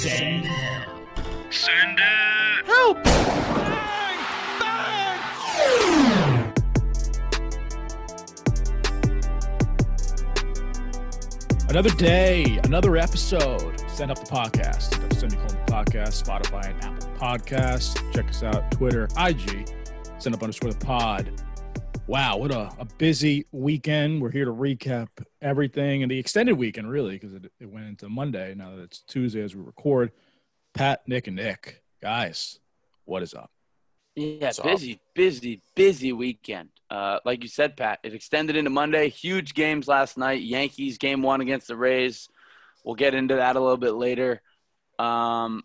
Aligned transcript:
Send 0.00 0.46
help. 0.46 1.52
Send 1.52 1.98
it. 1.98 2.66
Help! 2.66 3.04
Bang! 3.04 4.18
Bang! 4.58 5.20
Another 11.68 11.90
day, 11.90 12.58
another 12.64 12.96
episode. 12.96 13.78
Send 13.90 14.10
up 14.10 14.18
the 14.18 14.24
podcast. 14.24 14.94
Semicolon 15.12 15.48
the 15.48 15.70
podcast, 15.70 16.24
Spotify 16.24 16.70
and 16.70 16.82
Apple 16.82 17.10
Podcasts. 17.18 17.94
Check 18.14 18.30
us 18.30 18.42
out, 18.42 18.70
Twitter, 18.70 19.06
IG, 19.18 19.68
send 20.18 20.34
up 20.34 20.42
underscore 20.42 20.72
the 20.72 20.78
pod. 20.78 21.30
Wow, 22.10 22.38
what 22.38 22.50
a, 22.50 22.72
a 22.76 22.84
busy 22.98 23.46
weekend. 23.52 24.20
We're 24.20 24.32
here 24.32 24.44
to 24.44 24.50
recap 24.50 25.06
everything 25.40 26.02
and 26.02 26.10
the 26.10 26.18
extended 26.18 26.54
weekend, 26.54 26.90
really, 26.90 27.12
because 27.12 27.34
it, 27.34 27.52
it 27.60 27.70
went 27.70 27.86
into 27.86 28.08
Monday. 28.08 28.52
Now 28.56 28.74
that 28.74 28.82
it's 28.82 29.02
Tuesday 29.02 29.40
as 29.44 29.54
we 29.54 29.62
record. 29.62 30.10
Pat, 30.74 31.02
Nick, 31.06 31.28
and 31.28 31.36
Nick, 31.36 31.84
guys, 32.02 32.58
what 33.04 33.22
is 33.22 33.32
up? 33.32 33.52
Yeah, 34.16 34.46
What's 34.46 34.58
up? 34.58 34.64
busy, 34.64 35.00
busy, 35.14 35.62
busy 35.76 36.12
weekend. 36.12 36.70
Uh, 36.90 37.20
like 37.24 37.44
you 37.44 37.48
said, 37.48 37.76
Pat, 37.76 38.00
it 38.02 38.12
extended 38.12 38.56
into 38.56 38.70
Monday. 38.70 39.08
Huge 39.08 39.54
games 39.54 39.86
last 39.86 40.18
night. 40.18 40.42
Yankees 40.42 40.98
game 40.98 41.22
one 41.22 41.40
against 41.40 41.68
the 41.68 41.76
Rays. 41.76 42.28
We'll 42.82 42.96
get 42.96 43.14
into 43.14 43.36
that 43.36 43.54
a 43.54 43.60
little 43.60 43.76
bit 43.76 43.94
later. 43.94 44.42
Um, 44.98 45.62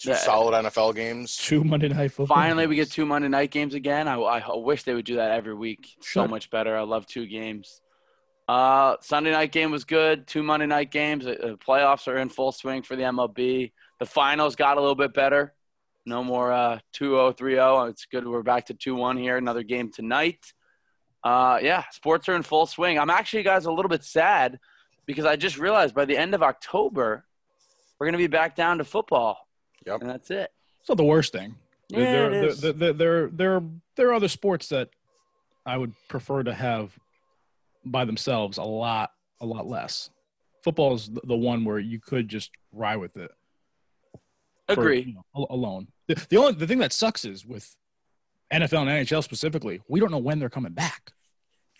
Two 0.00 0.10
Yeah. 0.10 0.16
solid 0.16 0.54
NFL 0.64 0.94
games. 0.94 1.36
Two 1.36 1.62
Monday 1.62 1.88
Night 1.88 2.10
Football. 2.12 2.34
finally, 2.36 2.66
we 2.66 2.74
get 2.74 2.90
two 2.90 3.04
Monday 3.04 3.28
night 3.28 3.50
games 3.50 3.74
again. 3.74 4.08
I, 4.08 4.14
I 4.14 4.56
wish 4.56 4.82
they 4.84 4.94
would 4.94 5.04
do 5.04 5.16
that 5.16 5.32
every 5.32 5.54
week. 5.54 5.86
So 6.00 6.26
much 6.26 6.48
better. 6.50 6.74
I 6.76 6.82
love 6.82 7.06
two 7.06 7.26
games. 7.26 7.82
Uh, 8.48 8.96
Sunday 9.02 9.30
night 9.30 9.52
game 9.52 9.70
was 9.70 9.84
good. 9.84 10.26
Two 10.26 10.42
Monday 10.42 10.66
night 10.66 10.90
games. 10.90 11.26
Uh, 11.26 11.30
uh, 11.30 11.56
playoffs 11.56 12.08
are 12.08 12.16
in 12.16 12.30
full 12.30 12.50
swing 12.50 12.82
for 12.82 12.96
the 12.96 13.02
MLB. 13.02 13.72
The 13.98 14.06
finals 14.06 14.56
got 14.56 14.78
a 14.78 14.80
little 14.80 14.94
bit 14.96 15.12
better. 15.12 15.54
No 16.06 16.24
more 16.24 16.50
uh, 16.50 16.78
2-0, 16.98 17.36
3-0. 17.36 17.90
It's 17.90 18.06
good. 18.06 18.26
We're 18.26 18.42
back 18.42 18.66
to 18.66 18.74
2-1 18.74 19.20
here. 19.20 19.36
Another 19.36 19.62
game 19.62 19.92
tonight. 19.92 20.40
Uh, 21.22 21.58
yeah, 21.62 21.84
sports 21.92 22.26
are 22.30 22.34
in 22.34 22.42
full 22.42 22.64
swing. 22.64 22.98
I'm 22.98 23.10
actually, 23.10 23.42
guys, 23.42 23.66
a 23.66 23.70
little 23.72 23.90
bit 23.90 24.02
sad 24.02 24.58
because 25.06 25.26
I 25.26 25.36
just 25.36 25.58
realized 25.58 25.94
by 25.94 26.06
the 26.06 26.16
end 26.16 26.34
of 26.34 26.42
October, 26.42 27.26
we're 27.98 28.06
going 28.06 28.12
to 28.12 28.18
be 28.18 28.26
back 28.26 28.56
down 28.56 28.78
to 28.78 28.84
football. 28.84 29.36
Yep. 29.86 30.00
And 30.02 30.10
that's 30.10 30.30
it. 30.30 30.50
It's 30.80 30.88
not 30.88 30.98
the 30.98 31.04
worst 31.04 31.32
thing. 31.32 31.54
Yeah, 31.88 31.98
there, 31.98 32.32
it 32.32 32.44
is. 32.44 32.60
There, 32.60 32.72
there, 32.72 32.92
there, 32.92 33.28
there, 33.28 33.62
there 33.96 34.08
are 34.10 34.14
other 34.14 34.28
sports 34.28 34.68
that 34.68 34.90
I 35.66 35.76
would 35.76 35.92
prefer 36.08 36.42
to 36.42 36.54
have 36.54 36.96
by 37.84 38.04
themselves 38.04 38.58
a 38.58 38.62
lot, 38.62 39.10
a 39.40 39.46
lot 39.46 39.66
less. 39.66 40.10
Football 40.62 40.94
is 40.94 41.08
the- 41.08 41.22
the 41.24 41.36
one 41.36 41.64
where 41.64 41.78
you 41.78 41.98
could 42.00 42.28
just 42.28 42.50
ride 42.72 42.96
with 42.96 43.16
it. 43.16 43.30
for, 44.68 44.72
Agree. 44.74 45.00
you 45.02 45.14
know, 45.14 45.46
alone. 45.50 45.88
The, 46.06 46.24
the 46.28 46.36
only 46.36 46.52
the 46.52 46.66
thing 46.66 46.78
that 46.78 46.92
sucks 46.92 47.24
is 47.24 47.44
with 47.44 47.76
NFL 48.52 48.82
and 48.88 49.06
NHL 49.06 49.22
specifically, 49.24 49.80
we 49.88 49.98
don't 49.98 50.10
know 50.12 50.18
when 50.18 50.38
they're 50.38 50.48
coming 50.50 50.72
back. 50.72 51.12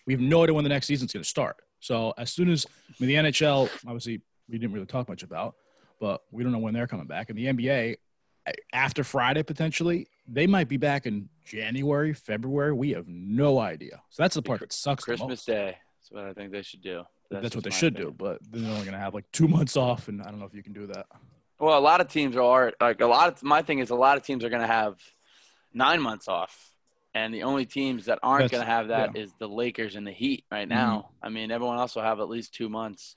We 0.07 0.13
have 0.15 0.21
no 0.21 0.43
idea 0.43 0.55
when 0.55 0.65
the 0.65 0.71
next 0.71 0.87
season's 0.87 1.13
going 1.13 1.23
to 1.23 1.29
start. 1.29 1.57
So 1.79 2.15
as 2.19 2.33
soon 2.33 2.51
as 2.51 2.67
I 2.89 2.95
mean, 3.05 3.09
the 3.25 3.31
NHL, 3.31 3.69
obviously, 3.87 4.21
we 4.49 4.59
didn't 4.59 4.73
really 4.75 4.87
talk 4.87 5.09
much 5.09 5.23
about, 5.23 5.55
but 6.01 6.23
we 6.33 6.43
don't 6.43 6.51
know 6.51 6.59
when 6.59 6.75
they're 6.75 6.87
coming 6.89 7.07
back. 7.07 7.31
And 7.31 7.39
the 7.39 7.47
NBA, 7.47 7.97
after 8.73 9.05
Friday 9.05 9.43
potentially, 9.43 10.09
they 10.27 10.47
might 10.47 10.69
be 10.69 10.79
back 10.79 11.07
in 11.07 11.29
January, 11.45 12.13
February. 12.13 12.73
We 12.73 12.91
have 12.93 13.07
no 13.07 13.61
idea. 13.61 14.01
So 14.11 14.23
that's 14.23 14.35
the 14.35 14.43
part 14.43 14.61
that 14.61 14.73
sucks. 14.73 15.05
Christmas. 15.05 15.45
Day. 15.45 15.77
That's 15.99 16.11
what 16.11 16.25
I 16.25 16.33
think 16.33 16.51
they 16.51 16.63
should 16.63 16.83
do. 16.83 17.05
That's, 17.31 17.55
what 17.55 17.63
they 17.63 17.71
should 17.71 17.95
opinion. 17.95 18.13
do, 18.13 18.17
but 18.19 18.39
then 18.51 18.63
they're 18.63 18.73
only 18.73 18.85
going 18.85 18.95
to 18.95 18.99
have 18.99 19.15
like 19.15 19.31
two 19.31 19.47
months 19.47 19.77
off, 19.77 20.09
and 20.09 20.21
I 20.21 20.25
don't 20.25 20.41
know 20.41 20.47
if 20.47 20.55
you 20.55 20.65
can 20.65 20.73
do 20.73 20.89
that. 20.89 21.07
Well, 21.61 21.79
a 21.79 21.81
lot 21.81 22.01
of 22.01 22.09
teams 22.09 22.37
are 22.37 22.73
like 22.81 23.01
a 23.01 23.07
lot 23.07 23.29
of 23.29 23.43
my 23.45 23.63
thing 23.63 23.79
is 23.79 23.91
a 23.91 23.95
lot 23.95 24.17
of 24.17 24.25
teams 24.25 24.43
are 24.43 24.49
going 24.49 24.63
to 24.63 24.67
have 24.67 24.99
nine 25.73 26.01
months 26.01 26.27
off, 26.27 26.73
and 27.15 27.33
the 27.33 27.45
only 27.45 27.67
teams 27.67 28.07
that 28.07 28.19
aren't 28.23 28.51
going 28.51 28.65
to 28.65 28.71
have 28.71 28.89
that 28.89 29.17
is 29.17 29.31
yeah. 29.31 29.37
the 29.39 29.49
Lakers 29.49 29.95
and 29.95 30.05
the 30.05 30.11
Heat 30.11 30.45
right 30.51 30.69
mm-hmm. 30.69 30.77
now. 30.77 31.11
I 31.23 31.29
mean, 31.29 31.53
everyone 31.53 31.79
else 31.79 31.95
will 31.95 32.03
have 32.03 32.19
at 32.19 32.29
least 32.29 32.53
two 32.53 32.69
months. 32.69 33.15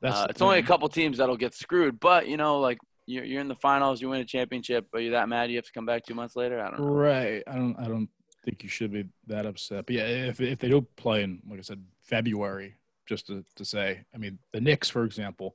That's 0.00 0.16
Uh, 0.16 0.26
it's 0.30 0.42
only 0.42 0.58
a 0.58 0.62
couple 0.62 0.88
teams 0.88 1.18
that'll 1.18 1.36
get 1.36 1.54
screwed, 1.54 1.98
but 2.00 2.28
you 2.28 2.36
know, 2.36 2.60
like 2.60 2.78
you're, 3.06 3.24
you're 3.24 3.40
in 3.40 3.48
the 3.48 3.54
finals, 3.54 4.00
you 4.00 4.08
win 4.08 4.20
a 4.20 4.24
championship, 4.24 4.86
but 4.92 4.98
you're 4.98 5.12
that 5.12 5.28
mad 5.28 5.50
you 5.50 5.56
have 5.56 5.64
to 5.64 5.72
come 5.72 5.86
back 5.86 6.04
two 6.04 6.14
months 6.14 6.36
later. 6.36 6.60
I 6.60 6.70
don't 6.70 6.80
know. 6.80 6.86
Right. 6.86 7.42
I 7.46 7.54
don't. 7.54 7.76
I 7.78 7.88
don't 7.88 8.08
think 8.44 8.62
you 8.62 8.68
should 8.68 8.92
be 8.92 9.06
that 9.26 9.46
upset. 9.46 9.86
But 9.86 9.96
yeah, 9.96 10.06
if 10.06 10.40
if 10.40 10.58
they 10.58 10.68
don't 10.68 10.94
play 10.96 11.22
in, 11.22 11.40
like 11.48 11.58
I 11.58 11.62
said, 11.62 11.82
February, 12.02 12.76
just 13.06 13.26
to, 13.26 13.44
to 13.56 13.64
say, 13.64 14.04
I 14.14 14.18
mean, 14.18 14.38
the 14.52 14.60
Knicks, 14.60 14.88
for 14.88 15.04
example, 15.04 15.54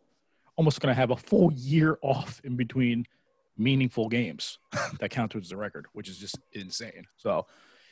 almost 0.55 0.81
going 0.81 0.93
to 0.93 0.99
have 0.99 1.11
a 1.11 1.15
full 1.15 1.51
year 1.53 1.97
off 2.01 2.41
in 2.43 2.55
between 2.55 3.05
meaningful 3.57 4.09
games 4.09 4.59
that 4.99 5.11
count 5.11 5.31
towards 5.31 5.49
the 5.49 5.57
record, 5.57 5.85
which 5.93 6.09
is 6.09 6.17
just 6.17 6.37
insane. 6.53 7.05
So 7.17 7.45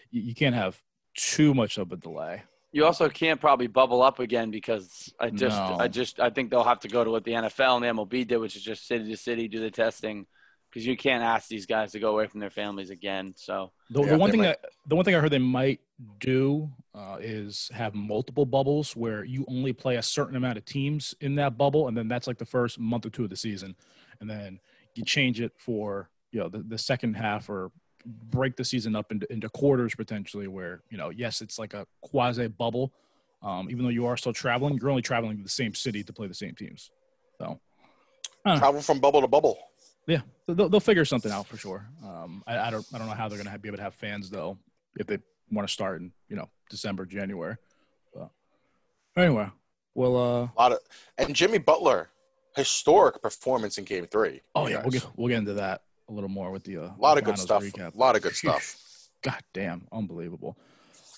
you, 0.09 0.22
you 0.22 0.35
can't 0.35 0.56
have 0.56 0.81
too 1.16 1.53
much 1.53 1.78
of 1.78 1.91
a 1.91 1.97
delay. 1.97 2.44
You 2.74 2.86
also 2.86 3.09
can't 3.09 3.40
probably 3.42 3.68
bubble 3.68 4.02
up 4.02 4.20
again 4.20 4.50
because 4.52 5.14
I 5.20 5.30
just, 5.30 5.58
No. 5.58 5.78
I 5.80 5.88
just, 5.88 6.20
I 6.20 6.30
think 6.30 6.50
they'll 6.50 6.64
have 6.64 6.80
to 6.82 6.88
go 6.88 7.04
to 7.04 7.12
what 7.12 7.24
the 7.26 7.32
NFL 7.32 7.76
and 7.76 7.84
the 7.84 8.04
MLB 8.04 8.28
did, 8.28 8.38
which 8.38 8.56
is 8.56 8.64
just 8.64 8.88
city 8.88 9.09
to 9.09 9.18
city 9.18 9.48
do 9.50 9.59
the 9.59 9.70
testing, 9.72 10.26
because 10.70 10.86
you 10.88 10.96
can't 10.96 11.22
ask 11.22 11.50
these 11.50 11.66
guys 11.66 11.92
to 11.92 12.00
go 12.00 12.12
away 12.12 12.28
from 12.28 12.40
their 12.40 12.50
families 12.50 12.90
again. 12.90 13.34
So 13.36 13.72
The, 13.90 14.02
Yeah, 14.04 14.09
the 14.12 14.18
one 14.18 14.32
thing 14.32 14.40
might- 14.40 14.62
that 14.62 14.66
the 14.88 14.96
one 14.96 15.04
thing 15.04 15.16
I 15.16 15.20
heard 15.20 15.32
they 15.32 15.38
might 15.38 15.82
do 16.20 16.72
uh, 16.96 17.18
is 17.20 17.70
have 17.74 17.94
multiple 17.94 18.46
bubbles 18.46 18.96
where 18.96 19.24
you 19.26 19.46
only 19.50 19.74
play 19.74 19.98
a 19.98 20.02
certain 20.02 20.36
amount 20.38 20.58
of 20.58 20.64
teams 20.66 21.14
in 21.20 21.36
that 21.36 21.58
bubble, 21.58 21.88
and 21.90 21.96
then 21.98 22.08
that's 22.08 22.26
like 22.26 22.38
the 22.38 22.46
first 22.46 22.80
month 22.80 23.06
or 23.06 23.09
two 23.09 23.26
of 23.26 23.30
the 23.30 23.36
season, 23.36 23.76
and 24.22 24.30
then 24.30 24.59
you 24.96 25.03
change 25.03 25.42
it 25.42 25.52
for 25.58 26.09
you 26.32 26.40
know 26.40 26.48
the, 26.48 26.59
the 26.59 26.78
second 26.78 27.16
half 27.16 27.50
or 27.50 27.70
break 28.06 28.56
the 28.56 28.63
season 28.66 28.95
up 28.95 29.12
into, 29.12 29.31
into 29.31 29.50
quarters 29.50 29.95
potentially 29.95 30.47
where 30.47 30.81
you 30.89 30.97
know 30.97 31.09
yes 31.09 31.41
it's 31.41 31.57
like 31.59 31.73
a 31.73 31.85
quasi 32.01 32.47
bubble 32.47 32.91
um, 33.44 33.69
even 33.69 33.84
though 33.84 33.89
you 33.89 34.06
are 34.06 34.17
still 34.17 34.34
traveling 34.34 34.78
you're 34.79 34.89
only 34.89 35.01
traveling 35.01 35.38
to 35.38 35.44
the 35.44 35.50
same 35.50 35.73
city 35.73 36.03
to 36.03 36.13
play 36.13 36.28
the 36.28 36.34
same 36.34 36.56
teams 36.56 36.91
so 37.40 37.59
Travel 38.44 38.81
from 38.81 39.00
bubble 39.00 39.22
to 39.22 39.28
bubble. 39.28 39.59
yeah, 40.07 40.22
they'll, 40.47 40.67
they'll 40.67 40.79
figure 40.79 41.06
something 41.06 41.31
out 41.31 41.45
for 41.45 41.57
sure. 41.57 41.88
Um, 42.03 42.44
I, 42.47 42.57
I 42.57 42.72
don't 42.72 42.85
I 42.91 42.97
don't 42.97 43.07
know 43.07 43.13
how 43.13 43.28
they're 43.28 43.38
gonna 43.38 43.51
have, 43.51 43.61
be 43.61 43.69
able 43.69 43.78
to 43.78 43.84
have 43.84 43.94
fans 43.94 44.31
though 44.31 44.57
if 44.97 45.06
they 45.06 45.19
want 45.51 45.67
to 45.67 45.72
start 45.72 46.01
in 46.01 46.11
you 46.28 46.35
know 46.35 46.50
December 46.69 47.06
January. 47.06 47.56
But 48.16 48.29
anyway, 49.16 49.47
well, 49.94 50.17
uh, 50.17 50.44
A 50.45 50.57
lot 50.57 50.72
of 50.72 50.79
and 51.19 51.35
Jimmy 51.35 51.59
Butler, 51.59 52.09
historic 52.56 53.22
performance 53.22 53.78
in 53.78 53.84
Game 53.84 54.07
Three. 54.07 54.41
oh 54.56 54.67
yeah, 54.67 54.81
we'll 54.81 54.90
get 54.91 55.07
we'll 55.16 55.28
get 55.28 55.38
into 55.38 55.53
that 55.53 55.84
a 56.11 56.13
little 56.13 56.29
more 56.29 56.51
with 56.51 56.63
the 56.63 56.77
uh, 56.77 56.81
a 56.81 56.95
lot 56.99 57.17
of 57.17 57.23
good 57.23 57.38
stuff. 57.39 57.63
recap. 57.63 57.95
A 57.95 57.97
lot 57.97 58.16
of 58.16 58.22
good 58.22 58.35
stuff. 58.35 58.77
God 59.23 59.41
damn, 59.53 59.88
unbelievable. 59.91 60.57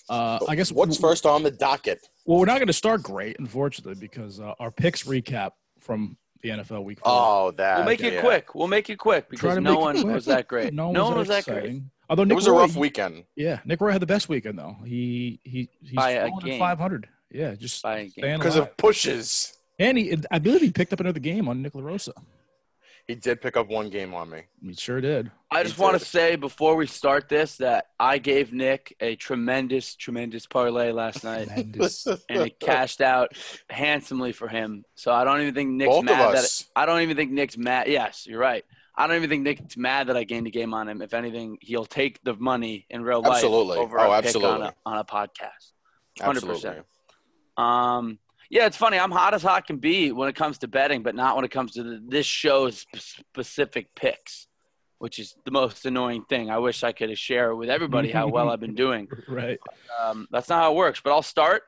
Uh, 0.08 0.38
I 0.48 0.54
guess 0.54 0.70
what's 0.70 0.96
first 0.98 1.26
on 1.26 1.42
the 1.42 1.50
docket? 1.50 2.06
Well, 2.26 2.38
we're 2.38 2.46
not 2.46 2.56
going 2.58 2.66
to 2.68 2.72
start 2.74 3.02
great, 3.02 3.38
unfortunately, 3.38 3.94
because 3.98 4.40
uh, 4.40 4.54
our 4.58 4.70
picks 4.70 5.04
recap 5.04 5.52
from 5.80 6.16
the 6.42 6.50
NFL 6.50 6.84
Week 6.84 6.98
Four. 7.00 7.06
Oh, 7.12 7.50
that. 7.52 7.78
we'll 7.78 7.86
make 7.86 8.02
it 8.02 8.14
yeah. 8.14 8.20
quick. 8.20 8.54
We'll 8.54 8.68
make 8.68 8.90
it 8.90 8.96
quick 8.96 9.30
because 9.30 9.58
no 9.58 9.78
one 9.78 10.00
quick. 10.02 10.14
was 10.14 10.26
that 10.26 10.46
great. 10.48 10.74
No, 10.74 10.92
No, 10.92 11.04
one 11.04 11.12
one 11.12 11.18
was 11.20 11.28
that 11.28 11.44
great. 11.46 11.80
Although 12.10 12.24
Nick 12.24 12.32
It 12.32 12.36
was 12.36 12.46
a 12.46 12.52
rough 12.52 12.74
he- 12.74 12.80
weekend. 12.80 13.24
Yeah, 13.34 13.60
Nick 13.64 13.80
Roy 13.80 13.90
had 13.92 14.02
the 14.02 14.06
best 14.06 14.28
weekend 14.28 14.58
though. 14.58 14.76
He 14.84 15.40
he 15.42 15.70
he's 15.80 15.94
By 15.94 16.10
a 16.10 16.30
game. 16.42 16.58
500. 16.58 17.08
Yeah, 17.30 17.54
just 17.54 17.82
By 17.82 17.96
a 17.96 18.02
game. 18.02 18.10
staying 18.10 18.38
Because 18.38 18.56
of 18.56 18.76
pushes. 18.76 19.56
and 19.78 19.96
he, 19.96 20.14
I 20.30 20.38
believe 20.38 20.60
he 20.60 20.70
picked 20.70 20.92
up 20.92 21.00
another 21.00 21.18
game 21.18 21.48
on 21.48 21.62
Nick 21.62 21.72
LaRosa. 21.72 22.12
He 23.06 23.14
did 23.14 23.42
pick 23.42 23.56
up 23.56 23.68
one 23.68 23.90
game 23.90 24.14
on 24.14 24.30
me. 24.30 24.42
He 24.62 24.72
sure 24.74 25.00
did. 25.00 25.30
I 25.50 25.62
just 25.62 25.78
want 25.78 25.98
to 25.98 26.04
say 26.04 26.36
before 26.36 26.74
we 26.74 26.86
start 26.86 27.28
this 27.28 27.58
that 27.58 27.88
I 28.00 28.16
gave 28.16 28.52
Nick 28.52 28.96
a 28.98 29.14
tremendous, 29.16 29.94
tremendous 29.94 30.46
parlay 30.46 30.90
last 30.90 31.22
night. 31.22 31.48
Tremendous. 31.48 32.06
and 32.06 32.20
it 32.28 32.58
cashed 32.60 33.02
out 33.02 33.36
handsomely 33.68 34.32
for 34.32 34.48
him. 34.48 34.84
So 34.94 35.12
I 35.12 35.24
don't 35.24 35.42
even 35.42 35.54
think 35.54 35.70
Nick's 35.70 35.88
Both 35.90 35.98
of 35.98 36.04
mad 36.06 36.34
that 36.34 36.44
us. 36.44 36.64
I 36.74 36.86
don't 36.86 37.02
even 37.02 37.14
think 37.16 37.30
Nick's 37.30 37.58
mad. 37.58 37.88
Yes, 37.88 38.26
you're 38.26 38.40
right. 38.40 38.64
I 38.96 39.06
don't 39.06 39.16
even 39.16 39.28
think 39.28 39.42
Nick's 39.42 39.76
mad 39.76 40.06
that 40.06 40.16
I 40.16 40.24
gained 40.24 40.46
a 40.46 40.50
game 40.50 40.72
on 40.72 40.88
him. 40.88 41.02
If 41.02 41.12
anything, 41.12 41.58
he'll 41.60 41.84
take 41.84 42.22
the 42.22 42.34
money 42.36 42.86
in 42.88 43.02
real 43.02 43.20
life 43.20 43.34
Absolutely. 43.34 43.78
over 43.78 43.98
Oh, 43.98 44.12
a 44.12 44.22
pick 44.22 44.34
on 44.36 44.42
absolutely. 44.42 44.66
a, 44.68 44.74
on 44.86 44.98
a 44.98 45.04
podcast. 45.04 45.72
100%. 46.20 46.28
Absolutely. 46.28 46.80
Um, 47.56 48.18
yeah, 48.50 48.66
it's 48.66 48.76
funny. 48.76 48.98
I'm 48.98 49.10
hot 49.10 49.34
as 49.34 49.42
hot 49.42 49.66
can 49.66 49.78
be 49.78 50.12
when 50.12 50.28
it 50.28 50.36
comes 50.36 50.58
to 50.58 50.68
betting, 50.68 51.02
but 51.02 51.14
not 51.14 51.36
when 51.36 51.44
it 51.44 51.50
comes 51.50 51.72
to 51.72 51.82
the, 51.82 52.02
this 52.06 52.26
show's 52.26 52.86
specific 52.94 53.94
picks, 53.94 54.46
which 54.98 55.18
is 55.18 55.34
the 55.44 55.50
most 55.50 55.84
annoying 55.86 56.24
thing. 56.28 56.50
I 56.50 56.58
wish 56.58 56.82
I 56.84 56.92
could 56.92 57.16
share 57.18 57.54
with 57.54 57.70
everybody 57.70 58.10
how 58.10 58.28
well 58.28 58.50
I've 58.50 58.60
been 58.60 58.74
doing. 58.74 59.08
right. 59.28 59.58
Um, 60.00 60.28
that's 60.30 60.48
not 60.48 60.62
how 60.62 60.72
it 60.72 60.76
works, 60.76 61.00
but 61.02 61.12
I'll 61.12 61.22
start. 61.22 61.62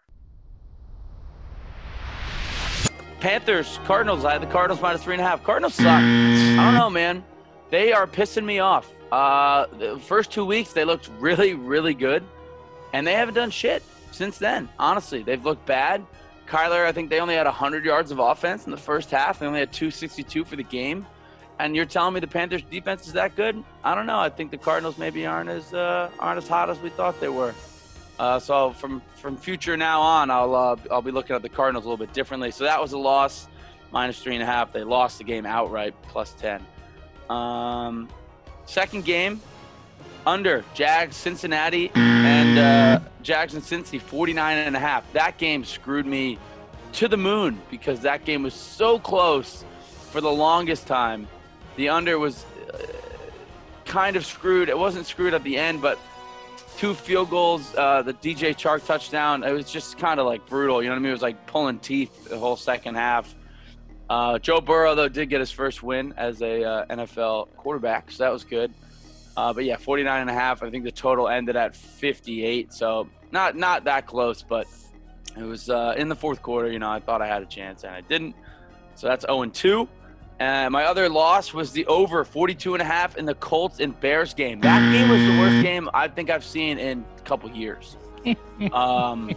Panthers, 3.20 3.80
Cardinals. 3.84 4.24
I 4.24 4.32
had 4.32 4.42
the 4.42 4.46
Cardinals 4.46 4.80
minus 4.80 5.02
three 5.02 5.14
and 5.14 5.22
a 5.22 5.26
half. 5.26 5.42
Cardinals 5.42 5.74
suck. 5.74 5.86
I 5.86 6.56
don't 6.56 6.74
know, 6.74 6.90
man. 6.90 7.24
They 7.70 7.92
are 7.92 8.06
pissing 8.06 8.44
me 8.44 8.58
off. 8.58 8.88
Uh, 9.10 9.66
the 9.78 9.98
first 9.98 10.30
two 10.30 10.44
weeks 10.44 10.72
they 10.72 10.84
looked 10.84 11.10
really, 11.18 11.54
really 11.54 11.94
good, 11.94 12.22
and 12.92 13.06
they 13.06 13.14
haven't 13.14 13.34
done 13.34 13.50
shit 13.50 13.82
since 14.12 14.38
then. 14.38 14.68
Honestly, 14.78 15.22
they've 15.22 15.44
looked 15.44 15.64
bad. 15.66 16.04
Kyler, 16.46 16.84
I 16.86 16.92
think 16.92 17.10
they 17.10 17.20
only 17.20 17.34
had 17.34 17.46
100 17.46 17.84
yards 17.84 18.10
of 18.10 18.18
offense 18.18 18.64
in 18.66 18.70
the 18.70 18.76
first 18.76 19.10
half. 19.10 19.38
They 19.40 19.46
only 19.46 19.60
had 19.60 19.72
262 19.72 20.44
for 20.44 20.56
the 20.56 20.62
game. 20.62 21.06
and 21.58 21.74
you're 21.74 21.86
telling 21.86 22.14
me 22.14 22.20
the 22.20 22.26
Panthers 22.26 22.62
defense 22.62 23.06
is 23.06 23.14
that 23.14 23.34
good? 23.36 23.62
I 23.82 23.94
don't 23.94 24.06
know. 24.06 24.18
I 24.18 24.28
think 24.28 24.50
the 24.50 24.58
Cardinals 24.58 24.98
maybe 24.98 25.26
aren't 25.26 25.48
as 25.48 25.72
uh, 25.72 26.10
aren't 26.18 26.38
as 26.38 26.48
hot 26.48 26.68
as 26.70 26.78
we 26.80 26.90
thought 26.90 27.18
they 27.20 27.28
were. 27.28 27.54
Uh, 28.18 28.38
so 28.38 28.72
from 28.72 29.02
from 29.14 29.36
future 29.36 29.76
now 29.76 30.00
on, 30.00 30.30
I'll 30.30 30.54
uh, 30.54 30.76
I'll 30.90 31.02
be 31.02 31.10
looking 31.10 31.34
at 31.36 31.42
the 31.42 31.48
Cardinals 31.48 31.84
a 31.84 31.88
little 31.88 32.04
bit 32.04 32.12
differently. 32.14 32.50
So 32.50 32.64
that 32.64 32.80
was 32.80 32.92
a 32.92 32.98
loss, 32.98 33.48
minus 33.90 34.22
three 34.22 34.34
and 34.34 34.42
a 34.42 34.46
half. 34.46 34.72
They 34.72 34.84
lost 34.84 35.18
the 35.18 35.24
game 35.24 35.46
outright, 35.46 35.94
plus 36.02 36.34
ten. 36.38 36.64
Um, 37.30 38.08
second 38.66 39.04
game, 39.04 39.40
under 40.26 40.64
Jags 40.74 41.16
Cincinnati 41.16 41.90
and 41.94 42.58
uh, 42.58 43.00
Jags 43.22 43.54
and 43.54 43.62
Cincy 43.62 44.00
49 44.00 44.58
and 44.58 44.76
a 44.76 44.78
half. 44.78 45.10
That 45.12 45.38
game 45.38 45.64
screwed 45.64 46.06
me 46.06 46.38
to 46.92 47.08
the 47.08 47.16
moon 47.16 47.60
because 47.70 48.00
that 48.00 48.24
game 48.24 48.42
was 48.42 48.54
so 48.54 48.98
close 48.98 49.64
for 50.10 50.20
the 50.20 50.30
longest 50.30 50.86
time. 50.86 51.28
The 51.76 51.88
under 51.88 52.18
was 52.18 52.44
uh, 52.72 52.78
kind 53.84 54.16
of 54.16 54.26
screwed. 54.26 54.68
It 54.68 54.78
wasn't 54.78 55.06
screwed 55.06 55.34
at 55.34 55.44
the 55.44 55.56
end, 55.56 55.80
but 55.80 55.98
two 56.76 56.94
field 56.94 57.30
goals, 57.30 57.74
uh, 57.76 58.02
the 58.02 58.14
DJ 58.14 58.54
Chark 58.54 58.84
touchdown. 58.84 59.44
It 59.44 59.52
was 59.52 59.70
just 59.70 59.98
kind 59.98 60.18
of 60.18 60.26
like 60.26 60.46
brutal. 60.46 60.82
You 60.82 60.88
know 60.88 60.94
what 60.94 61.00
I 61.00 61.02
mean? 61.02 61.10
It 61.10 61.12
was 61.12 61.22
like 61.22 61.46
pulling 61.46 61.78
teeth 61.78 62.28
the 62.28 62.38
whole 62.38 62.56
second 62.56 62.96
half. 62.96 63.34
Uh, 64.08 64.38
Joe 64.38 64.60
Burrow 64.60 64.94
though 64.94 65.08
did 65.08 65.28
get 65.30 65.40
his 65.40 65.50
first 65.50 65.82
win 65.82 66.14
as 66.16 66.40
a 66.40 66.62
uh, 66.62 66.86
NFL 66.86 67.48
quarterback, 67.56 68.10
so 68.10 68.24
that 68.24 68.32
was 68.32 68.44
good. 68.44 68.72
Uh, 69.36 69.52
but 69.52 69.64
yeah, 69.64 69.76
49 69.76 70.22
and 70.22 70.30
a 70.30 70.32
half. 70.32 70.62
I 70.62 70.70
think 70.70 70.84
the 70.84 70.92
total 70.92 71.28
ended 71.28 71.56
at 71.56 71.76
58, 71.76 72.72
so 72.72 73.08
not 73.30 73.56
not 73.56 73.84
that 73.84 74.06
close, 74.06 74.42
but 74.42 74.66
it 75.36 75.42
was 75.42 75.68
uh, 75.68 75.94
in 75.96 76.08
the 76.08 76.16
fourth 76.16 76.42
quarter. 76.42 76.70
You 76.70 76.78
know, 76.78 76.90
I 76.90 77.00
thought 77.00 77.20
I 77.20 77.26
had 77.26 77.42
a 77.42 77.46
chance 77.46 77.84
and 77.84 77.94
I 77.94 78.00
didn't. 78.00 78.34
So 78.94 79.06
that's 79.06 79.26
0 79.26 79.42
and 79.42 79.52
2. 79.54 79.88
And 80.38 80.72
my 80.72 80.84
other 80.84 81.08
loss 81.08 81.54
was 81.54 81.72
the 81.72 81.86
over 81.86 82.24
42 82.24 82.74
and 82.74 82.82
a 82.82 82.84
half 82.84 83.16
in 83.16 83.24
the 83.24 83.34
Colts 83.34 83.80
and 83.80 83.98
Bears 84.00 84.34
game. 84.34 84.60
That 84.60 84.80
game 84.92 85.08
was 85.08 85.20
the 85.20 85.38
worst 85.40 85.62
game 85.62 85.88
I 85.94 86.08
think 86.08 86.28
I've 86.28 86.44
seen 86.44 86.78
in 86.78 87.04
a 87.16 87.20
couple 87.22 87.50
years. 87.50 87.96
um, 88.72 89.34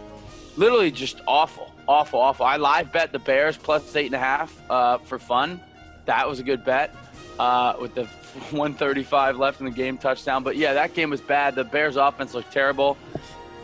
literally 0.56 0.90
just 0.90 1.20
awful, 1.26 1.72
awful, 1.88 2.20
awful. 2.20 2.44
I 2.44 2.56
live 2.56 2.92
bet 2.92 3.12
the 3.12 3.18
Bears 3.18 3.56
plus 3.56 3.94
eight 3.96 4.06
and 4.06 4.14
a 4.14 4.18
half 4.18 4.58
uh, 4.70 4.98
for 4.98 5.18
fun. 5.18 5.60
That 6.04 6.28
was 6.28 6.38
a 6.38 6.42
good 6.42 6.64
bet 6.64 6.94
uh, 7.38 7.74
with 7.80 7.94
the 7.94 8.06
135 8.34 9.36
left 9.36 9.60
in 9.60 9.66
the 9.66 9.72
game 9.72 9.98
touchdown. 9.98 10.42
But 10.42 10.56
yeah, 10.56 10.74
that 10.74 10.94
game 10.94 11.10
was 11.10 11.20
bad. 11.20 11.54
The 11.54 11.64
Bears 11.64 11.96
offense 11.96 12.34
looked 12.34 12.52
terrible. 12.52 12.96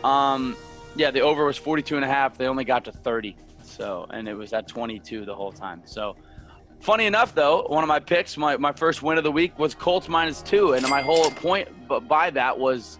Um, 0.03 0.55
yeah, 0.95 1.11
the 1.11 1.21
over 1.21 1.45
was 1.45 1.57
42 1.57 1.95
and 1.95 2.05
a 2.05 2.07
half. 2.07 2.37
They 2.37 2.47
only 2.47 2.63
got 2.63 2.85
to 2.85 2.91
30. 2.91 3.35
So, 3.63 4.07
and 4.09 4.27
it 4.27 4.33
was 4.33 4.53
at 4.53 4.67
22 4.67 5.25
the 5.25 5.35
whole 5.35 5.51
time. 5.51 5.81
So, 5.85 6.15
funny 6.79 7.05
enough, 7.05 7.35
though, 7.35 7.63
one 7.67 7.83
of 7.83 7.87
my 7.87 7.99
picks, 7.99 8.37
my, 8.37 8.57
my 8.57 8.71
first 8.71 9.03
win 9.03 9.17
of 9.17 9.23
the 9.23 9.31
week 9.31 9.57
was 9.59 9.75
Colts 9.75 10.09
minus 10.09 10.41
two. 10.41 10.73
And 10.73 10.87
my 10.89 11.01
whole 11.01 11.29
point 11.31 11.69
by 12.07 12.29
that 12.31 12.57
was 12.57 12.97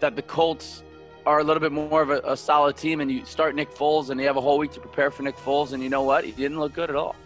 that 0.00 0.14
the 0.14 0.22
Colts 0.22 0.82
are 1.24 1.40
a 1.40 1.44
little 1.44 1.60
bit 1.60 1.72
more 1.72 2.02
of 2.02 2.10
a, 2.10 2.20
a 2.24 2.36
solid 2.36 2.76
team. 2.76 3.00
And 3.00 3.10
you 3.10 3.24
start 3.24 3.54
Nick 3.54 3.70
Foles, 3.70 4.10
and 4.10 4.20
you 4.20 4.26
have 4.26 4.36
a 4.36 4.40
whole 4.40 4.58
week 4.58 4.72
to 4.72 4.80
prepare 4.80 5.10
for 5.10 5.22
Nick 5.22 5.36
Foles. 5.36 5.72
And 5.72 5.82
you 5.82 5.88
know 5.88 6.02
what? 6.02 6.24
He 6.24 6.32
didn't 6.32 6.60
look 6.60 6.72
good 6.72 6.90
at 6.90 6.96
all. 6.96 7.16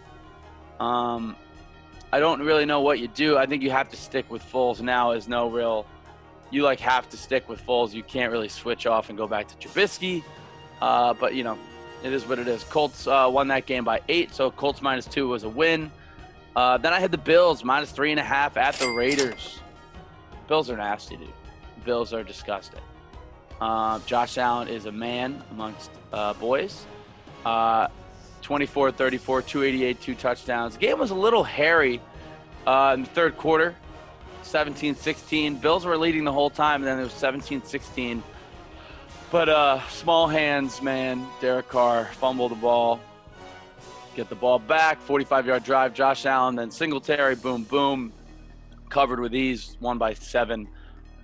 Um, 0.79 1.35
I 2.11 2.19
don't 2.19 2.41
really 2.41 2.65
know 2.65 2.81
what 2.81 2.99
you 2.99 3.07
do. 3.07 3.37
I 3.37 3.45
think 3.45 3.63
you 3.63 3.71
have 3.71 3.89
to 3.89 3.97
stick 3.97 4.29
with 4.29 4.43
Foles 4.43 4.81
now. 4.81 5.11
Is 5.11 5.27
no 5.27 5.49
real. 5.49 5.85
You 6.49 6.63
like 6.63 6.79
have 6.81 7.09
to 7.09 7.17
stick 7.17 7.47
with 7.47 7.65
Foles. 7.65 7.93
You 7.93 8.03
can't 8.03 8.31
really 8.31 8.49
switch 8.49 8.85
off 8.85 9.09
and 9.09 9.17
go 9.17 9.27
back 9.27 9.47
to 9.47 9.67
Trubisky. 9.67 10.23
Uh, 10.81 11.13
but 11.13 11.35
you 11.35 11.43
know, 11.43 11.57
it 12.03 12.11
is 12.11 12.25
what 12.25 12.39
it 12.39 12.47
is. 12.47 12.63
Colts 12.65 13.07
uh, 13.07 13.29
won 13.31 13.47
that 13.47 13.65
game 13.65 13.83
by 13.83 14.01
eight, 14.09 14.33
so 14.33 14.51
Colts 14.51 14.81
minus 14.81 15.05
two 15.05 15.27
was 15.27 15.43
a 15.43 15.49
win. 15.49 15.91
Uh, 16.55 16.77
then 16.77 16.91
I 16.91 16.99
had 16.99 17.11
the 17.11 17.17
Bills 17.17 17.63
minus 17.63 17.91
three 17.91 18.11
and 18.11 18.19
a 18.19 18.23
half 18.23 18.57
at 18.57 18.75
the 18.75 18.89
Raiders. 18.89 19.59
Bills 20.47 20.69
are 20.69 20.75
nasty, 20.75 21.15
dude. 21.15 21.29
Bills 21.85 22.13
are 22.13 22.23
disgusting. 22.23 22.81
Uh, 23.61 23.99
Josh 24.05 24.37
Allen 24.37 24.67
is 24.67 24.85
a 24.85 24.91
man 24.91 25.41
amongst 25.51 25.91
uh, 26.11 26.33
boys. 26.33 26.85
Uh, 28.51 28.57
24 28.57 28.91
34, 28.91 29.41
288, 29.43 30.01
two 30.01 30.13
touchdowns. 30.13 30.73
The 30.73 30.79
game 30.81 30.99
was 30.99 31.11
a 31.11 31.15
little 31.15 31.41
hairy 31.41 32.01
uh, 32.67 32.91
in 32.93 33.03
the 33.03 33.09
third 33.09 33.37
quarter 33.37 33.73
17 34.43 34.93
16. 34.93 35.55
Bills 35.55 35.85
were 35.85 35.95
leading 35.95 36.25
the 36.25 36.33
whole 36.33 36.49
time, 36.49 36.81
and 36.81 36.87
then 36.87 36.99
it 36.99 37.03
was 37.03 37.13
17 37.13 37.63
16. 37.63 38.21
But 39.31 39.47
uh, 39.47 39.87
small 39.87 40.27
hands, 40.27 40.81
man. 40.81 41.25
Derek 41.39 41.69
Carr 41.69 42.09
fumbled 42.19 42.51
the 42.51 42.55
ball, 42.55 42.99
get 44.17 44.27
the 44.27 44.35
ball 44.35 44.59
back, 44.59 44.99
45 44.99 45.47
yard 45.47 45.63
drive. 45.63 45.93
Josh 45.93 46.25
Allen, 46.25 46.57
then 46.57 46.71
Singletary, 46.71 47.35
boom, 47.35 47.63
boom, 47.63 48.11
covered 48.89 49.21
with 49.21 49.33
ease, 49.33 49.77
one 49.79 49.97
by 49.97 50.13
seven. 50.13 50.67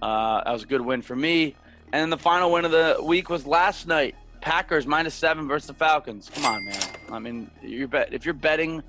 Uh, 0.02 0.46
that 0.46 0.54
was 0.54 0.64
a 0.64 0.68
good 0.68 0.82
win 0.82 1.02
for 1.02 1.16
me. 1.16 1.56
And 1.92 2.02
then 2.02 2.10
the 2.10 2.18
final 2.18 2.54
win 2.54 2.64
of 2.64 2.72
the 2.72 2.98
week 3.04 3.30
was 3.30 3.46
last 3.46 3.86
night. 3.86 4.16
Packers 4.42 4.88
minus 4.88 5.14
seven 5.14 5.48
versus 5.48 5.68
the 5.68 5.74
Falcons. 5.74 6.30
Come 6.34 6.46
on, 6.46 6.66
man. 6.66 6.82
I 7.12 7.20
mean, 7.20 7.52
you 7.62 7.88
bet 7.88 8.14
if 8.14 8.26
you're 8.26 8.34
betting 8.34 8.84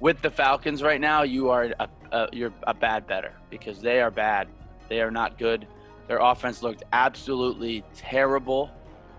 with 0.00 0.20
the 0.22 0.30
Falcons 0.30 0.82
right 0.82 1.00
now, 1.00 1.22
you 1.22 1.50
are 1.50 1.74
a, 1.78 1.88
a, 2.12 2.28
you're 2.32 2.52
a 2.66 2.74
bad 2.74 3.06
better 3.06 3.32
because 3.50 3.80
they 3.80 4.00
are 4.00 4.10
bad. 4.10 4.48
They 4.88 5.00
are 5.00 5.10
not 5.10 5.38
good. 5.38 5.66
Their 6.08 6.18
offense 6.18 6.62
looked 6.62 6.84
absolutely 6.92 7.82
terrible, 7.94 8.70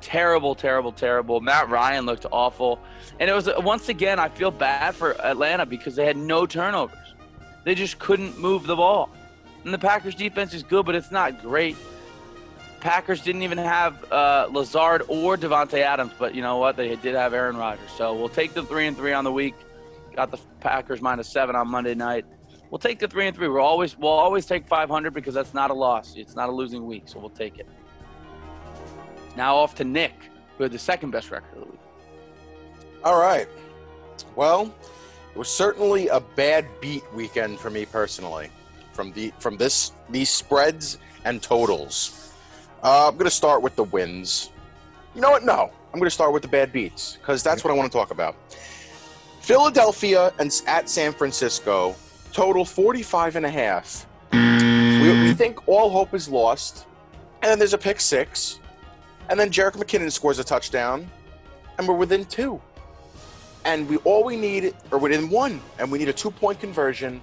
terrible, 0.02 0.56
terrible, 0.56 0.92
terrible. 0.92 1.42
Matt 1.42 1.70
Ryan 1.70 2.06
looked 2.06 2.26
awful, 2.32 2.80
and 3.20 3.30
it 3.30 3.34
was 3.34 3.50
once 3.60 3.90
again 3.90 4.20
I 4.20 4.30
feel 4.30 4.52
bad 4.52 4.96
for 4.96 5.20
Atlanta 5.22 5.66
because 5.66 5.96
they 5.96 6.06
had 6.06 6.18
no 6.18 6.46
turnovers. 6.46 6.98
They 7.66 7.76
just 7.76 8.00
couldn't 8.00 8.40
move 8.40 8.66
the 8.66 8.78
ball. 8.78 9.10
And 9.66 9.74
the 9.74 9.78
Packers 9.78 10.16
defense 10.16 10.54
is 10.54 10.64
good, 10.64 10.86
but 10.86 10.96
it's 10.96 11.12
not 11.12 11.42
great. 11.42 11.76
Packers 12.80 13.22
didn't 13.22 13.44
even 13.44 13.58
have 13.58 14.12
uh, 14.12 14.48
Lazard 14.52 15.04
or 15.08 15.36
Davante 15.36 15.80
Adams, 15.80 16.12
but 16.20 16.36
you 16.36 16.42
know 16.42 16.58
what? 16.58 16.78
They 16.78 16.96
did 16.96 17.16
have 17.16 17.34
Aaron 17.34 17.58
Rodgers. 17.58 17.90
So 17.98 18.14
we'll 18.14 18.30
take 18.30 18.54
the 18.54 18.64
three 18.64 18.88
and 18.88 18.96
three 18.96 19.14
on 19.14 19.24
the 19.24 19.32
week. 19.32 19.56
Got 20.16 20.32
the 20.32 20.38
Packers 20.60 21.02
minus 21.02 21.28
seven 21.28 21.56
on 21.56 21.68
Monday 21.68 21.96
night. 21.96 22.26
We'll 22.70 22.80
take 22.80 23.00
the 23.00 23.08
three 23.08 23.28
and 23.28 23.36
three. 23.36 23.48
We'll 23.48 23.62
always 23.62 23.98
we'll 23.98 24.12
always 24.12 24.46
take 24.46 24.68
500 24.68 25.14
because 25.14 25.34
that's 25.34 25.54
not 25.54 25.72
a 25.72 25.74
loss. 25.74 26.16
It's 26.16 26.36
not 26.36 26.50
a 26.50 26.52
losing 26.52 26.86
week, 26.86 27.04
so 27.06 27.20
we'll 27.20 27.30
take 27.30 27.60
it. 27.60 27.68
Now 29.36 29.56
off 29.56 29.76
to 29.76 29.84
Nick, 29.84 30.14
who 30.58 30.64
had 30.64 30.72
the 30.72 30.80
second 30.80 31.12
best 31.12 31.32
record 31.32 31.54
of 31.54 31.66
the 31.66 31.72
week. 31.72 31.80
All 33.04 33.20
right. 33.20 33.48
Well, 34.36 34.74
it 35.34 35.38
was 35.38 35.50
certainly 35.50 36.08
a 36.10 36.20
bad 36.20 36.66
beat 36.82 37.04
weekend 37.14 37.60
for 37.60 37.70
me 37.70 37.86
personally, 37.86 38.50
from 38.92 39.14
the 39.14 39.32
from 39.40 39.58
this 39.58 39.94
these 40.10 40.30
spreads 40.30 40.98
and 41.24 41.42
totals. 41.42 42.27
Uh, 42.84 43.08
I'm 43.08 43.14
going 43.14 43.26
to 43.26 43.32
start 43.32 43.62
with 43.62 43.76
the 43.76 43.84
wins. 43.86 44.52
You 45.16 45.22
know 45.22 45.32
what? 45.32 45.44
No, 45.44 45.72
I'm 45.94 46.00
going 46.00 46.10
to 46.10 46.14
start 46.14 46.32
with 46.34 46.44
the 46.44 46.48
bad 46.48 46.72
beats 46.72 47.18
because 47.18 47.42
that's 47.42 47.64
what 47.64 47.72
I 47.72 47.74
want 47.74 47.92
to 47.92 47.98
talk 47.98 48.12
about. 48.12 48.36
Philadelphia 49.42 50.34
and 50.40 50.52
at 50.68 50.90
San 50.90 51.14
Francisco 51.14 51.96
total 52.34 52.66
45 52.66 53.38
and 53.38 53.46
a 53.46 53.50
half. 53.50 54.06
We, 54.32 55.24
we 55.24 55.34
think 55.34 55.68
all 55.68 55.90
hope 55.90 56.14
is 56.14 56.28
lost, 56.28 56.86
and 57.42 57.50
then 57.50 57.58
there's 57.58 57.74
a 57.74 57.78
pick 57.78 58.00
six, 58.00 58.60
and 59.30 59.40
then 59.40 59.50
Jerick 59.50 59.74
McKinnon 59.74 60.12
scores 60.12 60.38
a 60.38 60.44
touchdown, 60.44 61.10
and 61.78 61.88
we're 61.88 61.96
within 61.96 62.26
two. 62.26 62.62
And 63.66 63.90
we 63.90 63.98
all 63.98 64.24
we 64.24 64.36
need, 64.36 64.76
are 64.92 64.98
within 64.98 65.30
one, 65.30 65.62
and 65.80 65.92
we 65.92 65.98
need 65.98 66.10
a 66.10 66.14
two 66.14 66.30
point 66.30 66.60
conversion, 66.60 67.22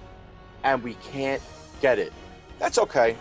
and 0.63 0.83
we 0.83 0.95
can't 0.95 1.41
get 1.81 1.99
it. 1.99 2.11
That's 2.59 2.77
okay. 2.79 3.15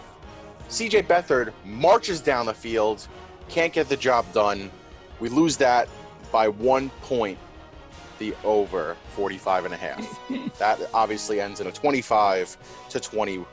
CJ 0.75 1.07
Beathard 1.07 1.53
marches 1.65 2.21
down 2.21 2.47
the 2.47 2.53
field, 2.53 3.07
can't 3.49 3.73
get 3.73 3.89
the 3.89 3.97
job 3.97 4.25
done. 4.33 4.73
We 5.21 5.29
lose 5.29 5.57
that 5.59 5.89
by 6.33 6.49
one 6.49 6.91
point, 7.03 7.39
the 8.19 8.35
over 8.43 8.97
45 9.15 9.67
and 9.67 9.75
a 9.75 9.77
half. 9.77 10.21
that 10.59 10.81
obviously 10.93 11.41
ends 11.41 11.61
in 11.61 11.69
a 11.69 11.71
25 11.71 12.57
to 12.89 12.99
20 12.99 13.45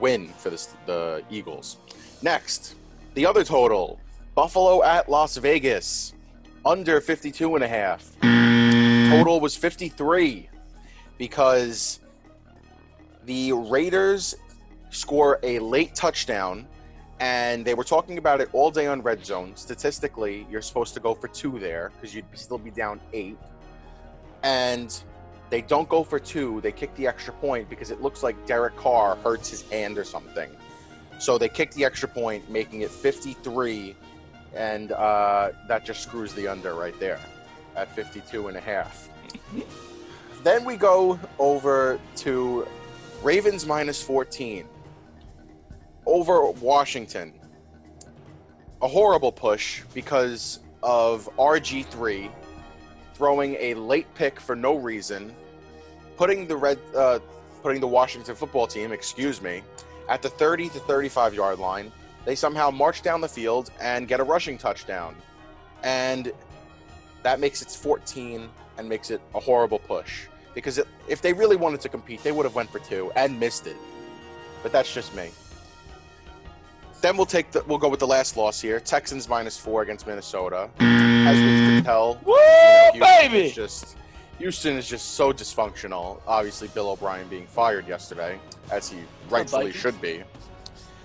win 0.00 0.28
for 0.28 0.48
this, 0.48 0.74
the 0.86 1.22
Eagles. 1.28 1.76
Next, 2.22 2.76
the 3.12 3.26
other 3.26 3.44
total 3.44 4.00
Buffalo 4.34 4.82
at 4.82 5.06
Las 5.10 5.36
Vegas, 5.36 6.14
under 6.64 6.98
52 7.02 7.56
and 7.56 7.62
a 7.62 7.68
half. 7.68 8.10
Total 9.10 9.38
was 9.38 9.54
53 9.54 10.48
because 11.18 12.00
the 13.26 13.52
Raiders 13.52 14.34
score 14.94 15.38
a 15.42 15.58
late 15.58 15.94
touchdown, 15.94 16.66
and 17.20 17.64
they 17.64 17.74
were 17.74 17.84
talking 17.84 18.18
about 18.18 18.40
it 18.40 18.48
all 18.52 18.70
day 18.70 18.86
on 18.86 19.02
Red 19.02 19.24
Zone. 19.24 19.52
Statistically, 19.56 20.46
you're 20.50 20.62
supposed 20.62 20.94
to 20.94 21.00
go 21.00 21.14
for 21.14 21.28
two 21.28 21.58
there 21.58 21.92
because 21.94 22.14
you'd 22.14 22.24
still 22.34 22.58
be 22.58 22.70
down 22.70 23.00
eight. 23.12 23.36
And 24.42 24.96
they 25.50 25.62
don't 25.62 25.88
go 25.88 26.04
for 26.04 26.18
two. 26.18 26.60
They 26.60 26.72
kick 26.72 26.94
the 26.94 27.06
extra 27.06 27.32
point 27.34 27.68
because 27.68 27.90
it 27.90 28.02
looks 28.02 28.22
like 28.22 28.46
Derek 28.46 28.76
Carr 28.76 29.16
hurts 29.16 29.50
his 29.50 29.62
hand 29.62 29.98
or 29.98 30.04
something. 30.04 30.50
So 31.18 31.38
they 31.38 31.48
kick 31.48 31.72
the 31.72 31.84
extra 31.84 32.08
point, 32.08 32.48
making 32.50 32.82
it 32.82 32.90
53, 32.90 33.94
and 34.54 34.92
uh, 34.92 35.50
that 35.68 35.84
just 35.84 36.02
screws 36.02 36.34
the 36.34 36.48
under 36.48 36.74
right 36.74 36.98
there 36.98 37.20
at 37.76 37.94
52 37.94 38.48
and 38.48 38.56
a 38.56 38.60
half. 38.60 39.08
then 40.44 40.64
we 40.64 40.76
go 40.76 41.18
over 41.38 41.98
to 42.16 42.66
Ravens 43.22 43.64
minus 43.66 44.02
14 44.02 44.66
over 46.06 46.50
Washington. 46.50 47.32
A 48.82 48.88
horrible 48.88 49.32
push 49.32 49.82
because 49.94 50.60
of 50.82 51.28
RG3 51.36 52.30
throwing 53.14 53.56
a 53.60 53.74
late 53.74 54.12
pick 54.14 54.40
for 54.40 54.56
no 54.56 54.74
reason, 54.74 55.34
putting 56.16 56.46
the 56.46 56.56
red, 56.56 56.78
uh, 56.94 57.20
putting 57.62 57.80
the 57.80 57.86
Washington 57.86 58.34
football 58.34 58.66
team, 58.66 58.92
excuse 58.92 59.40
me, 59.40 59.62
at 60.08 60.20
the 60.20 60.28
30 60.28 60.68
to 60.70 60.80
35 60.80 61.34
yard 61.34 61.58
line. 61.58 61.90
They 62.24 62.34
somehow 62.34 62.70
march 62.70 63.02
down 63.02 63.20
the 63.20 63.28
field 63.28 63.70
and 63.80 64.08
get 64.08 64.20
a 64.20 64.24
rushing 64.24 64.58
touchdown, 64.58 65.14
and 65.82 66.32
that 67.22 67.38
makes 67.40 67.62
it 67.62 67.70
14 67.70 68.48
and 68.78 68.88
makes 68.88 69.10
it 69.10 69.20
a 69.34 69.40
horrible 69.40 69.78
push. 69.78 70.26
Because 70.54 70.78
it, 70.78 70.88
if 71.08 71.20
they 71.20 71.32
really 71.32 71.56
wanted 71.56 71.80
to 71.80 71.88
compete, 71.88 72.22
they 72.22 72.32
would 72.32 72.44
have 72.44 72.54
went 72.54 72.70
for 72.70 72.78
two 72.78 73.12
and 73.16 73.38
missed 73.38 73.66
it. 73.66 73.76
But 74.62 74.72
that's 74.72 74.92
just 74.92 75.14
me. 75.14 75.30
Then 77.00 77.16
we'll 77.16 77.26
take 77.26 77.50
the 77.50 77.62
we'll 77.66 77.78
go 77.78 77.88
with 77.88 78.00
the 78.00 78.06
last 78.06 78.36
loss 78.36 78.60
here. 78.60 78.80
Texans 78.80 79.28
minus 79.28 79.58
four 79.58 79.82
against 79.82 80.06
Minnesota. 80.06 80.70
As 80.80 81.36
we 81.36 81.42
can 81.42 81.84
tell, 81.84 82.18
Woo, 82.24 82.32
you 82.94 83.00
know, 83.00 83.06
Houston 83.06 83.32
baby! 83.32 83.46
is 83.46 83.54
just 83.54 83.96
Houston 84.38 84.76
is 84.76 84.88
just 84.88 85.12
so 85.14 85.32
dysfunctional. 85.32 86.20
Obviously, 86.26 86.68
Bill 86.68 86.90
O'Brien 86.90 87.28
being 87.28 87.46
fired 87.46 87.86
yesterday, 87.86 88.38
as 88.70 88.88
he 88.90 88.98
rightfully 89.28 89.66
Vikings. 89.66 89.80
should 89.80 90.00
be. 90.00 90.22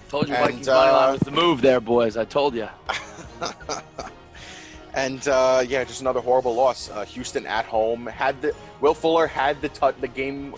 Told 0.10 0.27
you 0.27 0.34
And, 0.36 0.46
Vikings 0.46 0.67
uh, 0.67 1.10
was 1.12 1.19
the 1.19 1.31
move 1.31 1.62
there, 1.62 1.79
boys. 1.79 2.17
I 2.17 2.25
told 2.25 2.55
you. 2.55 2.67
and 4.96 5.27
uh, 5.27 5.63
yeah, 5.67 5.84
just 5.84 6.01
another 6.01 6.22
horrible 6.22 6.55
loss. 6.55 6.89
Uh, 6.89 7.05
Houston 7.05 7.46
at 7.46 7.65
home 7.65 8.08
had 8.08 8.41
the 8.41 8.55
Will 8.81 8.96
Fuller 8.96 9.27
had 9.27 9.62
the 9.62 9.69
tu- 9.69 9.93
the 10.01 10.08
game 10.08 10.55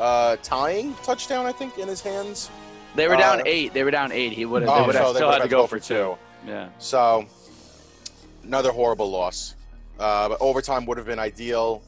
uh, 0.00 0.36
tying 0.42 0.94
touchdown, 1.02 1.44
I 1.46 1.52
think, 1.52 1.76
in 1.78 1.88
his 1.88 2.00
hands. 2.00 2.48
They 2.94 3.06
were 3.08 3.16
down 3.16 3.40
Uh, 3.40 3.44
eight. 3.46 3.72
They 3.74 3.84
were 3.84 3.90
down 3.90 4.12
eight. 4.12 4.32
He 4.32 4.44
would 4.44 4.62
have. 4.62 4.70
Oh, 4.70 4.80
they 4.80 4.86
would 4.86 4.94
have 4.96 5.06
so 5.08 5.14
still 5.14 5.30
had 5.32 5.42
to 5.42 5.48
go 5.48 5.66
for 5.66 5.78
two. 5.78 6.16
Yeah. 6.46 6.68
So 6.78 7.26
another 8.44 8.72
horrible 8.72 9.10
loss. 9.10 9.54
Uh, 9.98 10.28
but 10.28 10.38
overtime 10.40 10.86
would 10.86 10.96
have 10.96 11.06
been 11.06 11.18
ideal, 11.18 11.82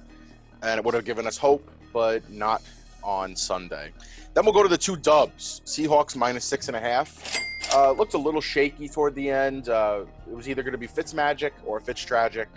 and 0.63 0.79
it 0.79 0.85
would 0.85 0.95
have 0.95 1.05
given 1.05 1.27
us 1.27 1.37
hope, 1.39 1.69
but 1.93 2.29
not 2.31 2.63
on 3.03 3.35
Sunday. 3.37 3.93
Then 4.35 4.45
we'll 4.45 4.55
go 4.55 4.63
to 4.63 4.69
the 4.69 4.79
two 4.79 4.97
dubs. 4.97 5.63
Seahawks 5.65 6.15
minus 6.17 6.45
six 6.45 6.69
and 6.69 6.77
a 6.77 6.81
half. 6.81 7.39
Uh, 7.75 7.93
looked 7.93 8.15
a 8.15 8.19
little 8.19 8.41
shaky 8.41 8.89
toward 8.89 9.15
the 9.15 9.31
end. 9.31 9.69
Uh, 9.69 10.03
it 10.29 10.35
was 10.35 10.49
either 10.49 10.63
going 10.63 10.73
to 10.73 10.79
be 10.79 10.87
Fitz 10.89 11.15
Magic 11.15 11.53
or 11.65 11.79
Fitz 11.81 12.01
Tragic, 12.05 12.49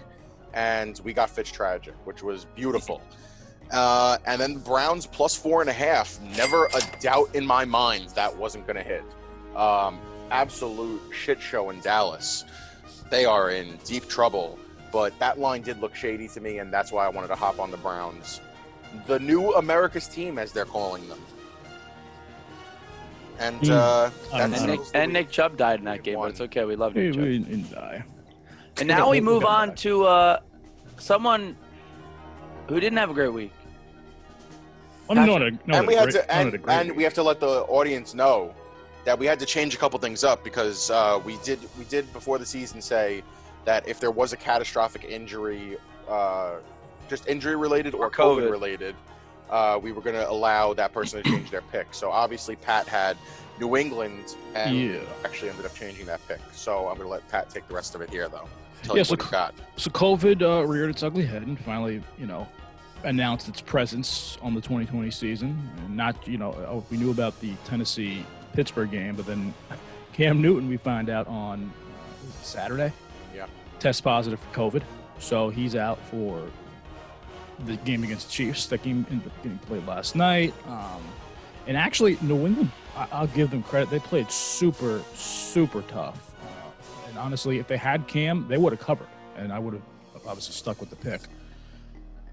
and 0.53 1.00
we 1.03 1.13
got 1.13 1.29
Fitz 1.29 1.51
Tragic, 1.51 1.93
which 2.05 2.23
was 2.23 2.45
beautiful. 2.55 3.00
Uh, 3.74 4.18
and 4.27 4.39
then 4.39 4.53
the 4.53 4.60
Browns 4.60 5.06
plus 5.08 5.36
four 5.36 5.60
and 5.62 5.70
a 5.70 5.74
half. 5.74 6.20
Never 6.38 6.68
a 6.68 6.82
doubt 7.01 7.34
in 7.34 7.46
my 7.46 7.65
mind 7.65 8.10
that 8.10 8.36
wasn't 8.38 8.65
going 8.68 8.77
to 8.77 8.84
hit. 8.84 9.03
Um, 9.56 10.00
absolute 10.32 11.01
shit 11.12 11.42
show 11.42 11.70
in 11.72 11.80
Dallas. 11.82 12.46
They 13.10 13.25
are 13.25 13.50
in 13.50 13.77
deep 13.84 14.08
trouble. 14.08 14.58
But 14.92 15.18
that 15.18 15.39
line 15.39 15.63
did 15.63 15.82
look 15.82 15.96
shady 15.96 16.27
to 16.30 16.39
me, 16.39 16.60
and 16.60 16.72
that's 16.72 16.92
why 16.92 17.03
I 17.03 17.10
wanted 17.10 17.30
to 17.30 17.36
hop 17.36 17.60
on 17.60 17.72
the 17.72 17.77
Browns. 17.77 18.42
The 19.08 19.18
new 19.20 19.51
America's 19.56 20.08
team, 20.08 20.38
as 20.38 20.51
they're 20.51 20.65
calling 20.65 21.10
them. 21.10 21.20
And 23.39 23.56
Hmm. 23.65 23.72
uh, 23.72 24.10
that's 24.32 24.60
And. 24.62 24.68
Nick, 24.68 24.80
and 24.94 25.13
Nick 25.13 25.32
Chubb 25.32 25.58
died 25.58 25.80
in 25.80 25.86
that 25.86 26.03
game, 26.03 26.20
but 26.20 26.30
it's 26.30 26.42
okay. 26.42 26.63
We 26.65 26.75
love 26.75 26.94
We, 26.94 27.06
Nick 27.06 27.13
Chubb. 27.15 27.24
we 27.24 27.39
didn't 27.39 27.72
die. 27.72 28.03
And 28.77 28.88
now 28.88 29.10
we 29.10 29.18
We 29.20 29.22
move 29.25 29.46
on 29.46 29.74
to 29.77 30.06
uh, 30.06 30.39
someone 31.00 31.58
who 32.68 32.80
didn't 32.80 32.98
have 33.00 33.10
a 33.10 33.13
great 33.15 33.34
week. 33.34 33.51
I 35.10 35.13
mean, 35.15 35.25
not 35.25 35.41
a, 35.41 35.51
not 35.51 35.62
and 35.77 35.86
a 35.86 35.88
we 35.88 35.93
had 35.95 36.03
great- 36.03 36.13
to 36.13 36.33
and, 36.33 36.60
and 36.69 36.95
we 36.95 37.03
have 37.03 37.13
to 37.15 37.24
let 37.24 37.39
the 37.39 37.62
audience 37.63 38.13
know 38.13 38.53
that 39.05 39.17
we 39.19 39.25
had 39.25 39.39
to 39.39 39.45
change 39.45 39.75
a 39.75 39.77
couple 39.77 40.00
things 40.00 40.24
up 40.24 40.43
because 40.43 40.89
uh, 40.89 41.19
we 41.25 41.38
did 41.43 41.60
we 41.77 41.83
did 41.86 42.12
before 42.13 42.38
the 42.38 42.45
season 42.45 42.81
say 42.81 43.22
that 43.65 43.88
if 43.88 44.00
there 44.00 44.12
was 44.12 44.33
a 44.33 44.38
catastrophic 44.38 45.03
injury, 45.03 45.77
uh, 46.07 46.55
just 47.10 47.27
injury 47.27 47.55
related 47.55 47.93
or, 47.93 48.05
Or 48.05 48.12
COVID, 48.12 48.43
COVID. 48.48 48.51
related, 48.51 48.95
uh, 49.50 49.79
we 49.81 49.91
were 49.91 50.01
going 50.01 50.15
to 50.15 50.29
allow 50.29 50.74
that 50.74 50.93
person 50.93 51.22
to 51.22 51.29
change 51.29 51.50
their 51.51 51.62
pick. 51.62 51.88
So 51.93 52.10
obviously 52.12 52.55
Pat 52.55 52.88
had 52.88 53.17
New 53.60 53.75
England 53.77 54.36
and 54.55 54.75
Yeah. 54.77 55.00
actually 55.25 55.50
ended 55.50 55.65
up 55.65 55.75
changing 55.75 56.05
that 56.07 56.25
pick. 56.27 56.39
So 56.53 56.79
I'm 56.88 56.95
going 56.98 57.07
to 57.07 57.07
let 57.07 57.27
Pat 57.29 57.50
take 57.50 57.67
the 57.67 57.74
rest 57.74 57.93
of 57.95 58.01
it 58.01 58.10
here 58.10 58.27
though. 58.29 58.48
Tell 58.83 58.95
Yeah, 58.95 59.01
you 59.01 59.05
so 59.05 59.12
what 59.13 59.22
he 59.24 59.31
got. 59.31 59.53
So 59.77 59.89
COVID 59.91 60.41
uh, 60.41 60.65
reared 60.65 60.89
its 60.89 61.03
ugly 61.03 61.25
head 61.25 61.43
and 61.43 61.57
finally, 61.60 62.01
you 62.17 62.25
know, 62.25 62.48
announced 63.03 63.48
its 63.50 63.62
presence 63.62 64.38
on 64.41 64.53
the 64.53 64.62
2020 64.62 65.12
season. 65.12 65.69
Not, 65.89 66.27
you 66.27 66.38
know, 66.38 66.51
oh, 66.67 66.83
we 66.89 66.98
knew 66.98 67.12
about 67.12 67.39
the 67.41 67.53
Tennessee 67.65 68.25
Pittsburgh 68.53 68.91
game, 68.91 69.15
but 69.15 69.25
then 69.25 69.53
Cam 70.13 70.41
Newton, 70.41 70.69
we 70.69 70.77
find 70.77 71.10
out 71.10 71.27
on 71.27 71.72
uh, 71.89 72.43
Saturday, 72.43 72.91
Yeah. 73.36 73.48
test 73.79 74.03
positive 74.03 74.39
for 74.39 74.50
COVID, 74.55 74.83
so 75.19 75.50
he's 75.50 75.75
out 75.75 76.00
for 76.07 76.41
the 77.65 77.75
game 77.77 78.03
against 78.03 78.27
the 78.27 78.31
Chiefs. 78.33 78.65
That 78.67 78.83
game 78.83 79.05
ended 79.10 79.27
up 79.27 79.43
getting 79.43 79.57
played 79.60 79.86
last 79.88 80.15
night. 80.15 80.53
Um, 80.67 81.01
and 81.67 81.77
actually, 81.77 82.17
New 82.22 82.45
England, 82.45 82.72
I- 82.95 83.07
I'll 83.12 83.27
give 83.27 83.50
them 83.51 83.63
credit. 83.63 83.89
They 83.89 84.00
played 84.00 84.29
super, 84.31 85.01
super 85.15 85.81
tough. 85.83 86.31
Uh, 86.41 87.10
and 87.10 87.17
honestly, 87.17 87.57
if 87.60 87.67
they 87.67 87.77
had 87.77 88.07
Cam, 88.07 88.45
they 88.48 88.57
would 88.57 88.72
have 88.74 88.79
covered, 88.81 89.07
and 89.36 89.51
I 89.51 89.60
would 89.60 89.74
have 89.74 89.83
obviously 90.27 90.53
stuck 90.53 90.79
with 90.79 90.89
the 90.89 90.95
pick. 90.95 91.22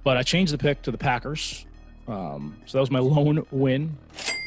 But 0.03 0.17
I 0.17 0.23
changed 0.23 0.53
the 0.53 0.59
pick 0.59 0.83
to 0.83 0.91
the 0.91 0.99
Packers. 0.99 1.67
Um, 2.09 2.57
so 2.67 2.79
that 2.79 2.81
was 2.81 2.91
my 2.91 2.99
lone 3.01 3.47
win, 3.51 3.97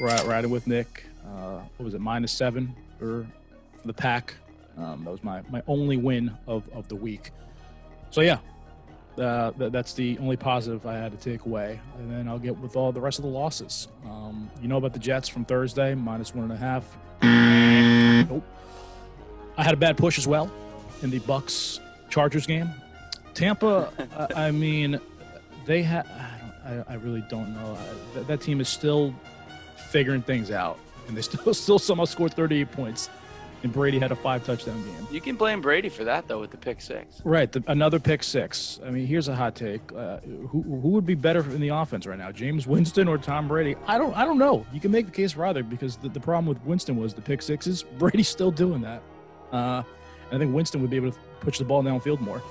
ri- 0.01 0.25
riding 0.25 0.49
with 0.49 0.67
Nick. 0.67 1.05
Uh, 1.25 1.61
what 1.77 1.85
was 1.85 1.93
it, 1.93 2.01
minus 2.01 2.31
seven 2.31 2.75
for, 2.99 3.25
for 3.79 3.87
the 3.87 3.93
pack? 3.93 4.33
Um, 4.77 5.03
that 5.05 5.11
was 5.11 5.23
my, 5.23 5.41
my 5.49 5.61
only 5.67 5.97
win 5.97 6.35
of, 6.47 6.67
of 6.73 6.87
the 6.87 6.95
week. 6.95 7.31
So 8.09 8.21
yeah, 8.21 8.39
uh, 9.17 9.51
th- 9.51 9.71
that's 9.71 9.93
the 9.93 10.17
only 10.19 10.35
positive 10.35 10.85
I 10.85 10.95
had 10.95 11.11
to 11.11 11.17
take 11.17 11.45
away. 11.45 11.79
And 11.97 12.11
then 12.11 12.27
I'll 12.27 12.39
get 12.39 12.57
with 12.57 12.75
all 12.75 12.91
the 12.91 13.01
rest 13.01 13.19
of 13.19 13.23
the 13.23 13.31
losses. 13.31 13.87
Um, 14.05 14.49
you 14.61 14.67
know 14.67 14.77
about 14.77 14.93
the 14.93 14.99
Jets 14.99 15.29
from 15.29 15.45
Thursday, 15.45 15.93
minus 15.95 16.33
one 16.33 16.45
and 16.45 16.53
a 16.53 16.57
half. 16.57 16.97
Nope. 18.29 18.43
I 19.57 19.63
had 19.63 19.73
a 19.73 19.77
bad 19.77 19.97
push 19.97 20.17
as 20.17 20.27
well 20.27 20.51
in 21.03 21.09
the 21.11 21.19
Bucks 21.19 21.79
Chargers 22.09 22.47
game. 22.47 22.69
Tampa, 23.33 23.91
I, 24.35 24.47
I 24.47 24.51
mean, 24.51 24.99
they 25.65 25.81
have. 25.83 26.05
I, 26.07 26.37
don't- 26.39 26.87
I, 26.87 26.93
I 26.93 26.95
really 26.95 27.21
don't 27.29 27.53
know. 27.53 27.77
I, 27.77 28.15
that, 28.15 28.27
that 28.27 28.41
team 28.41 28.61
is 28.61 28.69
still 28.69 29.13
figuring 29.89 30.21
things 30.21 30.49
out, 30.51 30.79
and 31.07 31.17
they 31.17 31.21
still 31.29 31.53
still 31.53 31.79
somehow 31.79 32.05
scored 32.05 32.33
38 32.33 32.71
points. 32.71 33.09
And 33.63 33.71
Brady 33.71 33.97
had 33.97 34.11
a 34.11 34.15
five 34.17 34.45
touchdown 34.45 34.83
game. 34.83 35.07
You 35.09 35.21
can 35.21 35.37
blame 35.37 35.61
Brady 35.61 35.87
for 35.87 36.03
that 36.03 36.27
though 36.27 36.41
with 36.41 36.51
the 36.51 36.57
pick 36.57 36.81
six. 36.81 37.21
Right, 37.23 37.49
the, 37.49 37.63
another 37.67 37.97
pick 37.97 38.21
six. 38.21 38.81
I 38.85 38.89
mean, 38.89 39.07
here's 39.07 39.29
a 39.29 39.35
hot 39.35 39.55
take: 39.55 39.79
uh, 39.95 40.17
who 40.19 40.61
who 40.63 40.89
would 40.89 41.05
be 41.05 41.15
better 41.15 41.39
in 41.39 41.61
the 41.61 41.69
offense 41.69 42.05
right 42.05 42.17
now, 42.17 42.29
Jameis 42.29 42.67
Winston 42.67 43.07
or 43.07 43.17
Tom 43.17 43.47
Brady? 43.47 43.77
I 43.87 43.97
don't 43.97 44.13
I 44.17 44.25
don't 44.25 44.37
know. 44.37 44.65
You 44.73 44.81
can 44.81 44.91
make 44.91 45.05
the 45.05 45.13
case 45.13 45.31
for 45.31 45.45
either 45.45 45.63
because 45.63 45.95
the, 45.95 46.09
the 46.09 46.19
problem 46.19 46.45
with 46.45 46.61
Winston 46.65 46.97
was 46.97 47.13
the 47.13 47.21
pick 47.21 47.41
sixes. 47.41 47.83
Brady's 47.97 48.27
still 48.27 48.51
doing 48.51 48.81
that. 48.81 49.01
Uh, 49.53 49.81
and 50.29 50.35
I 50.35 50.37
think 50.39 50.53
Winston 50.53 50.81
would 50.81 50.89
be 50.89 50.97
able 50.97 51.11
to 51.13 51.17
push 51.39 51.57
the 51.57 51.63
ball 51.63 51.81
downfield 51.83 52.19
more. 52.19 52.41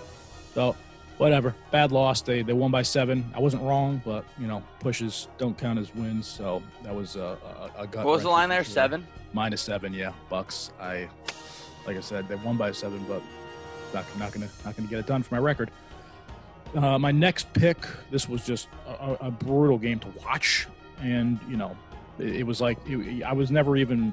So, 0.55 0.75
whatever. 1.19 1.55
Bad 1.71 1.93
loss. 1.93 2.23
They 2.23 2.43
they 2.43 2.53
won 2.53 2.71
by 2.71 2.83
seven. 2.83 3.31
I 3.35 3.41
wasn't 3.41 3.63
wrong, 3.63 4.01
but 4.05 4.25
you 4.39 4.47
know, 4.47 4.63
pushes 4.81 5.29
don't 5.39 5.57
count 5.57 5.79
as 5.79 5.95
wins. 5.95 6.27
So 6.27 6.63
that 6.83 6.95
was 6.95 7.17
a, 7.17 7.37
a, 7.77 7.83
a 7.83 7.87
gut. 7.87 8.05
What 8.05 8.13
was 8.15 8.23
the 8.23 8.29
line 8.31 8.49
there? 8.49 8.65
Seven. 8.65 9.07
Minus 9.33 9.63
seven, 9.63 9.93
yeah. 9.95 10.13
Bucks. 10.29 10.73
I, 10.81 11.09
like 11.87 11.97
I 11.97 12.01
said, 12.01 12.29
they 12.29 12.35
won 12.37 12.57
by 12.57 12.73
seven, 12.73 13.05
but 13.09 13.23
not 13.95 14.05
not 14.19 14.33
gonna 14.33 14.49
not 14.65 14.77
gonna 14.77 14.89
get 14.89 14.99
it 14.99 15.07
done 15.07 15.23
for 15.23 15.35
my 15.35 15.41
record. 15.41 15.71
Uh, 16.75 16.99
my 16.99 17.13
next 17.13 17.53
pick. 17.53 17.79
This 18.11 18.29
was 18.29 18.45
just 18.47 18.69
a, 18.87 18.91
a- 18.91 19.27
a 19.29 19.31
brutal 19.31 19.79
game 19.79 19.99
to 20.01 20.09
watch, 20.25 20.67
and 21.01 21.39
you 21.49 21.57
know, 21.57 21.77
it, 22.19 22.37
it 22.37 22.43
was 22.47 22.61
like 22.61 22.79
it, 22.87 23.23
I 23.23 23.33
was 23.33 23.51
never 23.51 23.77
even 23.77 24.13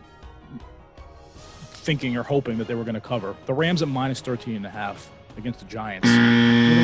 thinking 1.82 2.18
or 2.18 2.24
hoping 2.24 2.58
that 2.58 2.68
they 2.68 2.76
were 2.76 2.84
going 2.84 2.96
to 2.96 3.02
cover. 3.02 3.36
The 3.46 3.54
Rams 3.54 3.82
at 3.82 3.88
minus 3.88 4.20
13 4.22 4.58
and 4.58 4.66
a 4.66 4.70
half 4.70 5.10
against 5.38 5.60
the 5.60 5.66
Giants. 5.66 6.08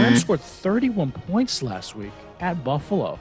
The 0.06 0.12
Rams 0.12 0.22
scored 0.22 0.42
31 0.42 1.12
points 1.12 1.62
last 1.64 1.96
week 1.96 2.12
at 2.40 2.64
Buffalo. 2.64 3.20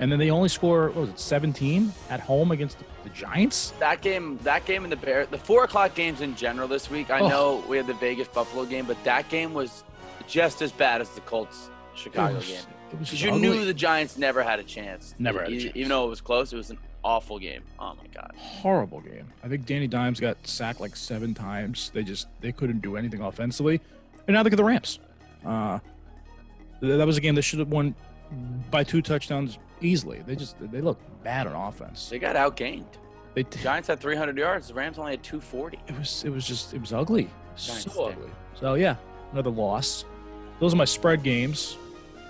And 0.00 0.10
then 0.10 0.18
they 0.18 0.30
only 0.30 0.48
score, 0.48 0.86
what 0.88 0.96
was 0.96 1.10
it, 1.10 1.18
17 1.20 1.92
at 2.10 2.18
home 2.20 2.50
against 2.50 2.78
the, 2.80 2.84
the 3.04 3.10
Giants? 3.10 3.72
That 3.78 4.00
game, 4.02 4.38
that 4.42 4.64
game 4.66 4.82
in 4.84 4.90
the 4.90 4.96
Bear, 4.96 5.24
the 5.26 5.38
four 5.38 5.64
o'clock 5.64 5.94
games 5.94 6.20
in 6.20 6.34
general 6.34 6.66
this 6.66 6.90
week. 6.90 7.10
I 7.10 7.20
Oh. 7.20 7.28
know 7.28 7.64
we 7.68 7.76
had 7.76 7.86
the 7.86 7.94
Vegas 7.94 8.26
Buffalo 8.28 8.64
game, 8.64 8.86
but 8.86 9.02
that 9.04 9.28
game 9.28 9.54
was 9.54 9.84
just 10.26 10.62
as 10.62 10.72
bad 10.72 11.00
as 11.00 11.08
the 11.10 11.20
Colts 11.20 11.70
Chicago 11.94 12.34
was, 12.36 12.46
game. 12.48 12.62
Because 12.90 13.22
you 13.22 13.30
ugly. 13.30 13.40
knew 13.40 13.64
the 13.64 13.74
Giants 13.74 14.18
never 14.18 14.42
had 14.42 14.58
a 14.58 14.64
chance. 14.64 15.14
Never 15.18 15.42
had 15.42 15.52
a 15.52 15.60
chance. 15.60 15.72
Even 15.76 15.88
though 15.90 16.06
it 16.06 16.10
was 16.10 16.20
close, 16.20 16.52
it 16.52 16.56
was 16.56 16.70
an 16.70 16.78
awful 17.04 17.38
game. 17.38 17.62
Oh 17.78 17.94
my 17.94 18.06
god. 18.12 18.32
horrible 18.36 19.00
game. 19.00 19.26
I 19.44 19.48
think 19.48 19.64
Danny 19.64 19.86
Dimes 19.86 20.18
got 20.18 20.36
sacked 20.44 20.80
like 20.80 20.96
seven 20.96 21.34
times. 21.34 21.90
They 21.94 22.02
just 22.02 22.26
they 22.40 22.50
couldn't 22.50 22.80
do 22.82 22.96
anything 22.96 23.20
offensively. 23.20 23.80
And 24.26 24.34
now 24.34 24.42
look 24.42 24.52
at 24.52 24.56
the 24.56 24.64
Rams. 24.64 24.98
Uh, 25.44 25.78
th- 25.78 25.82
that 26.80 27.06
was 27.06 27.16
a 27.16 27.20
game 27.20 27.34
that 27.34 27.42
should 27.42 27.58
have 27.58 27.68
won 27.68 27.94
by 28.70 28.84
two 28.84 29.02
touchdowns 29.02 29.58
easily. 29.80 30.22
They 30.26 30.36
just 30.36 30.56
they 30.60 30.80
look 30.80 30.98
bad 31.22 31.46
on 31.46 31.54
offense. 31.54 32.08
They 32.08 32.18
got 32.18 32.36
outgained. 32.36 32.84
They 33.34 33.42
Giants 33.44 33.88
had 33.88 34.00
300 34.00 34.36
yards. 34.36 34.68
The 34.68 34.74
Rams 34.74 34.98
only 34.98 35.12
had 35.12 35.22
240. 35.22 35.78
it 35.86 35.98
was 35.98 36.24
it 36.24 36.30
was 36.30 36.46
just 36.46 36.74
it 36.74 36.80
was 36.80 36.92
ugly, 36.92 37.28
Giants 37.56 37.92
so 37.92 38.04
ugly. 38.06 38.30
So 38.54 38.74
yeah, 38.74 38.96
another 39.32 39.50
loss. 39.50 40.04
Those 40.60 40.72
are 40.72 40.76
my 40.76 40.84
spread 40.84 41.22
games. 41.22 41.76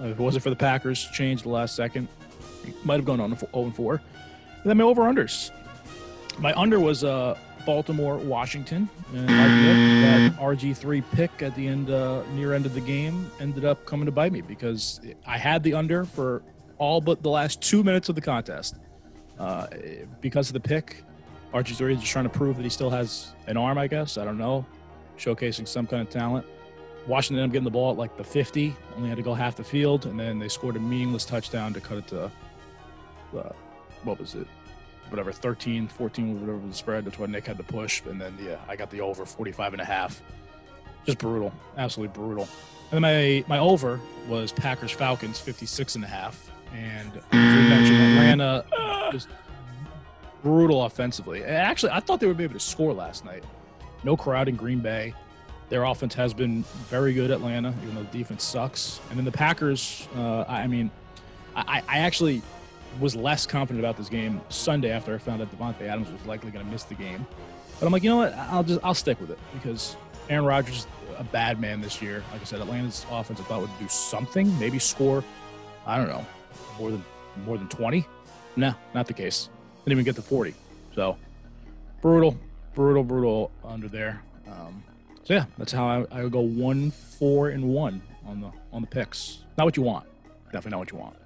Uh, 0.01 0.07
if 0.07 0.19
it 0.19 0.23
wasn't 0.23 0.43
for 0.43 0.51
the 0.51 0.57
Packers, 0.57 1.07
changed 1.13 1.45
the 1.45 1.51
last 1.51 1.77
second, 1.77 2.09
might 2.85 2.97
have 2.97 3.05
gone 3.05 3.21
on 3.21 3.37
0 3.37 3.49
and 3.55 3.77
4. 3.77 3.95
And 3.95 4.03
then 4.65 4.79
my 4.79 4.85
over 4.85 5.03
unders. 5.03 5.51
My 6.39 6.53
under 6.55 6.81
was 6.81 7.05
uh, 7.05 7.39
Baltimore 7.65 8.17
Washington, 8.19 8.89
and 9.13 9.27
like 9.27 9.51
Nick, 9.51 10.37
that 10.37 10.43
RG 10.43 10.77
three 10.77 11.01
pick 11.01 11.43
at 11.43 11.55
the 11.55 11.67
end 11.67 11.91
uh, 11.91 12.23
near 12.35 12.53
end 12.53 12.67
of 12.67 12.75
the 12.75 12.81
game 12.81 13.31
ended 13.41 13.65
up 13.65 13.85
coming 13.87 14.07
to 14.07 14.13
bite 14.13 14.33
me 14.33 14.41
because 14.41 15.01
I 15.27 15.39
had 15.39 15.63
the 15.63 15.75
under 15.75 16.05
for 16.05 16.43
all 16.79 17.01
but 17.01 17.23
the 17.23 17.31
last 17.31 17.61
two 17.63 17.83
minutes 17.83 18.09
of 18.09 18.15
the 18.15 18.21
contest. 18.21 18.77
Uh, 19.39 19.67
because 20.21 20.49
of 20.49 20.55
the 20.55 20.61
pick, 20.61 21.03
RG 21.53 21.75
three 21.77 21.95
is 21.95 22.01
just 22.01 22.13
trying 22.13 22.25
to 22.25 22.31
prove 22.31 22.57
that 22.57 22.63
he 22.63 22.69
still 22.69 22.91
has 22.91 23.33
an 23.47 23.57
arm. 23.57 23.79
I 23.79 23.87
guess 23.87 24.19
I 24.19 24.25
don't 24.25 24.39
know, 24.39 24.67
showcasing 25.19 25.67
some 25.67 25.87
kind 25.87 26.03
of 26.03 26.11
talent. 26.11 26.47
Washington 27.07 27.43
ended 27.43 27.51
up 27.51 27.53
getting 27.53 27.65
the 27.65 27.71
ball 27.71 27.93
at 27.93 27.99
like 27.99 28.17
the 28.17 28.25
50, 28.25 28.75
only 28.97 29.09
had 29.09 29.17
to 29.19 29.23
go 29.23 29.35
half 29.35 29.57
the 29.57 29.65
field, 29.65 30.07
and 30.07 30.19
then 30.19 30.39
they 30.39 30.49
scored 30.49 30.77
a 30.77 30.81
meaningless 30.81 31.25
touchdown 31.25 31.75
to 31.75 31.81
cut 31.81 31.99
it 31.99 32.07
to, 32.09 32.31
uh, 33.37 33.53
what 34.05 34.19
was 34.19 34.35
it? 34.35 34.47
Whatever, 35.11 35.33
13, 35.33 35.89
14, 35.89 36.41
whatever 36.41 36.67
the 36.67 36.75
spread. 36.75 37.05
That's 37.05 37.19
what 37.19 37.31
Nick 37.31 37.47
had 37.47 37.57
to 37.59 37.63
push. 37.63 38.03
And 38.05 38.21
then, 38.21 38.37
yeah, 38.43 38.57
I 38.69 38.77
got 38.77 38.91
the 38.91 39.01
over 39.01 39.25
45 39.25 39.75
and 39.75 39.83
a 39.83 39.85
half. 39.85 40.21
Just 41.07 41.19
brutal. 41.19 41.53
Absolutely 41.77 42.15
brutal. 42.15 42.49
And 42.91 43.03
then 43.03 43.03
my, 43.03 43.45
my 43.49 43.59
over 43.59 44.01
was 44.29 44.53
Packers 44.53 44.91
Falcons 44.91 45.39
56 45.39 45.97
and 45.97 46.05
a 46.05 46.09
half. 46.09 46.51
And 46.75 47.13
we 47.33 47.39
mentioned, 47.39 47.97
Atlanta 47.97 48.65
just 49.13 49.29
brutal 50.43 50.85
offensively. 50.85 51.43
And 51.43 51.53
Actually, 51.53 51.93
I 51.93 52.01
thought 52.01 52.21
they 52.21 52.27
would 52.27 52.37
be 52.37 52.45
able 52.45 52.55
to 52.55 52.61
score 52.61 52.93
last 52.93 53.25
night. 53.25 53.45
No 54.03 54.17
crowd 54.17 54.49
in 54.49 54.57
Green 54.57 54.81
Bay. 54.81 55.15
Their 55.71 55.85
offense 55.85 56.15
has 56.15 56.35
been 56.35 56.63
very 56.91 57.15
good, 57.15 57.31
Atlanta, 57.31 57.75
even 57.83 57.95
though 57.95 58.03
the 58.03 58.19
defense 58.19 58.45
sucks. 58.45 59.01
And 59.09 59.19
then 59.19 59.25
the 59.25 59.33
Packers, 59.33 60.09
uh, 60.17 60.45
I 60.47 60.67
mean, 60.67 60.91
I, 61.57 61.83
I 61.89 61.99
actually 61.99 62.43
was 63.01 63.17
less 63.17 63.47
confident 63.47 63.85
about 63.85 63.97
this 63.97 64.09
game 64.09 64.41
Sunday 64.49 64.91
after 64.91 65.15
I 65.15 65.19
found 65.19 65.43
out 65.43 65.57
Davante 65.57 65.83
Adams 65.83 66.11
was 66.11 66.25
likely 66.27 66.51
going 66.51 66.65
to 66.65 66.71
miss 66.71 66.85
the 66.85 66.95
game. 66.95 67.27
But 67.79 67.87
I'm 67.87 67.93
like, 67.93 68.03
you 68.03 68.11
know 68.11 68.17
what? 68.17 68.35
I'll 68.35 68.63
just 68.63 68.81
I'll 68.85 68.95
stick 68.95 69.21
with 69.21 69.31
it 69.31 69.39
because 69.53 69.97
Aaron 70.29 70.45
Rodgers 70.45 70.77
is 70.77 70.87
a 71.19 71.25
bad 71.25 71.61
man 71.61 71.81
this 71.81 72.01
year. 72.01 72.23
Like 72.33 72.41
I 72.41 72.45
said, 72.45 72.61
Atlanta's 72.61 73.05
offense 73.11 73.41
I 73.41 73.45
thought 73.45 73.61
would 73.61 73.79
do 73.79 73.89
something, 73.89 74.59
maybe 74.59 74.79
score. 74.79 75.25
I 75.87 75.97
don't 75.99 76.09
know, 76.09 76.25
more 76.79 76.91
than 76.91 77.05
more 77.45 77.59
than 77.59 77.69
20. 77.69 78.07
No, 78.57 78.75
not 78.95 79.07
the 79.07 79.13
case. 79.13 79.49
Didn't 79.85 79.93
even 79.93 80.05
get 80.05 80.15
to 80.17 80.23
40. 80.23 80.55
So 80.95 81.17
brutal, 82.01 82.39
brutal, 82.75 83.03
brutal 83.03 83.51
under 83.65 83.89
there. 83.89 84.23
Um, 84.47 84.83
so 85.25 85.35
yeah, 85.35 85.47
that's 85.59 85.73
how 85.73 85.87
I, 85.87 86.21
I 86.21 86.29
go 86.29 86.41
one, 86.41 86.91
four, 86.91 87.49
and 87.49 87.65
one 87.65 88.01
on 88.27 88.41
the 88.41 88.53
on 88.73 88.83
the 88.83 88.87
picks. 88.89 89.41
Not 89.59 89.65
what 89.65 89.77
you 89.77 89.83
want. 89.83 90.07
Definitely 90.47 90.71
not 90.71 90.79
what 90.79 90.93
you 90.93 90.99
want. 90.99 91.17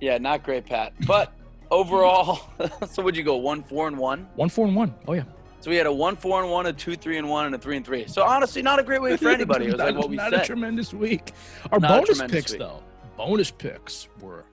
Yeah, 0.00 0.18
not 0.18 0.42
great, 0.42 0.66
Pat. 0.66 0.92
But 1.06 1.32
overall, 1.70 2.40
so 2.90 3.02
would 3.02 3.16
you 3.16 3.22
go 3.22 3.36
one 3.36 3.62
four 3.62 3.88
and 3.88 3.96
one? 3.98 4.28
One, 4.36 4.48
four, 4.48 4.66
and 4.66 4.76
one. 4.76 4.94
Oh 5.06 5.12
yeah. 5.14 5.24
So 5.60 5.70
we 5.70 5.76
had 5.76 5.86
a 5.86 5.92
one 5.92 6.14
four 6.16 6.40
and 6.42 6.50
one, 6.50 6.66
a 6.66 6.72
two 6.72 6.94
three 6.96 7.18
and 7.18 7.28
one, 7.28 7.46
and 7.46 7.54
a 7.54 7.58
three 7.58 7.76
and 7.76 7.84
three. 7.84 8.06
So 8.06 8.22
honestly, 8.22 8.62
not 8.62 8.78
a 8.78 8.82
great 8.82 9.02
week 9.02 9.18
for 9.20 9.28
anybody. 9.28 9.66
It 9.66 9.72
was 9.72 9.78
like 9.80 9.94
Not- 9.94 10.00
what 10.00 10.10
we 10.10 10.16
not 10.16 10.30
said. 10.30 10.42
a 10.42 10.46
tremendous 10.46 10.94
week. 10.94 11.32
Our 11.72 11.80
Not 11.80 12.06
bonus 12.06 12.22
picks 12.30 12.52
week. 12.52 12.60
though, 12.60 12.82
bonus 13.16 13.50
picks 13.50 14.08
were 14.20 14.44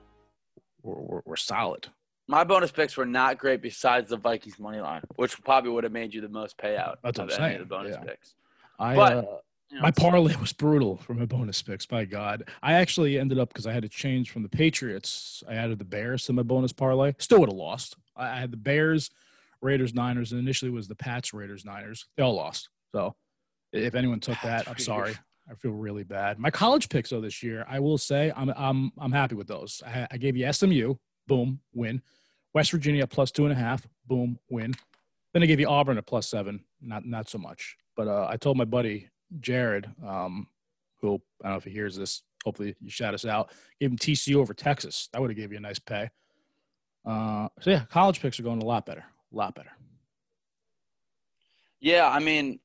were, 0.82 1.00
were, 1.02 1.22
were 1.24 1.36
solid. 1.36 1.86
My 2.28 2.42
bonus 2.42 2.72
picks 2.72 2.96
were 2.96 3.06
not 3.06 3.38
great 3.38 3.62
besides 3.62 4.10
the 4.10 4.16
Vikings 4.16 4.58
money 4.58 4.80
line, 4.80 5.02
which 5.14 5.40
probably 5.44 5.70
would 5.70 5.84
have 5.84 5.92
made 5.92 6.12
you 6.12 6.20
the 6.20 6.28
most 6.28 6.58
payout 6.58 6.96
That's 7.04 7.20
of 7.20 7.26
what 7.28 7.34
I'm 7.38 7.42
any 7.44 7.52
saying, 7.52 7.62
of 7.62 7.68
the 7.68 7.74
bonus 7.74 7.96
yeah. 8.00 8.04
picks. 8.10 8.34
I 8.80 8.94
But- 8.96 9.16
uh, 9.18 9.22
You 9.70 9.76
know, 9.76 9.82
my 9.82 9.90
parlay 9.90 10.36
was 10.40 10.52
brutal 10.52 10.96
for 10.98 11.14
my 11.14 11.26
bonus 11.26 11.60
picks. 11.62 11.86
By 11.86 12.04
God, 12.04 12.48
I 12.62 12.74
actually 12.74 13.18
ended 13.18 13.38
up 13.38 13.48
because 13.48 13.66
I 13.66 13.72
had 13.72 13.82
to 13.82 13.88
change 13.88 14.30
from 14.30 14.42
the 14.42 14.48
Patriots. 14.48 15.42
I 15.48 15.54
added 15.54 15.78
the 15.78 15.84
Bears 15.84 16.24
to 16.26 16.32
my 16.32 16.42
bonus 16.42 16.72
parlay. 16.72 17.14
Still 17.18 17.40
would 17.40 17.48
have 17.48 17.56
lost. 17.56 17.96
I, 18.16 18.28
I 18.28 18.40
had 18.40 18.52
the 18.52 18.56
Bears, 18.56 19.10
Raiders, 19.60 19.94
Niners, 19.94 20.32
and 20.32 20.40
initially 20.40 20.70
was 20.70 20.88
the 20.88 20.94
Pats, 20.94 21.34
Raiders, 21.34 21.64
Niners. 21.64 22.06
They 22.16 22.22
all 22.22 22.34
lost. 22.34 22.68
So 22.94 23.14
if 23.72 23.94
anyone 23.94 24.20
took 24.20 24.40
that, 24.42 24.68
I'm 24.68 24.78
sorry. 24.78 25.14
I 25.50 25.54
feel 25.54 25.72
really 25.72 26.04
bad. 26.04 26.38
My 26.38 26.50
college 26.50 26.88
picks 26.88 27.10
though 27.10 27.20
this 27.20 27.42
year, 27.42 27.64
I 27.68 27.78
will 27.78 27.98
say 27.98 28.32
I'm 28.36 28.50
I'm 28.56 28.92
I'm 28.98 29.12
happy 29.12 29.34
with 29.34 29.46
those. 29.46 29.82
I, 29.86 30.06
I 30.10 30.16
gave 30.16 30.36
you 30.36 30.52
SMU, 30.52 30.94
boom, 31.28 31.60
win. 31.72 32.02
West 32.54 32.70
Virginia 32.70 33.06
plus 33.06 33.30
two 33.30 33.44
and 33.44 33.52
a 33.52 33.56
half, 33.56 33.86
boom, 34.06 34.38
win. 34.48 34.74
Then 35.32 35.42
I 35.42 35.46
gave 35.46 35.60
you 35.60 35.68
Auburn 35.68 35.98
at 35.98 36.06
plus 36.06 36.26
seven, 36.26 36.64
not 36.80 37.04
not 37.04 37.28
so 37.28 37.38
much. 37.38 37.76
But 37.96 38.08
uh, 38.08 38.26
I 38.28 38.36
told 38.36 38.56
my 38.56 38.64
buddy 38.64 39.08
Jared, 39.40 39.88
um, 40.06 40.46
who 41.00 41.20
I 41.42 41.48
don't 41.48 41.52
know 41.52 41.56
if 41.58 41.64
he 41.64 41.70
hears 41.70 41.96
this. 41.96 42.22
Hopefully, 42.44 42.76
you 42.80 42.90
shout 42.90 43.14
us 43.14 43.24
out. 43.24 43.50
Gave 43.80 43.90
him 43.90 43.98
TCU 43.98 44.36
over 44.36 44.54
Texas. 44.54 45.08
That 45.12 45.20
would 45.20 45.30
have 45.30 45.36
gave 45.36 45.50
you 45.52 45.58
a 45.58 45.60
nice 45.60 45.78
pay. 45.78 46.10
Uh, 47.04 47.48
so 47.60 47.70
yeah, 47.70 47.84
college 47.90 48.20
picks 48.20 48.38
are 48.40 48.42
going 48.44 48.62
a 48.62 48.64
lot 48.64 48.86
better, 48.86 49.04
a 49.32 49.36
lot 49.36 49.54
better. 49.54 49.70
Yeah, 51.80 52.08
I 52.08 52.18
mean, 52.20 52.58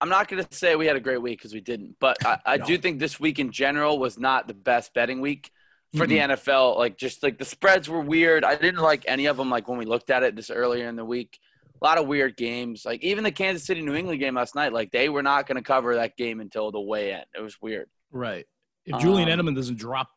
I'm 0.00 0.08
not 0.08 0.28
going 0.28 0.44
to 0.44 0.56
say 0.56 0.76
we 0.76 0.86
had 0.86 0.96
a 0.96 1.00
great 1.00 1.20
week 1.20 1.38
because 1.38 1.52
we 1.52 1.60
didn't, 1.60 1.96
but 2.00 2.16
I, 2.24 2.38
I 2.46 2.56
No. 2.58 2.66
do 2.66 2.78
think 2.78 2.98
this 2.98 3.18
week 3.18 3.38
in 3.38 3.50
general 3.50 3.98
was 3.98 4.18
not 4.18 4.46
the 4.48 4.54
best 4.54 4.94
betting 4.94 5.20
week 5.20 5.50
for 5.96 6.06
the 6.06 6.18
NFL. 6.18 6.76
Like, 6.76 6.98
just 6.98 7.22
like 7.22 7.38
the 7.38 7.44
spreads 7.44 7.88
were 7.88 8.00
weird. 8.00 8.44
I 8.44 8.54
didn't 8.56 8.82
like 8.82 9.04
any 9.06 9.26
of 9.26 9.36
them. 9.38 9.48
Like 9.50 9.68
when 9.68 9.78
we 9.78 9.86
looked 9.86 10.10
at 10.10 10.22
it 10.22 10.36
this 10.36 10.50
earlier 10.50 10.88
in 10.88 10.96
the 10.96 11.04
week, 11.04 11.38
a 11.80 11.84
lot 11.84 11.98
of 11.98 12.06
weird 12.06 12.36
games. 12.36 12.84
Like 12.84 13.02
even 13.02 13.24
the 13.24 13.32
Kansas 13.32 13.66
City 13.66 13.82
New 13.82 13.94
England 13.94 14.20
game 14.20 14.34
last 14.34 14.54
night, 14.54 14.72
like 14.72 14.90
they 14.92 15.08
were 15.08 15.22
not 15.22 15.46
going 15.46 15.56
to 15.56 15.62
cover 15.62 15.96
that 15.96 16.16
game 16.16 16.40
until 16.40 16.70
the 16.70 16.80
way 16.80 17.12
end. 17.12 17.26
It 17.36 17.40
was 17.40 17.60
weird. 17.60 17.88
Right. 18.10 18.46
If 18.84 19.00
Julian 19.00 19.28
Um, 19.28 19.38
Edelman 19.46 19.54
doesn't 19.56 19.78
drop 19.78 20.08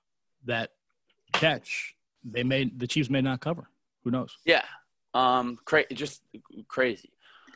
that 0.46 0.72
catch, 1.34 1.96
they 2.24 2.44
may 2.44 2.66
the 2.66 2.88
Chiefs 2.88 3.10
may 3.10 3.22
not 3.22 3.42
cover. 3.42 3.70
Who 4.04 4.12
knows? 4.12 4.38
Yeah. 4.46 4.64
Um, 5.14 5.58
cra- 5.66 5.92
just 5.94 6.22
crazy. 6.68 7.12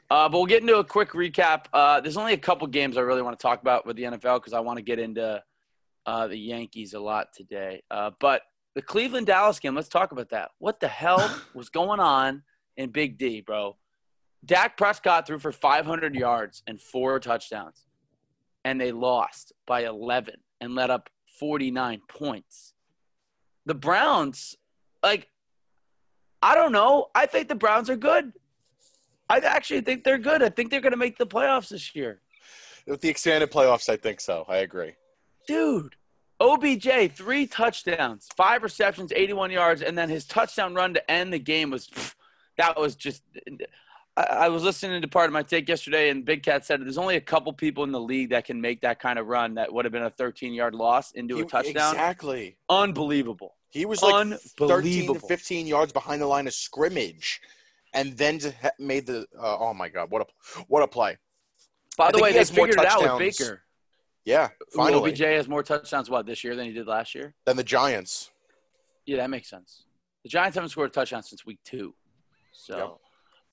Uh, 0.10 0.28
but 0.30 0.38
we'll 0.38 0.46
get 0.46 0.62
into 0.62 0.78
a 0.78 0.84
quick 0.84 1.12
recap. 1.12 1.66
Uh, 1.72 2.02
there's 2.02 2.18
only 2.18 2.34
a 2.34 2.38
couple 2.38 2.68
games 2.68 2.98
I 2.98 3.02
really 3.02 3.22
want 3.22 3.38
to 3.38 3.42
talk 3.42 3.62
about 3.62 3.86
with 3.86 3.96
the 3.96 4.04
NFL 4.04 4.38
because 4.40 4.54
I 4.54 4.60
want 4.60 4.78
to 4.78 4.84
get 4.84 5.00
into 5.00 5.42
uh, 6.06 6.28
the 6.28 6.38
Yankees 6.38 6.94
a 6.94 7.00
lot 7.00 7.28
today. 7.34 7.84
Uh, 7.90 8.12
but 8.20 8.42
the 8.76 8.82
Cleveland 8.82 9.28
Dallas 9.28 9.60
game, 9.60 9.76
let's 9.76 9.88
talk 9.88 10.12
about 10.12 10.30
that. 10.30 10.52
What 10.60 10.80
the 10.80 10.88
hell 10.88 11.40
was 11.54 11.70
going 11.70 12.00
on 12.00 12.44
in 12.76 12.90
Big 12.90 13.18
D, 13.18 13.42
bro? 13.42 13.78
Dak 14.46 14.78
Prescott 14.78 15.26
threw 15.26 15.40
for 15.40 15.52
500 15.52 16.16
yards 16.16 16.64
and 16.68 16.82
four 16.82 17.20
touchdowns, 17.20 17.86
and 18.66 18.80
they 18.80 18.92
lost 18.92 19.54
by 19.66 19.86
11 19.86 20.36
and 20.60 20.76
let 20.76 20.90
up 20.90 21.10
49 21.40 22.02
points. 22.08 22.74
The 23.66 23.76
Browns, 23.76 24.58
like, 25.02 25.30
I 26.42 26.56
don't 26.56 26.74
know. 26.74 27.08
I 27.16 27.26
think 27.26 27.48
the 27.48 27.56
Browns 27.56 27.90
are 27.90 27.96
good. 27.96 28.34
I 29.30 29.40
actually 29.40 29.82
think 29.82 30.04
they're 30.04 30.18
good. 30.18 30.44
I 30.44 30.50
think 30.50 30.70
they're 30.70 30.82
going 30.82 30.92
to 30.92 30.98
make 30.98 31.18
the 31.18 31.26
playoffs 31.26 31.70
this 31.70 31.96
year. 31.96 32.22
With 32.86 33.00
the 33.00 33.10
expanded 33.10 33.50
playoffs, 33.50 33.88
I 33.88 33.96
think 33.96 34.20
so. 34.20 34.46
I 34.50 34.58
agree. 34.58 34.94
Dude, 35.48 35.96
OBJ, 36.42 37.14
three 37.14 37.48
touchdowns, 37.48 38.28
five 38.36 38.64
receptions, 38.64 39.14
81 39.16 39.52
yards, 39.52 39.82
and 39.82 39.98
then 39.98 40.10
his 40.10 40.26
touchdown 40.26 40.74
run 40.74 40.94
to 40.94 41.12
end 41.12 41.32
the 41.32 41.40
game 41.40 41.70
was 41.70 41.88
pff, 41.88 42.16
that 42.58 42.80
was 42.80 42.96
just. 42.96 43.24
I, 44.16 44.24
I 44.24 44.50
was 44.50 44.64
listening 44.64 45.02
to 45.02 45.08
Pardon 45.08 45.34
My 45.34 45.44
Take 45.44 45.68
yesterday, 45.68 46.10
and 46.10 46.24
Big 46.26 46.44
Cat 46.44 46.66
said 46.66 46.82
there's 46.82 46.98
only 46.98 47.16
a 47.16 47.22
couple 47.22 47.52
people 47.54 47.84
in 47.84 47.92
the 47.92 48.00
league 48.00 48.30
that 48.30 48.46
can 48.46 48.60
make 48.60 48.82
that 48.82 49.00
kind 49.00 49.18
of 49.18 49.28
run 49.28 49.56
that 49.56 49.72
would 49.72 49.86
have 49.86 49.92
been 49.92 50.04
a 50.04 50.10
13 50.10 50.54
yard 50.54 50.76
loss 50.76 51.12
into 51.12 51.40
a 51.40 51.46
touchdown. 51.46 51.94
Exactly. 51.94 52.58
Unbelievable. 52.70 53.56
He 53.70 53.86
was 53.86 54.04
like 54.04 54.40
13 54.60 55.14
to 55.14 55.20
15 55.20 55.66
yards 55.66 55.92
behind 55.92 56.22
the 56.22 56.28
line 56.28 56.46
of 56.46 56.54
scrimmage, 56.54 57.42
and 57.94 58.16
then 58.16 58.40
made 58.78 59.08
the. 59.08 59.26
Uh, 59.38 59.58
oh 59.58 59.74
my 59.74 59.90
God! 59.90 60.12
What 60.12 60.22
a 60.22 60.64
what 60.68 60.84
a 60.84 60.88
play! 60.88 61.18
By 61.98 62.12
the 62.12 62.20
way, 62.20 62.34
he 62.34 62.38
they 62.38 62.56
more 62.56 62.68
figured 62.68 62.80
it 62.80 62.86
out 62.86 63.00
with 63.00 63.10
touchdowns 63.10 63.38
Baker. 63.40 63.64
Yeah, 64.26 64.50
finally. 64.76 65.12
OBJ 65.12 65.22
has 65.22 65.48
more 65.48 65.64
touchdowns 65.64 66.08
what 66.08 66.28
this 66.28 66.44
year 66.44 66.56
than 66.56 66.68
he 66.68 66.72
did 66.72 66.86
last 66.86 67.16
year. 67.16 67.34
Than 67.46 67.58
the 67.58 67.64
Giants. 67.64 68.30
Yeah, 69.08 69.18
that 69.18 69.32
makes 69.32 69.50
sense. 69.50 69.86
The 70.22 70.30
Giants 70.30 70.54
haven't 70.54 70.70
scored 70.70 70.92
a 70.92 70.94
touchdown 70.94 71.24
since 71.24 71.44
week 71.44 71.60
two. 71.66 71.96
So. 72.52 73.00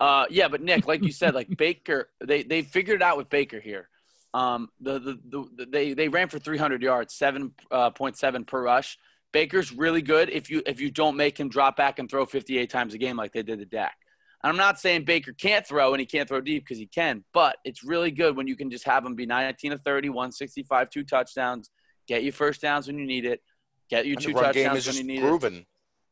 Uh, 0.00 0.24
yeah, 0.30 0.48
but 0.48 0.62
Nick, 0.62 0.86
like 0.86 1.04
you 1.04 1.12
said, 1.12 1.34
like 1.34 1.48
Baker, 1.56 2.08
they 2.24 2.42
they 2.42 2.62
figured 2.62 2.96
it 2.96 3.02
out 3.02 3.18
with 3.18 3.28
Baker 3.28 3.60
here. 3.60 3.88
Um, 4.32 4.68
the, 4.80 4.98
the, 4.98 5.18
the 5.56 5.66
they 5.66 5.92
they 5.92 6.08
ran 6.08 6.28
for 6.28 6.38
300 6.38 6.82
yards, 6.82 7.14
seven 7.14 7.52
uh, 7.70 7.90
point 7.90 8.16
seven 8.16 8.44
per 8.44 8.62
rush. 8.62 8.98
Baker's 9.32 9.72
really 9.72 10.02
good 10.02 10.30
if 10.30 10.50
you 10.50 10.62
if 10.66 10.80
you 10.80 10.90
don't 10.90 11.16
make 11.16 11.38
him 11.38 11.48
drop 11.48 11.76
back 11.76 11.98
and 11.98 12.10
throw 12.10 12.24
58 12.26 12.70
times 12.70 12.94
a 12.94 12.98
game 12.98 13.16
like 13.16 13.32
they 13.32 13.42
did 13.42 13.58
to 13.58 13.66
Dak. 13.66 13.96
And 14.42 14.50
I'm 14.50 14.56
not 14.56 14.80
saying 14.80 15.04
Baker 15.04 15.32
can't 15.32 15.66
throw 15.66 15.92
and 15.92 16.00
he 16.00 16.06
can't 16.06 16.26
throw 16.26 16.40
deep 16.40 16.64
because 16.64 16.78
he 16.78 16.86
can, 16.86 17.24
but 17.34 17.58
it's 17.64 17.84
really 17.84 18.10
good 18.10 18.36
when 18.36 18.46
you 18.46 18.56
can 18.56 18.70
just 18.70 18.86
have 18.86 19.04
him 19.04 19.14
be 19.14 19.26
19 19.26 19.72
to 19.72 19.78
30, 19.78 20.08
165, 20.08 20.88
two 20.88 21.04
touchdowns, 21.04 21.70
get 22.08 22.22
you 22.22 22.32
first 22.32 22.62
downs 22.62 22.86
when 22.86 22.98
you 22.98 23.06
need 23.06 23.26
it. 23.26 23.42
Get 23.90 24.06
you 24.06 24.16
two 24.16 24.32
the 24.32 24.40
run 24.40 24.52
game 24.54 24.70
touchdowns 24.70 24.86
when 24.86 24.96
you 24.96 25.04
need 25.04 25.18
it. 25.18 25.28
proven. 25.28 25.66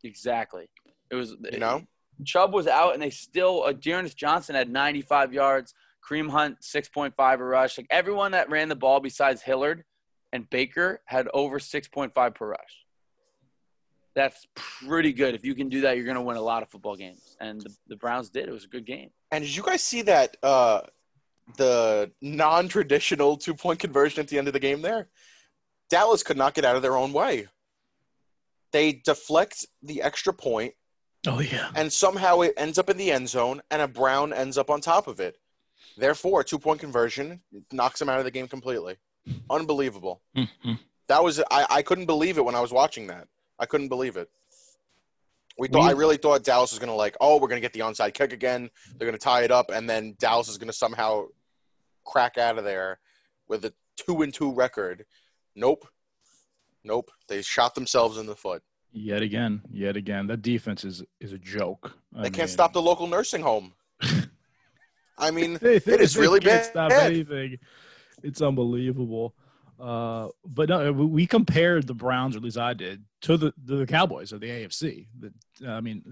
Exactly. 0.05 0.69
It 1.11 1.15
was 1.15 1.37
You 1.51 1.59
know, 1.59 1.85
Chubb 2.25 2.53
was 2.53 2.67
out, 2.67 2.95
and 2.95 3.03
they 3.03 3.11
still. 3.11 3.63
Uh, 3.63 3.73
D'Ernest 3.73 4.17
Johnson 4.17 4.55
had 4.55 4.71
95 4.71 5.33
yards. 5.33 5.75
Kareem 6.09 6.31
Hunt 6.31 6.61
6.5 6.61 7.35
a 7.35 7.45
rush. 7.45 7.77
Like 7.77 7.87
everyone 7.91 8.33
that 8.33 8.51
ran 8.51 8.69
the 8.69 8.77
ball 8.77 9.01
besides 9.01 9.43
Hilliard 9.43 9.85
and 10.33 10.49
Baker 10.49 11.01
had 11.05 11.29
over 11.35 11.59
6.5 11.59 12.35
per 12.35 12.49
rush. 12.49 12.85
That's 14.15 14.47
pretty 14.55 15.13
good. 15.13 15.35
If 15.35 15.45
you 15.45 15.55
can 15.55 15.69
do 15.69 15.83
that, 15.83 15.97
you're 15.97 16.05
going 16.05 16.17
to 16.17 16.23
win 16.23 16.37
a 16.37 16.43
lot 16.43 16.63
of 16.63 16.71
football 16.71 16.97
games. 16.97 17.37
And 17.41 17.61
the, 17.61 17.75
the 17.89 17.97
Browns 17.97 18.31
did. 18.31 18.49
It 18.49 18.53
was 18.53 18.65
a 18.65 18.69
good 18.69 18.87
game. 18.87 19.11
and 19.31 19.45
did 19.45 19.55
you 19.55 19.63
guys 19.63 19.83
see 19.83 20.03
that 20.03 20.37
uh, 20.43 20.81
the 21.57 22.11
non-traditional 22.21 23.37
two-point 23.37 23.79
conversion 23.79 24.21
at 24.21 24.29
the 24.29 24.39
end 24.39 24.49
of 24.49 24.55
the 24.55 24.61
game? 24.61 24.83
There, 24.83 25.09
Dallas 25.89 26.23
could 26.23 26.37
not 26.37 26.55
get 26.55 26.65
out 26.65 26.77
of 26.77 26.83
their 26.83 26.97
own 26.97 27.13
way. 27.13 27.47
They 28.73 28.93
deflect 28.93 29.67
the 29.83 30.03
extra 30.03 30.33
point, 30.33 30.75
Oh 31.27 31.41
yeah. 31.41 31.71
and 31.75 31.93
somehow 31.93 32.41
it 32.43 32.55
ends 32.57 32.79
up 32.79 32.89
in 32.89 32.97
the 32.97 33.11
end 33.11 33.29
zone, 33.29 33.61
and 33.71 33.83
a 33.83 33.89
Brown 33.89 34.33
ends 34.33 34.57
up 34.57 34.71
on 34.71 34.81
top 34.81 35.09
of 35.09 35.19
it. 35.21 35.37
Therefore, 35.97 36.41
a 36.41 36.45
two-point 36.45 36.81
conversion 36.81 37.41
knocks 37.73 37.99
them 37.99 38.09
out 38.09 38.19
of 38.19 38.25
the 38.25 38.31
game 38.31 38.47
completely. 38.49 38.97
Unbelievable. 39.51 40.23
Mhm. 40.37 40.79
That 41.09 41.23
was 41.25 41.41
I, 41.51 41.67
I 41.69 41.83
couldn't 41.83 42.07
believe 42.07 42.39
it 42.39 42.45
when 42.45 42.55
I 42.55 42.61
was 42.61 42.73
watching 42.73 43.09
that. 43.09 43.27
I 43.59 43.67
couldn't 43.67 43.89
believe 43.89 44.17
it. 44.17 44.31
We 45.59 45.67
thought 45.67 45.83
We- 45.83 45.89
I 45.89 45.93
really 45.93 46.17
thought 46.19 46.45
Dallas 46.45 46.71
was 46.71 46.79
gonna 46.79 46.95
like, 46.95 47.17
oh, 47.21 47.39
we're 47.41 47.49
gonna 47.49 47.61
get 47.61 47.73
the 47.73 47.81
onside 47.81 48.15
kick 48.15 48.33
again. 48.33 48.71
They're 48.97 49.07
gonna 49.09 49.19
tie 49.19 49.43
it 49.43 49.51
up, 49.51 49.71
and 49.71 49.91
then 49.91 50.15
Dallas 50.21 50.49
is 50.49 50.57
gonna 50.59 50.73
somehow 50.73 51.27
crack 52.05 52.39
out 52.39 52.59
of 52.59 52.65
there 52.65 53.01
with 53.49 53.65
a 53.65 53.75
two 53.97 54.23
and 54.23 54.33
two 54.33 54.53
record. 54.53 55.05
Nope, 55.57 55.89
nope. 56.85 57.11
They 57.27 57.43
shot 57.43 57.75
themselves 57.75 58.19
in 58.19 58.27
the 58.27 58.37
foot. 58.37 58.63
Yet 58.93 59.23
again, 59.23 59.63
yet 59.71 59.97
again, 59.97 60.27
that 60.29 60.43
defense 60.43 60.85
is 60.85 61.03
is 61.21 61.33
a 61.33 61.39
joke. 61.39 61.95
I 62.17 62.23
They 62.23 62.31
can't 62.31 62.51
stop 62.51 62.73
the 62.73 62.83
local 62.83 63.07
nursing 63.07 63.43
home. 63.43 63.75
I 65.19 65.31
mean, 65.31 65.59
They- 65.61 65.77
it 65.77 65.87
is 66.01 66.15
they 66.15 66.21
really 66.21 66.41
can't 66.41 66.63
bad. 66.75 66.91
Stop 66.91 66.93
anything. 66.93 67.59
It's 68.23 68.41
unbelievable. 68.43 69.35
Uh, 69.79 70.29
but 70.45 70.69
no, 70.69 70.93
we- 70.93 71.27
compared 71.27 71.87
the 71.87 71.95
Browns, 71.95 72.35
or 72.35 72.39
at 72.39 72.45
least 72.45 72.59
I 72.59 72.75
did, 72.75 73.05
to 73.23 73.37
the 73.37 73.53
the 73.65 73.87
Cowboys 73.87 74.33
of 74.33 74.41
the 74.41 74.49
AFC. 74.49 75.07
The, 75.21 75.33
I 75.69 75.81
mean, 75.81 76.03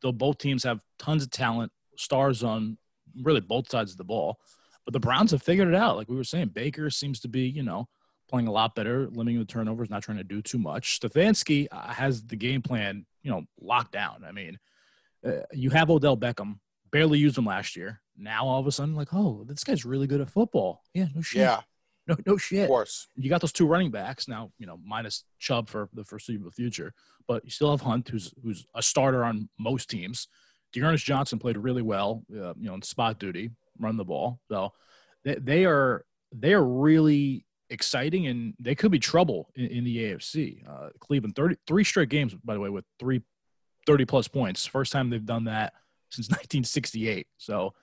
though 0.00 0.12
both 0.12 0.38
teams 0.38 0.64
have 0.64 0.80
tons 0.98 1.22
of 1.22 1.30
talent, 1.30 1.70
stars 1.96 2.42
on 2.42 2.78
really 3.22 3.40
both 3.40 3.70
sides 3.70 3.92
of 3.92 3.98
the 3.98 4.04
ball, 4.04 4.38
but 4.84 4.92
the 4.92 5.00
Browns 5.00 5.30
have 5.32 5.42
figured 5.42 5.68
it 5.68 5.74
out. 5.74 5.96
Like 5.96 6.08
we 6.08 6.16
were 6.16 6.24
saying, 6.24 6.48
Baker 6.48 6.88
seems 6.90 7.20
to 7.20 7.28
be, 7.28 7.42
you 7.42 7.62
know, 7.62 7.88
playing 8.32 8.48
a 8.48 8.52
lot 8.52 8.74
better, 8.74 9.08
limiting 9.10 9.38
the 9.38 9.44
turnovers, 9.44 9.90
not 9.90 10.02
trying 10.02 10.16
to 10.16 10.24
do 10.24 10.40
too 10.40 10.58
much. 10.58 10.98
Stefanski 10.98 11.68
uh, 11.70 11.92
has 11.92 12.24
the 12.24 12.34
game 12.34 12.62
plan, 12.62 13.04
you 13.22 13.30
know, 13.30 13.42
locked 13.60 13.92
down. 13.92 14.24
I 14.26 14.32
mean, 14.32 14.58
uh, 15.26 15.42
you 15.52 15.68
have 15.70 15.90
Odell 15.90 16.16
Beckham, 16.16 16.58
barely 16.90 17.18
used 17.18 17.36
him 17.36 17.44
last 17.44 17.76
year. 17.76 18.00
Now 18.16 18.46
all 18.46 18.58
of 18.58 18.66
a 18.66 18.72
sudden, 18.72 18.94
like, 18.94 19.12
oh, 19.12 19.44
this 19.46 19.64
guy's 19.64 19.84
really 19.84 20.06
good 20.06 20.22
at 20.22 20.30
football. 20.30 20.82
Yeah, 20.94 21.08
no 21.14 21.20
shit. 21.20 21.40
Yeah, 21.42 21.60
No, 22.08 22.16
no 22.26 22.36
shit. 22.38 22.62
of 22.62 22.68
course. 22.68 23.06
You 23.16 23.28
got 23.28 23.42
those 23.42 23.52
two 23.52 23.66
running 23.66 23.90
backs 23.90 24.26
now, 24.26 24.50
you 24.58 24.66
know, 24.66 24.78
minus 24.82 25.24
Chubb 25.38 25.68
for 25.68 25.90
the 25.92 26.02
foreseeable 26.02 26.50
future, 26.50 26.94
but 27.28 27.44
you 27.44 27.50
still 27.50 27.70
have 27.70 27.82
Hunt, 27.82 28.08
who's 28.08 28.32
who's 28.42 28.66
a 28.74 28.82
starter 28.82 29.24
on 29.24 29.48
most 29.58 29.90
teams. 29.90 30.26
D'Ernest 30.72 31.04
Johnson 31.04 31.38
played 31.38 31.58
really 31.58 31.82
well, 31.82 32.24
uh, 32.32 32.54
you 32.56 32.66
know, 32.66 32.74
in 32.74 32.82
spot 32.82 33.18
duty, 33.18 33.50
run 33.78 33.98
the 33.98 34.04
ball. 34.04 34.40
So 34.50 34.72
they, 35.22 35.34
they 35.34 35.64
are 35.66 36.04
they 36.32 36.54
are 36.54 36.64
really 36.64 37.44
exciting, 37.72 38.26
and 38.26 38.54
they 38.60 38.74
could 38.74 38.90
be 38.92 38.98
trouble 38.98 39.50
in, 39.56 39.66
in 39.66 39.84
the 39.84 39.96
AFC. 39.98 40.68
Uh, 40.68 40.90
Cleveland, 41.00 41.34
30, 41.34 41.56
three 41.66 41.84
straight 41.84 42.08
games, 42.08 42.34
by 42.44 42.54
the 42.54 42.60
way, 42.60 42.70
with 42.70 42.84
three 43.00 43.22
30 43.86 44.04
plus 44.04 44.28
points. 44.28 44.64
First 44.66 44.92
time 44.92 45.10
they've 45.10 45.24
done 45.24 45.44
that 45.44 45.72
since 46.10 46.28
1968. 46.30 47.26
So 47.38 47.74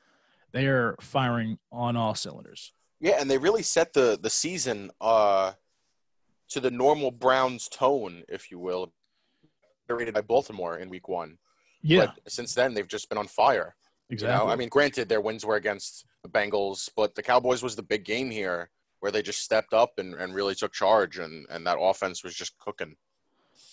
they 0.54 0.68
are 0.68 0.96
firing 1.02 1.58
on 1.72 1.96
all 1.98 2.16
cylinders. 2.16 2.72
Yeah, 3.02 3.18
and 3.20 3.30
they 3.30 3.38
really 3.38 3.64
set 3.64 3.94
the 3.94 4.18
the 4.22 4.30
season 4.30 4.92
uh, 5.00 5.54
to 6.50 6.60
the 6.60 6.72
normal 6.72 7.12
Browns 7.12 7.68
tone, 7.70 8.24
if 8.28 8.52
you 8.52 8.60
will. 8.60 8.94
They're 9.88 9.98
rated 9.98 10.14
by 10.14 10.22
Baltimore 10.22 10.78
in 10.78 10.90
Week 10.90 11.08
One. 11.08 11.38
Yeah, 11.82 12.08
But 12.24 12.32
since 12.32 12.54
then, 12.54 12.74
they've 12.74 12.88
just 12.88 13.08
been 13.10 13.18
on 13.18 13.28
fire. 13.28 13.76
exactly. 14.10 14.38
You 14.38 14.46
know, 14.46 14.52
I 14.52 14.56
mean, 14.58 14.70
granted, 14.70 15.08
their 15.08 15.22
wins 15.22 15.46
were 15.46 15.56
against 15.56 16.06
the 16.24 16.30
Bengals, 16.30 16.90
but 16.96 17.16
the 17.16 17.24
Cowboys 17.24 17.64
was 17.64 17.76
the 17.76 17.84
big 17.84 18.04
game 18.04 18.30
here, 18.30 18.70
where 19.00 19.12
they 19.12 19.22
just 19.22 19.42
stepped 19.42 19.74
up 19.74 19.94
and, 19.98 20.14
and 20.14 20.34
really 20.36 20.56
took 20.56 20.74
charge, 20.74 21.18
and 21.20 21.46
and 21.50 21.66
that 21.68 21.78
offense 21.80 22.24
was 22.24 22.36
just 22.36 22.58
cooking. 22.58 22.96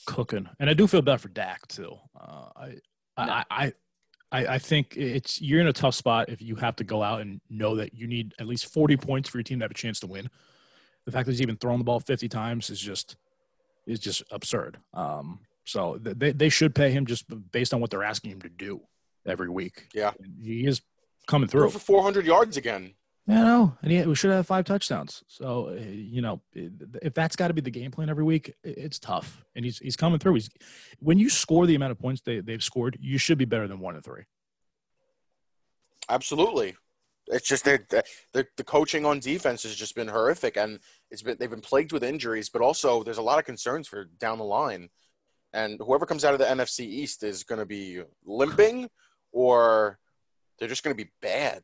cooking, 0.07 0.49
and 0.61 0.71
I 0.71 0.75
do 0.75 0.87
feel 0.87 1.03
bad 1.03 1.21
for 1.21 1.29
Dak 1.29 1.67
too. 1.69 1.97
Uh, 2.19 2.49
I, 2.57 2.67
No. 3.19 3.33
I, 3.33 3.45
I, 3.51 3.73
I, 4.33 4.47
I 4.55 4.59
think 4.59 4.97
it's 4.97 5.41
you're 5.41 5.61
in 5.61 5.69
a 5.69 5.73
tough 5.73 5.95
spot 5.95 6.29
if 6.29 6.43
you 6.43 6.57
have 6.57 6.77
to 6.77 6.85
go 6.85 7.03
out 7.03 7.21
and 7.21 7.41
know 7.49 7.77
that 7.77 7.95
you 7.95 8.07
need 8.07 8.35
at 8.39 8.47
least 8.47 8.73
40 8.73 8.97
points 8.97 9.29
for 9.29 9.39
your 9.39 9.45
team 9.45 9.61
to 9.61 9.65
have 9.65 9.71
a 9.71 9.75
chance 9.75 10.01
to 10.01 10.07
win. 10.07 10.29
The 11.05 11.13
fact 11.13 11.27
that 11.27 11.33
he's 11.33 11.43
even 11.43 11.57
thrown 11.57 11.79
the 11.79 11.85
ball 11.85 12.01
50 12.01 12.29
times 12.29 12.69
is 12.69 12.81
just 12.81 13.17
is 13.87 14.01
just 14.01 14.23
absurd. 14.33 14.79
Um, 14.95 15.41
so 15.65 15.99
they 16.01 16.33
they 16.33 16.49
should 16.49 16.75
pay 16.75 16.91
him 16.91 17.07
just 17.07 17.25
based 17.53 17.73
on 17.73 17.81
what 17.81 17.91
they're 17.91 18.05
asking 18.05 18.33
him 18.33 18.43
to 18.43 18.49
do 18.49 18.81
every 19.25 19.49
week. 19.49 19.89
Yeah. 19.95 20.13
He 20.43 20.67
is 20.67 20.83
coming 21.27 21.49
Threw 21.49 21.63
through. 21.63 21.71
for 21.71 21.79
400 21.79 22.27
yards 22.27 22.57
again. 22.57 22.95
Yeah, 23.27 23.43
know, 23.43 23.77
and 23.83 23.91
he, 23.91 24.03
we 24.07 24.15
should 24.15 24.31
have 24.31 24.47
five 24.47 24.65
touchdowns. 24.65 25.25
So 25.27 25.71
uh, 25.71 25.83
you 25.83 26.23
know, 26.23 26.41
if 26.53 27.13
that's 27.13 27.35
got 27.35 27.49
to 27.49 27.55
be 27.55 27.61
the 27.61 27.71
game 27.71 27.91
plan 27.91 28.09
every 28.09 28.23
week, 28.23 28.55
it's 28.63 29.01
tough. 29.01 29.45
And 29.57 29.65
he's 29.65 29.79
he's 29.79 29.97
coming 29.97 30.21
through. 30.21 30.35
He's 30.35 30.51
when 31.01 31.19
you 31.19 31.29
score 31.29 31.67
the 31.67 31.75
amount 31.75 31.91
of 31.91 31.99
points 31.99 32.21
they 32.21 32.41
they've 32.41 32.63
scored, 32.63 32.97
you 33.01 33.19
should 33.19 33.39
be 33.39 33.45
better 33.45 33.67
than 33.67 33.81
one 33.81 33.97
and 33.97 34.05
three. 34.05 34.23
Absolutely. 36.09 36.77
It's 37.29 37.49
just 37.49 37.65
that 37.65 37.89
the, 37.89 38.05
the, 38.33 38.47
the 38.57 38.63
coaching 38.63 39.05
on 39.05 39.19
defense 39.19 39.65
has 39.65 39.75
just 39.75 39.97
been 39.97 40.07
horrific, 40.07 40.57
and 40.57 40.79
it's 41.11 41.23
been 41.23 41.37
they've 41.41 41.51
been 41.51 41.61
plagued 41.61 41.93
with 41.93 42.05
injuries, 42.05 42.49
but 42.49 42.63
also 42.63 43.03
there's 43.03 43.19
a 43.19 43.23
lot 43.23 43.41
of 43.41 43.45
concerns 43.45 43.89
for 43.89 44.05
down 44.21 44.39
the 44.39 44.45
line. 44.45 44.89
And 45.53 45.81
whoever 45.85 46.07
comes 46.07 46.25
out 46.25 46.35
of 46.35 46.39
the 46.39 46.45
NFC 46.45 46.81
East 46.81 47.25
is 47.25 47.43
going 47.43 47.59
to 47.59 47.67
be 47.67 48.03
limping, 48.25 48.89
or 49.33 49.99
they're 50.59 50.69
just 50.69 50.85
going 50.85 50.97
to 50.97 51.05
be 51.05 51.11
bad. 51.21 51.63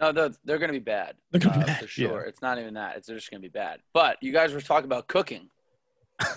No, 0.00 0.12
they're, 0.12 0.30
they're 0.44 0.58
going 0.58 0.68
to 0.68 0.78
be 0.78 0.78
bad. 0.78 1.16
They're 1.30 1.40
gonna 1.40 1.56
be 1.56 1.62
uh, 1.62 1.66
bad, 1.66 1.80
for 1.80 1.86
sure. 1.88 2.22
yeah. 2.22 2.28
It's 2.28 2.40
not 2.40 2.58
even 2.58 2.74
that. 2.74 2.96
It's 2.96 3.06
they're 3.08 3.16
just 3.16 3.30
going 3.30 3.42
to 3.42 3.48
be 3.48 3.52
bad. 3.52 3.80
But 3.92 4.16
you 4.20 4.32
guys 4.32 4.52
were 4.52 4.60
talking 4.60 4.84
about 4.84 5.08
cooking. 5.08 5.48
Let 6.20 6.28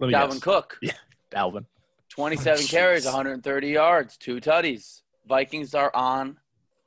me 0.00 0.12
Dalvin 0.12 0.30
guess. 0.32 0.38
Cook, 0.40 0.78
Dalvin. 1.30 1.64
27 2.10 2.58
Oh, 2.62 2.66
carries, 2.66 3.04
130 3.04 3.68
yards, 3.68 4.16
two 4.16 4.36
tutties. 4.40 5.02
Vikings 5.28 5.74
are 5.74 5.94
on 5.94 6.38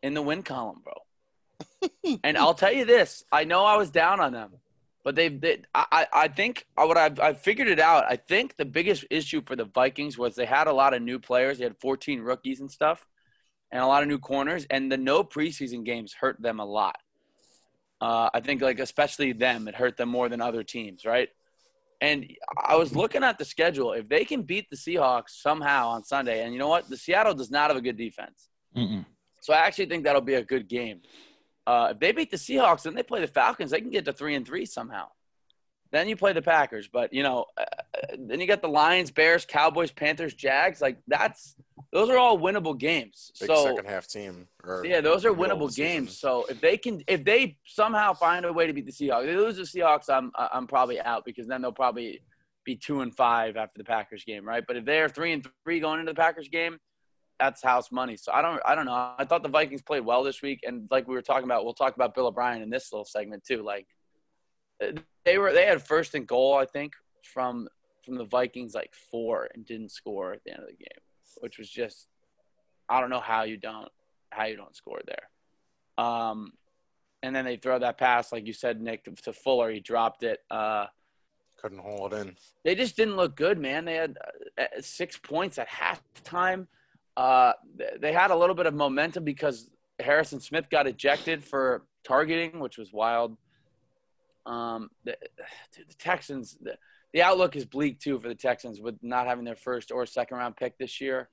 in 0.02 0.14
the 0.14 0.22
win 0.22 0.42
column, 0.44 0.82
bro. 0.84 0.94
and 2.24 2.38
I'll 2.38 2.54
tell 2.56 2.72
you 2.74 2.86
this: 2.86 3.24
I 3.32 3.44
know 3.44 3.64
I 3.66 3.76
was 3.78 3.92
down 3.92 4.20
on 4.20 4.34
them, 4.34 4.52
but 5.04 5.16
they've. 5.16 5.40
They, 5.40 5.62
I, 5.76 5.86
I 5.92 6.08
I 6.24 6.28
think 6.28 6.66
what 6.76 6.98
I've, 6.98 7.20
I've 7.20 7.40
figured 7.40 7.68
it 7.68 7.80
out. 7.80 8.06
I 8.10 8.16
think 8.16 8.58
the 8.58 8.66
biggest 8.66 9.06
issue 9.12 9.42
for 9.42 9.56
the 9.56 9.66
Vikings 9.66 10.18
was 10.18 10.36
they 10.36 10.46
had 10.46 10.66
a 10.68 10.74
lot 10.74 10.94
of 10.96 11.02
new 11.04 11.20
players. 11.20 11.60
They 11.60 11.66
had 11.66 11.78
14 11.78 12.22
rookies 12.22 12.60
and 12.62 12.72
stuff, 12.72 13.06
and 13.72 13.82
a 13.82 13.88
lot 13.88 14.04
of 14.04 14.10
new 14.10 14.20
corners. 14.20 14.66
And 14.70 14.92
the 14.92 14.98
no 14.98 15.24
preseason 15.24 15.84
games 15.86 16.14
hurt 16.14 16.42
them 16.42 16.60
a 16.60 16.66
lot. 16.66 16.98
Uh, 18.00 18.30
I 18.34 18.40
think, 18.40 18.62
like 18.62 18.80
especially 18.80 19.32
them, 19.32 19.68
it 19.68 19.76
hurt 19.76 19.96
them 19.98 20.10
more 20.10 20.28
than 20.28 20.42
other 20.42 20.64
teams, 20.64 21.06
right? 21.06 21.30
And 22.02 22.26
I 22.58 22.76
was 22.76 22.96
looking 22.96 23.24
at 23.24 23.38
the 23.38 23.46
schedule. 23.46 23.94
If 23.94 24.10
they 24.10 24.26
can 24.26 24.42
beat 24.42 24.72
the 24.72 24.76
Seahawks 24.76 25.30
somehow 25.42 25.90
on 25.90 26.04
Sunday, 26.04 26.44
and 26.44 26.52
you 26.52 26.58
know 26.58 26.68
what, 26.68 26.90
the 26.90 26.98
Seattle 26.98 27.36
does 27.36 27.52
not 27.52 27.70
have 27.70 27.78
a 27.78 27.82
good 27.82 27.98
defense. 27.98 28.50
Mm-mm. 28.76 29.06
So 29.42 29.54
I 29.54 29.58
actually 29.58 29.86
think 29.86 30.04
that'll 30.04 30.22
be 30.22 30.34
a 30.34 30.44
good 30.44 30.68
game. 30.68 31.02
Uh, 31.68 31.90
if 31.92 32.00
they 32.00 32.12
beat 32.12 32.32
the 32.32 32.38
Seahawks 32.38 32.88
and 32.88 32.98
they 32.98 33.04
play 33.04 33.22
the 33.22 33.28
Falcons, 33.28 33.70
they 33.70 33.82
can 33.82 33.92
get 33.92 34.06
to 34.06 34.14
three 34.14 34.34
and 34.34 34.46
three 34.46 34.66
somehow. 34.66 35.08
Then 35.92 36.08
you 36.08 36.16
play 36.16 36.34
the 36.34 36.42
Packers, 36.42 36.88
but 36.88 37.14
you 37.14 37.22
know, 37.22 37.46
uh, 37.58 37.62
uh, 37.62 38.16
then 38.18 38.40
you 38.40 38.48
got 38.48 38.62
the 38.62 38.70
Lions, 38.70 39.12
Bears, 39.12 39.46
Cowboys, 39.46 39.92
Panthers, 39.92 40.34
Jags. 40.34 40.82
Like 40.82 40.98
that's 41.08 41.56
those 41.92 42.10
are 42.10 42.18
all 42.18 42.38
winnable 42.38 42.78
games. 42.78 43.32
Big 43.40 43.48
so 43.48 43.66
second 43.66 43.86
half 43.86 44.08
team. 44.08 44.48
Yeah, 44.84 45.02
those 45.02 45.26
are 45.26 45.32
winnable 45.32 45.74
games. 45.76 46.18
So 46.18 46.46
if 46.46 46.62
they 46.62 46.78
can, 46.78 47.04
if 47.08 47.24
they 47.26 47.58
somehow 47.66 48.14
find 48.14 48.46
a 48.46 48.54
way 48.54 48.68
to 48.68 48.74
beat 48.74 48.86
the 48.86 48.92
Seahawks, 48.92 49.24
if 49.24 49.28
they 49.28 49.36
lose 49.36 49.58
the 49.58 49.80
Seahawks, 49.80 50.10
I'm 50.10 50.32
I'm 50.36 50.68
probably 50.68 51.02
out 51.02 51.26
because 51.26 51.48
then 51.48 51.62
they'll 51.62 51.72
probably 51.72 52.22
be 52.64 52.76
two 52.76 53.02
and 53.02 53.14
five 53.14 53.58
after 53.58 53.78
the 53.78 53.84
Packers 53.84 54.24
game, 54.24 54.48
right? 54.48 54.64
But 54.66 54.78
if 54.78 54.86
they're 54.86 55.10
three 55.10 55.34
and 55.34 55.46
three 55.64 55.80
going 55.80 56.00
into 56.00 56.12
the 56.12 56.16
Packers 56.16 56.48
game, 56.48 56.80
that's 57.40 57.62
house 57.62 57.92
money. 57.92 58.16
So 58.16 58.32
I 58.32 58.42
don't 58.42 58.62
I 58.66 58.76
don't 58.76 58.86
know. 58.86 59.14
I 59.18 59.26
thought 59.26 59.44
the 59.44 59.50
Vikings 59.50 59.82
played 59.82 60.06
well 60.06 60.24
this 60.24 60.42
week, 60.42 60.62
and 60.66 60.88
like 60.92 61.08
we 61.08 61.16
were 61.16 61.22
talking 61.22 61.46
about, 61.46 61.66
we'll 61.66 61.74
talk 61.74 61.96
about 61.96 62.16
Bill 62.16 62.28
O'Brien 62.28 62.62
in 62.62 62.70
this 62.70 62.92
little 62.94 63.06
segment 63.06 63.44
too. 63.44 63.64
Like 63.64 63.88
uh, 64.82 64.92
they 65.26 65.38
were 65.38 65.52
they 65.52 65.66
had 65.66 65.86
first 65.86 66.16
and 66.16 66.28
goal, 66.28 66.56
I 66.56 66.66
think, 66.66 66.94
from 67.24 67.68
from 68.06 68.16
the 68.16 68.26
Vikings 68.26 68.74
like 68.74 68.94
four 69.12 69.50
and 69.54 69.66
didn't 69.66 69.92
score 69.92 70.34
at 70.34 70.44
the 70.46 70.52
end 70.52 70.62
of 70.62 70.70
the 70.70 70.76
game, 70.76 71.02
which 71.42 71.58
was 71.58 71.70
just 71.70 72.08
I 72.90 73.00
don't 73.00 73.10
know 73.10 73.20
how 73.20 73.44
you 73.44 73.58
don't 73.58 73.90
how 74.32 74.46
you 74.46 74.56
don't 74.56 74.76
score 74.76 75.02
there. 75.06 76.06
Um, 76.06 76.54
and 77.24 77.36
then 77.36 77.46
they 77.46 77.58
throw 77.58 77.80
that 77.80 77.98
pass, 77.98 78.32
like 78.32 78.48
you 78.48 78.54
said, 78.54 78.82
Nick, 78.82 79.04
to, 79.24 79.34
Fuller. 79.34 79.72
He 79.72 79.80
dropped 79.80 80.24
it. 80.24 80.40
Uh, 80.50 80.88
Couldn't 81.58 81.80
hold 81.80 82.14
it 82.14 82.28
in. 82.28 82.36
They 82.64 82.76
just 82.76 82.96
didn't 82.96 83.16
look 83.16 83.36
good, 83.36 83.60
man. 83.60 83.86
They 83.86 83.96
had 83.96 84.18
uh, 84.58 84.62
uh, 84.62 84.82
six 84.82 85.18
points 85.18 85.60
at 85.60 85.68
halftime. 85.70 86.68
Uh, 87.16 87.54
they 88.00 88.14
had 88.14 88.32
a 88.32 88.36
little 88.36 88.56
bit 88.56 88.66
of 88.66 88.74
momentum 88.74 89.24
because 89.24 89.70
Harrison 90.00 90.40
Smith 90.40 90.70
got 90.70 90.88
ejected 90.88 91.44
for 91.44 91.84
targeting, 92.04 92.60
which 92.60 92.78
was 92.78 92.92
wild. 92.92 93.38
Um, 94.46 94.90
the, 95.04 95.16
dude, 95.76 95.90
the 95.90 95.96
Texans, 95.96 96.58
the, 96.60 96.78
the 97.14 97.22
outlook 97.22 97.56
is 97.56 97.66
bleak 97.66 98.00
too 98.00 98.20
for 98.20 98.28
the 98.28 98.36
Texans 98.36 98.80
with 98.82 98.96
not 99.02 99.28
having 99.28 99.44
their 99.46 99.56
first 99.56 99.92
or 99.92 100.06
second 100.06 100.38
round 100.38 100.56
pick 100.56 100.78
this 100.78 101.02
year. 101.02 101.30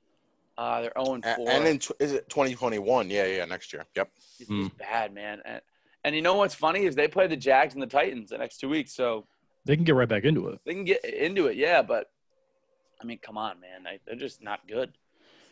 Uh, 0.57 0.83
they're 0.83 0.93
0 1.05 1.21
A- 1.23 1.37
4. 1.37 1.51
And 1.51 1.64
then 1.64 1.79
tw- 1.79 1.93
is 2.01 2.12
it 2.12 2.29
2021? 2.29 3.11
Yeah, 3.11 3.27
yeah, 3.27 3.45
next 3.45 3.73
year. 3.73 3.85
Yep. 3.95 4.11
It's 4.41 4.49
just 4.49 4.77
bad, 4.79 5.14
man. 5.14 5.41
And, 5.45 5.61
and 6.03 6.17
you 6.17 6.23
know 6.23 6.35
what's 6.35 6.55
funny 6.55 6.85
is 6.85 6.97
they 6.97 7.07
play 7.07 7.29
the 7.29 7.37
Jags 7.37 7.75
and 7.75 7.83
the 7.83 7.87
Titans 7.87 8.31
the 8.31 8.38
next 8.38 8.59
two 8.59 8.69
weeks, 8.69 8.93
so 8.93 9.27
They 9.67 9.77
can 9.77 9.85
get 9.85 9.95
right 9.95 10.09
back 10.09 10.25
into 10.25 10.49
it. 10.49 10.59
they 10.67 10.75
can 10.75 10.85
get 10.85 11.05
into 11.05 11.47
it. 11.47 11.57
Yeah, 11.57 11.83
but 11.83 12.11
I 13.01 13.05
mean, 13.05 13.19
come 13.23 13.38
on, 13.38 13.61
man. 13.61 13.85
They, 13.85 14.01
they're 14.05 14.17
just 14.17 14.43
not 14.43 14.67
good. 14.67 14.93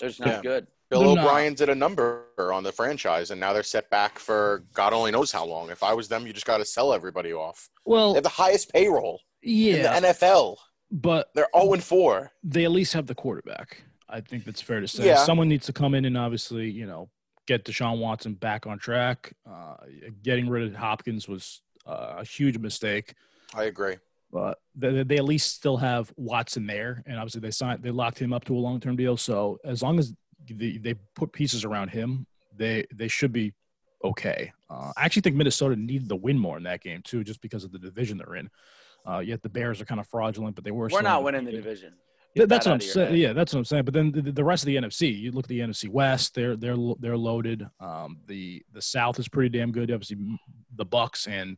They're 0.00 0.08
just 0.08 0.18
not 0.20 0.28
Yeah. 0.28 0.42
good. 0.42 0.66
Bill 0.90 1.00
They're 1.00 1.14
not. 1.16 1.26
O'Brien 1.26 1.54
did 1.54 1.68
a 1.68 1.74
number 1.74 2.26
on 2.38 2.62
the 2.62 2.70
franchise, 2.72 3.30
and 3.32 3.40
now 3.40 3.52
they're 3.52 3.62
set 3.62 3.90
back 3.90 4.18
for 4.18 4.64
God 4.72 4.92
only 4.92 5.10
knows 5.10 5.32
how 5.32 5.44
long. 5.44 5.70
If 5.70 5.82
I 5.82 5.92
was 5.92 6.08
them, 6.08 6.26
you 6.26 6.32
just 6.32 6.46
got 6.46 6.58
to 6.58 6.64
sell 6.64 6.92
everybody 6.92 7.32
off. 7.32 7.68
They 7.84 7.90
Well, 7.92 8.14
have 8.14 8.22
the 8.22 8.28
highest 8.28 8.72
payroll 8.72 9.20
yeah, 9.42 9.96
in 9.96 10.02
the 10.02 10.08
NFL. 10.08 10.56
but 10.92 11.28
They're 11.34 11.48
0 11.56 11.72
and 11.74 11.82
4. 11.82 12.30
they 12.44 12.64
at 12.64 12.70
least 12.70 12.92
have 12.92 13.06
the 13.06 13.14
quarterback. 13.16 13.82
I 14.08 14.20
think 14.20 14.44
that's 14.44 14.60
fair 14.62 14.80
to 14.80 14.86
say. 14.86 15.06
Yeah. 15.06 15.16
Someone 15.24 15.48
needs 15.48 15.66
to 15.66 15.72
come 15.72 15.94
in 15.94 16.04
and 16.04 16.16
obviously, 16.16 16.70
you 16.70 16.86
know, 16.86 17.08
get 17.48 17.64
Deshaun 17.64 17.98
Watson 17.98 18.34
back 18.34 18.66
on 18.66 18.78
track. 18.78 19.32
Uh, 19.48 19.74
getting 20.22 20.48
rid 20.48 20.62
of 20.68 20.76
Hopkins 20.76 21.26
was 21.28 21.62
uh, 21.86 22.14
a 22.18 22.24
huge 22.24 22.58
mistake, 22.58 23.14
I 23.54 23.64
agree. 23.64 23.96
but 24.32 24.58
they, 24.76 25.02
they 25.02 25.16
at 25.16 25.24
least 25.24 25.54
still 25.56 25.76
have 25.78 26.12
Watson 26.16 26.66
there, 26.66 27.02
and 27.06 27.16
obviously 27.18 27.40
they 27.40 27.50
signed, 27.50 27.82
they 27.82 27.90
locked 27.90 28.20
him 28.20 28.32
up 28.32 28.44
to 28.44 28.54
a 28.56 28.58
long 28.58 28.78
term 28.78 28.94
deal. 28.96 29.16
So 29.16 29.58
as 29.64 29.82
long 29.82 29.98
as 29.98 30.12
they, 30.48 30.78
they 30.78 30.94
put 31.14 31.32
pieces 31.32 31.64
around 31.64 31.88
him, 31.88 32.26
they 32.56 32.86
they 32.92 33.08
should 33.08 33.32
be 33.32 33.52
okay. 34.04 34.52
Uh, 34.70 34.92
I 34.96 35.04
actually 35.04 35.22
think 35.22 35.36
Minnesota 35.36 35.76
needed 35.76 36.08
the 36.08 36.16
win 36.16 36.38
more 36.38 36.56
in 36.56 36.64
that 36.64 36.82
game 36.82 37.02
too, 37.02 37.24
just 37.24 37.40
because 37.40 37.64
of 37.64 37.72
the 37.72 37.78
division 37.78 38.18
they're 38.18 38.36
in. 38.36 38.50
Uh, 39.08 39.18
yet 39.20 39.42
the 39.42 39.48
Bears 39.48 39.80
are 39.80 39.84
kind 39.84 40.00
of 40.00 40.08
fraudulent, 40.08 40.56
but 40.56 40.64
they 40.64 40.70
were. 40.70 40.88
We're 40.90 41.02
not 41.02 41.22
winning 41.22 41.44
the 41.44 41.52
division. 41.52 41.64
division. 41.64 41.94
Th- 42.36 42.48
That's 42.48 42.64
that 42.66 42.70
what 42.70 42.74
I'm 42.74 42.80
saying. 42.80 43.08
head. 43.08 43.18
Yeah, 43.18 43.32
that's 43.32 43.54
what 43.54 43.60
I'm 43.60 43.64
saying. 43.64 43.84
But 43.84 43.94
then 43.94 44.12
the, 44.12 44.32
the 44.32 44.44
rest 44.44 44.62
of 44.62 44.66
the 44.66 44.76
NFC, 44.76 45.18
you 45.18 45.32
look 45.32 45.46
at 45.46 45.48
the 45.48 45.60
NFC 45.60 45.88
West, 45.88 46.34
they're 46.34 46.56
they're 46.56 46.76
they're 46.98 47.16
loaded. 47.16 47.66
Um, 47.80 48.18
the 48.26 48.62
the 48.72 48.82
South 48.82 49.18
is 49.18 49.28
pretty 49.28 49.56
damn 49.56 49.72
good. 49.72 49.90
Obviously, 49.90 50.18
the 50.74 50.84
Bucks 50.84 51.26
and 51.26 51.56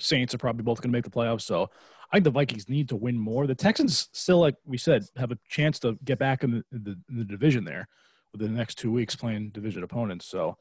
Saints 0.00 0.34
are 0.34 0.38
probably 0.38 0.64
both 0.64 0.82
going 0.82 0.90
to 0.90 0.96
make 0.96 1.04
the 1.04 1.10
playoffs. 1.10 1.42
So 1.42 1.70
I 2.14 2.18
think 2.18 2.24
the 2.26 2.30
Vikings 2.30 2.68
need 2.68 2.88
to 2.90 2.96
win 2.96 3.18
more. 3.18 3.48
The 3.48 3.56
Texans 3.56 4.08
still, 4.12 4.38
like 4.38 4.54
we 4.64 4.78
said, 4.78 5.04
have 5.16 5.32
a 5.32 5.38
chance 5.48 5.80
to 5.80 5.98
get 6.04 6.16
back 6.16 6.44
in 6.44 6.52
the, 6.52 6.64
the, 6.70 6.96
in 7.10 7.18
the 7.18 7.24
division 7.24 7.64
there 7.64 7.88
within 8.32 8.52
the 8.52 8.56
next 8.56 8.76
two 8.76 8.92
weeks 8.92 9.16
playing 9.16 9.50
division 9.50 9.82
opponents. 9.82 10.24
So 10.24 10.56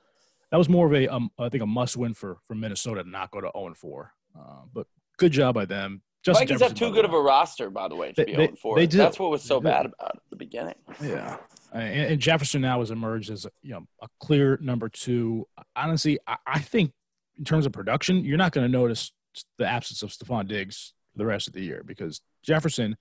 that 0.49 0.57
was 0.57 0.67
more 0.67 0.87
of 0.87 0.93
a 0.95 1.07
um, 1.07 1.29
I 1.37 1.49
think 1.49 1.61
a 1.61 1.67
must 1.67 1.95
win 1.95 2.15
for 2.15 2.39
for 2.47 2.55
Minnesota 2.55 3.03
to 3.03 3.09
not 3.09 3.29
go 3.29 3.39
to 3.39 3.51
0 3.55 3.67
and 3.67 3.77
4. 3.77 4.11
Uh, 4.35 4.41
but 4.73 4.87
good 5.17 5.31
job 5.31 5.53
by 5.53 5.65
them. 5.65 6.01
Justin 6.23 6.47
Vikings 6.47 6.61
have 6.61 6.69
Jefferson, 6.71 6.87
too 6.87 6.93
good 6.95 7.05
of 7.05 7.13
a 7.13 7.21
roster, 7.21 7.69
by 7.69 7.87
the 7.87 7.95
way, 7.95 8.13
to 8.13 8.15
They- 8.15 8.25
be 8.25 8.35
they- 8.35 8.45
0 8.47 8.55
4. 8.59 8.75
they 8.75 8.87
do. 8.87 8.97
That's 8.97 9.19
what 9.19 9.29
was 9.29 9.43
so 9.43 9.61
bad 9.61 9.85
about 9.85 10.15
it 10.15 10.21
at 10.23 10.29
the 10.31 10.35
beginning. 10.35 10.73
Yeah, 11.03 11.37
and, 11.71 12.13
and 12.13 12.19
Jefferson 12.19 12.61
now 12.61 12.79
has 12.79 12.89
emerged 12.89 13.29
as 13.29 13.45
a, 13.45 13.51
you 13.61 13.73
know 13.73 13.85
a 14.01 14.07
clear 14.19 14.57
number 14.59 14.89
two. 14.89 15.47
Honestly, 15.75 16.17
I, 16.25 16.37
I 16.47 16.59
think 16.61 16.93
in 17.37 17.43
terms 17.43 17.67
of 17.67 17.73
production, 17.73 18.25
you're 18.25 18.39
not 18.39 18.53
going 18.53 18.65
to 18.65 18.71
notice 18.71 19.11
the 19.59 19.67
absence 19.67 20.01
of 20.01 20.09
Stefon 20.09 20.47
Diggs 20.47 20.93
the 21.15 21.25
rest 21.25 21.47
of 21.47 21.53
the 21.53 21.61
year 21.63 21.83
because 21.85 22.21
Jefferson 22.41 22.97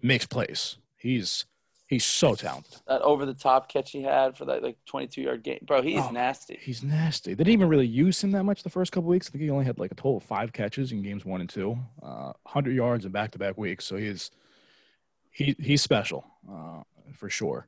makes 0.00 0.26
plays. 0.26 0.78
He's 0.96 1.44
he's 1.86 2.04
so 2.04 2.34
talented. 2.34 2.80
That 2.86 3.02
over 3.02 3.26
the 3.26 3.34
top 3.34 3.68
catch 3.68 3.90
he 3.90 4.02
had 4.02 4.36
for 4.36 4.44
that 4.46 4.62
like 4.62 4.76
22 4.86 5.20
yard 5.22 5.42
game. 5.42 5.58
Bro, 5.62 5.82
he's 5.82 6.00
Oh, 6.00 6.10
nasty. 6.10 6.58
He's 6.60 6.82
nasty. 6.82 7.34
They 7.34 7.44
didn't 7.44 7.52
even 7.54 7.68
really 7.68 7.86
use 7.86 8.22
him 8.22 8.30
that 8.32 8.44
much 8.44 8.62
the 8.62 8.70
first 8.70 8.92
couple 8.92 9.10
weeks. 9.10 9.28
I 9.28 9.30
think 9.32 9.42
he 9.42 9.50
only 9.50 9.64
had 9.64 9.78
like 9.78 9.92
a 9.92 9.94
total 9.94 10.16
of 10.18 10.22
five 10.22 10.52
catches 10.52 10.92
in 10.92 11.02
games 11.02 11.24
one 11.24 11.40
and 11.40 11.50
two, 11.50 11.78
uh, 12.02 12.32
hundred 12.46 12.74
yards 12.74 13.04
in 13.04 13.12
back 13.12 13.32
to 13.32 13.38
back 13.38 13.58
weeks. 13.58 13.84
So 13.84 13.96
he's 13.96 14.30
he 15.30 15.54
he's 15.58 15.82
special 15.82 16.24
uh, 16.50 16.82
for 17.14 17.28
sure. 17.28 17.66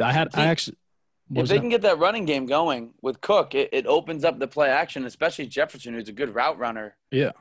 I 0.00 0.12
had 0.12 0.28
I 0.34 0.46
actually. 0.46 0.76
If 1.34 1.48
they 1.48 1.54
that? 1.56 1.60
can 1.60 1.70
get 1.70 1.82
that 1.82 1.98
running 1.98 2.24
game 2.24 2.46
going 2.46 2.94
with 3.02 3.20
Cook, 3.20 3.56
it, 3.56 3.70
it 3.72 3.84
opens 3.86 4.24
up 4.24 4.38
the 4.38 4.46
play 4.46 4.68
action, 4.68 5.04
especially 5.06 5.46
Jefferson, 5.46 5.92
who's 5.94 6.08
a 6.08 6.12
good 6.12 6.32
route 6.32 6.56
runner. 6.56 6.94
Yeah. 7.10 7.32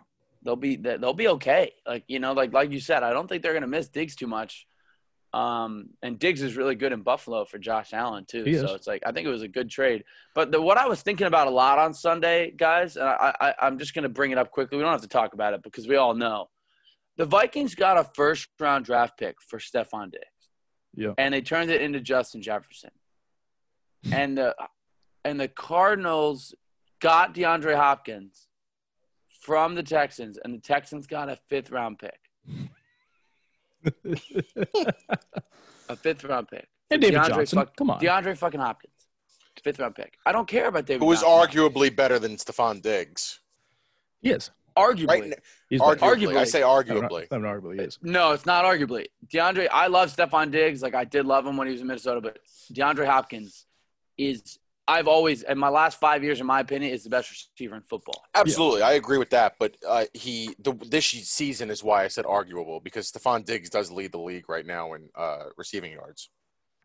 They'll 0.46 0.56
be 0.56 0.76
they'll 0.76 1.14
be 1.14 1.28
okay. 1.30 1.74
Like 1.88 2.04
you 2.08 2.20
know, 2.20 2.34
like 2.34 2.54
like 2.54 2.72
you 2.72 2.80
said, 2.80 3.02
I 3.02 3.12
don't 3.12 3.28
think 3.28 3.42
they're 3.42 3.54
gonna 3.54 3.68
miss 3.68 3.90
Diggs 3.90 4.16
too 4.16 4.28
much. 4.28 4.68
Um, 5.34 5.90
and 6.02 6.18
Diggs 6.18 6.42
is 6.42 6.56
really 6.56 6.76
good 6.76 6.94
in 6.94 7.02
Buffalo 7.02 7.44
for 7.44 7.58
Josh 7.58 7.94
Allen 7.94 8.26
too. 8.26 8.46
So 8.60 8.76
it's 8.76 8.88
like 8.88 9.02
I 9.06 9.12
think 9.12 9.28
it 9.28 9.32
was 9.32 9.42
a 9.42 9.48
good 9.48 9.70
trade. 9.70 10.04
But 10.36 10.52
the, 10.52 10.62
what 10.62 10.78
I 10.78 10.88
was 10.88 11.02
thinking 11.02 11.26
about 11.28 11.48
a 11.48 11.52
lot 11.52 11.80
on 11.80 11.94
Sunday, 11.94 12.52
guys, 12.52 12.96
and 12.96 13.10
I, 13.10 13.34
I 13.42 13.54
I'm 13.60 13.80
just 13.80 13.96
gonna 13.96 14.08
bring 14.08 14.32
it 14.32 14.38
up 14.38 14.52
quickly. 14.52 14.78
We 14.78 14.84
don't 14.84 14.92
have 14.92 15.02
to 15.02 15.08
talk 15.08 15.34
about 15.34 15.56
it 15.56 15.64
because 15.64 15.88
we 15.88 15.96
all 15.96 16.14
know 16.14 16.50
the 17.18 17.26
Vikings 17.26 17.74
got 17.74 17.98
a 17.98 18.04
first 18.04 18.48
round 18.60 18.86
draft 18.86 19.18
pick 19.18 19.42
for 19.42 19.58
Stefon 19.58 20.12
Diggs. 20.12 20.26
Yeah. 20.94 21.14
And 21.18 21.34
they 21.34 21.42
turned 21.42 21.72
it 21.72 21.82
into 21.82 22.00
Justin 22.00 22.42
Jefferson. 22.42 22.92
And 24.12 24.38
the 24.38 24.56
and 25.24 25.40
the 25.40 25.48
Cardinals 25.48 26.54
got 27.00 27.34
DeAndre 27.34 27.76
Hopkins 27.76 28.48
from 29.46 29.76
the 29.76 29.84
Texans, 29.84 30.38
and 30.44 30.54
the 30.54 30.60
Texans 30.60 31.06
got 31.08 31.30
a 31.30 31.38
fifth 31.50 31.70
round 31.72 32.00
pick. 32.00 32.20
A 35.88 35.96
fifth 35.96 36.24
round 36.24 36.48
pick. 36.48 36.68
and 36.90 37.00
David 37.02 37.20
DeAndre 37.20 37.28
Johnson, 37.28 37.60
fuck- 37.60 37.76
come 37.76 37.92
on. 37.92 38.00
DeAndre 38.00 38.36
fucking 38.36 38.60
Hopkins. 38.60 38.94
Fifth 39.64 39.78
round 39.80 39.94
pick. 39.96 40.16
I 40.26 40.32
don't 40.32 40.48
care 40.48 40.68
about 40.68 40.88
David 40.88 41.02
Who 41.02 41.06
was 41.06 41.22
Johnson. 41.22 41.60
arguably 41.62 41.96
better 41.96 42.18
than 42.18 42.36
Stefon 42.38 42.82
Diggs? 42.82 43.40
he 44.22 44.32
is. 44.32 44.50
arguably. 44.76 45.08
Right? 45.08 45.34
He's 45.70 45.80
Arguably. 45.82 46.00
Arguably. 46.00 46.38
I 46.38 46.44
say 46.46 46.64
I 46.64 46.82
don't 46.84 47.04
arguably. 47.04 47.24
I 47.24 47.26
don't 47.38 47.44
arguably 47.44 47.76
he 47.80 47.86
is. 47.86 48.00
No, 48.02 48.32
it's 48.32 48.48
not 48.48 48.66
arguably. 48.66 49.06
DeAndre, 49.32 49.68
I 49.72 49.86
love 49.88 50.14
Stefon 50.16 50.50
Diggs. 50.52 50.82
Like 50.82 50.96
I 50.96 51.04
did 51.06 51.26
love 51.28 51.46
him 51.46 51.56
when 51.58 51.68
he 51.68 51.74
was 51.74 51.82
in 51.82 51.88
Minnesota, 51.88 52.20
but 52.22 52.40
DeAndre 52.74 53.06
Hopkins 53.06 53.68
is 54.18 54.58
I've 54.88 55.08
always 55.08 55.44
in 55.44 55.58
my 55.58 55.70
last 55.70 56.00
five 56.00 56.24
years, 56.24 56.40
in 56.40 56.46
my 56.46 56.60
opinion, 56.60 56.94
is 56.94 57.04
the 57.04 57.10
best 57.10 57.32
receiver 57.32 57.76
in 57.76 57.82
football. 57.82 58.24
Absolutely, 58.36 58.84
I 58.84 58.94
agree 58.94 59.18
with 59.18 59.32
that. 59.32 59.56
But 59.60 59.78
uh, 59.88 60.06
he 60.14 60.56
the, 60.60 60.74
this 60.74 61.06
season 61.06 61.72
is 61.72 61.84
why 61.84 62.04
I 62.04 62.08
said 62.08 62.26
arguable 62.26 62.80
because 62.80 63.12
Stefon 63.12 63.46
Diggs 63.46 63.70
does 63.70 63.92
lead 63.92 64.12
the 64.12 64.20
league 64.20 64.48
right 64.48 64.66
now 64.66 64.94
in 64.94 65.10
uh, 65.16 65.46
receiving 65.58 65.92
yards. 65.92 66.30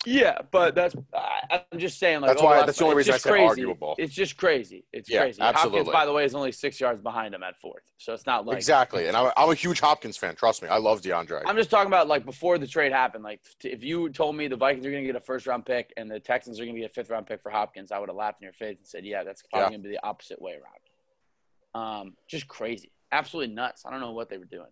Yeah, 0.07 0.39
but 0.51 0.75
that's 0.75 0.95
I, 1.15 1.63
I'm 1.73 1.79
just 1.79 1.99
saying. 1.99 2.23
Like 2.23 2.31
That's 2.31 2.43
why. 2.43 2.65
That's 2.65 2.79
the 2.79 2.85
only 2.85 2.97
reason 2.97 3.13
I 3.13 3.19
said 3.19 3.31
crazy. 3.33 3.47
arguable. 3.49 3.95
It's 3.99 4.15
just 4.15 4.37
crazy. 4.37 4.87
It's 4.95 5.11
Yeah, 5.11 5.21
crazy. 5.21 5.43
Hopkins, 5.43 5.65
absolutely. 5.65 5.93
by 5.93 6.07
the 6.07 6.13
way, 6.13 6.25
is 6.25 6.35
only 6.35 6.53
six 6.53 6.81
yards 6.81 7.03
behind 7.03 7.35
him 7.35 7.43
at 7.43 7.61
fourth, 7.61 7.83
so 7.99 8.15
it's 8.15 8.25
not 8.25 8.47
like 8.47 8.57
exactly, 8.57 9.09
and 9.09 9.17
I'm, 9.17 9.31
I'm 9.37 9.51
a 9.51 9.55
huge 9.55 9.79
Hopkins 9.81 10.17
fan. 10.17 10.37
Trust 10.37 10.63
me, 10.63 10.69
I 10.69 10.79
love 10.79 11.03
DeAndre. 11.03 11.43
I'm 11.45 11.57
just 11.57 11.69
talking 11.71 11.89
about 11.89 12.09
like 12.09 12.25
before 12.25 12.57
the 12.57 12.67
trade 12.67 12.93
happened. 12.93 13.25
Like 13.25 13.41
if 13.63 13.85
you 13.85 14.09
told 14.09 14.37
me 14.37 14.49
the 14.49 14.57
Vikings 14.57 14.87
are 14.87 14.91
going 14.91 15.03
to 15.03 15.07
get 15.07 15.17
a 15.17 15.21
first 15.25 15.47
round 15.47 15.67
pick 15.67 15.93
and 15.99 16.11
the 16.11 16.19
Texans 16.19 16.59
are 16.59 16.65
going 16.65 16.77
to 16.77 16.81
get 16.81 16.91
a 16.91 16.95
fifth 16.95 17.11
round 17.11 17.27
pick 17.27 17.43
for 17.43 17.51
Hopkins, 17.51 17.93
I 17.93 17.99
would 17.99 18.09
have 18.09 18.17
laughed 18.17 18.41
in 18.41 18.45
your 18.47 18.55
face 18.55 18.79
and 18.79 18.87
said, 18.87 19.05
"Yeah, 19.05 19.23
that's 19.23 19.43
probably 19.51 19.65
Yeah. 19.67 19.69
going 19.71 19.83
to 19.83 19.89
be 19.91 19.95
the 19.97 20.07
opposite 20.07 20.41
way 20.41 20.53
around." 20.53 22.03
Um, 22.03 22.17
just 22.27 22.49
crazy, 22.49 22.91
absolutely 23.13 23.55
nuts. 23.55 23.85
I 23.85 23.91
don't 23.91 24.01
know 24.01 24.13
what 24.13 24.31
they 24.31 24.39
were 24.39 24.47
doing. 24.47 24.71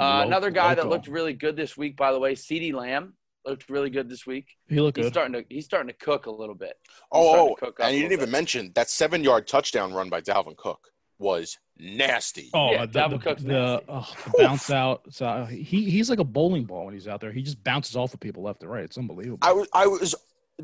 Uh, 0.00 0.22
another 0.26 0.50
guy 0.50 0.74
that 0.74 0.88
looked 0.88 1.06
really 1.06 1.34
good 1.34 1.56
this 1.56 1.76
week, 1.76 1.98
by 1.98 2.12
the 2.12 2.18
way, 2.18 2.34
CeeDee 2.34 2.72
Lamb 2.72 3.12
looked 3.46 3.68
really 3.70 3.90
good 3.90 4.08
this 4.08 4.26
week. 4.26 4.56
He 4.68 4.80
looked 4.80 4.96
He's 4.96 5.06
good. 5.06 5.12
starting 5.12 5.32
to 5.32 5.44
he's 5.48 5.64
starting 5.64 5.88
to 5.88 5.94
cook 5.94 6.26
a 6.26 6.30
little 6.30 6.54
bit. 6.54 6.74
He's 7.12 7.22
starting 7.22 7.48
oh, 7.52 7.54
cook 7.58 7.78
and 7.80 7.94
you 7.94 8.02
didn't 8.02 8.12
even 8.12 8.26
bit. 8.26 8.32
mention 8.32 8.72
that 8.74 8.88
seven 8.90 9.22
yard 9.24 9.46
touchdown 9.46 9.92
run 9.92 10.08
by 10.08 10.20
Dalvin 10.20 10.56
Cook 10.56 10.88
was 11.18 11.58
nasty. 11.78 12.50
Oh, 12.52 12.72
Yeah, 12.72 12.82
uh, 12.82 12.86
the, 12.86 12.98
Dalvin 12.98 13.10
the, 13.10 13.18
Cook's 13.18 13.42
the, 13.42 13.52
nasty. 13.52 13.86
oh, 13.88 14.14
the 14.24 14.42
bounce 14.42 14.70
out. 14.70 15.02
So 15.10 15.26
uh, 15.26 15.46
he 15.46 15.90
he's 15.90 16.10
like 16.10 16.18
a 16.18 16.24
bowling 16.24 16.64
ball 16.64 16.84
when 16.84 16.94
he's 16.94 17.08
out 17.08 17.20
there. 17.20 17.32
He 17.32 17.42
just 17.42 17.62
bounces 17.62 17.96
off 17.96 18.14
of 18.14 18.20
people 18.20 18.42
left 18.42 18.62
and 18.62 18.70
right. 18.70 18.84
It's 18.84 18.98
unbelievable. 18.98 19.38
I 19.42 19.52
was 19.52 19.68
I 19.72 19.86
was 19.86 20.14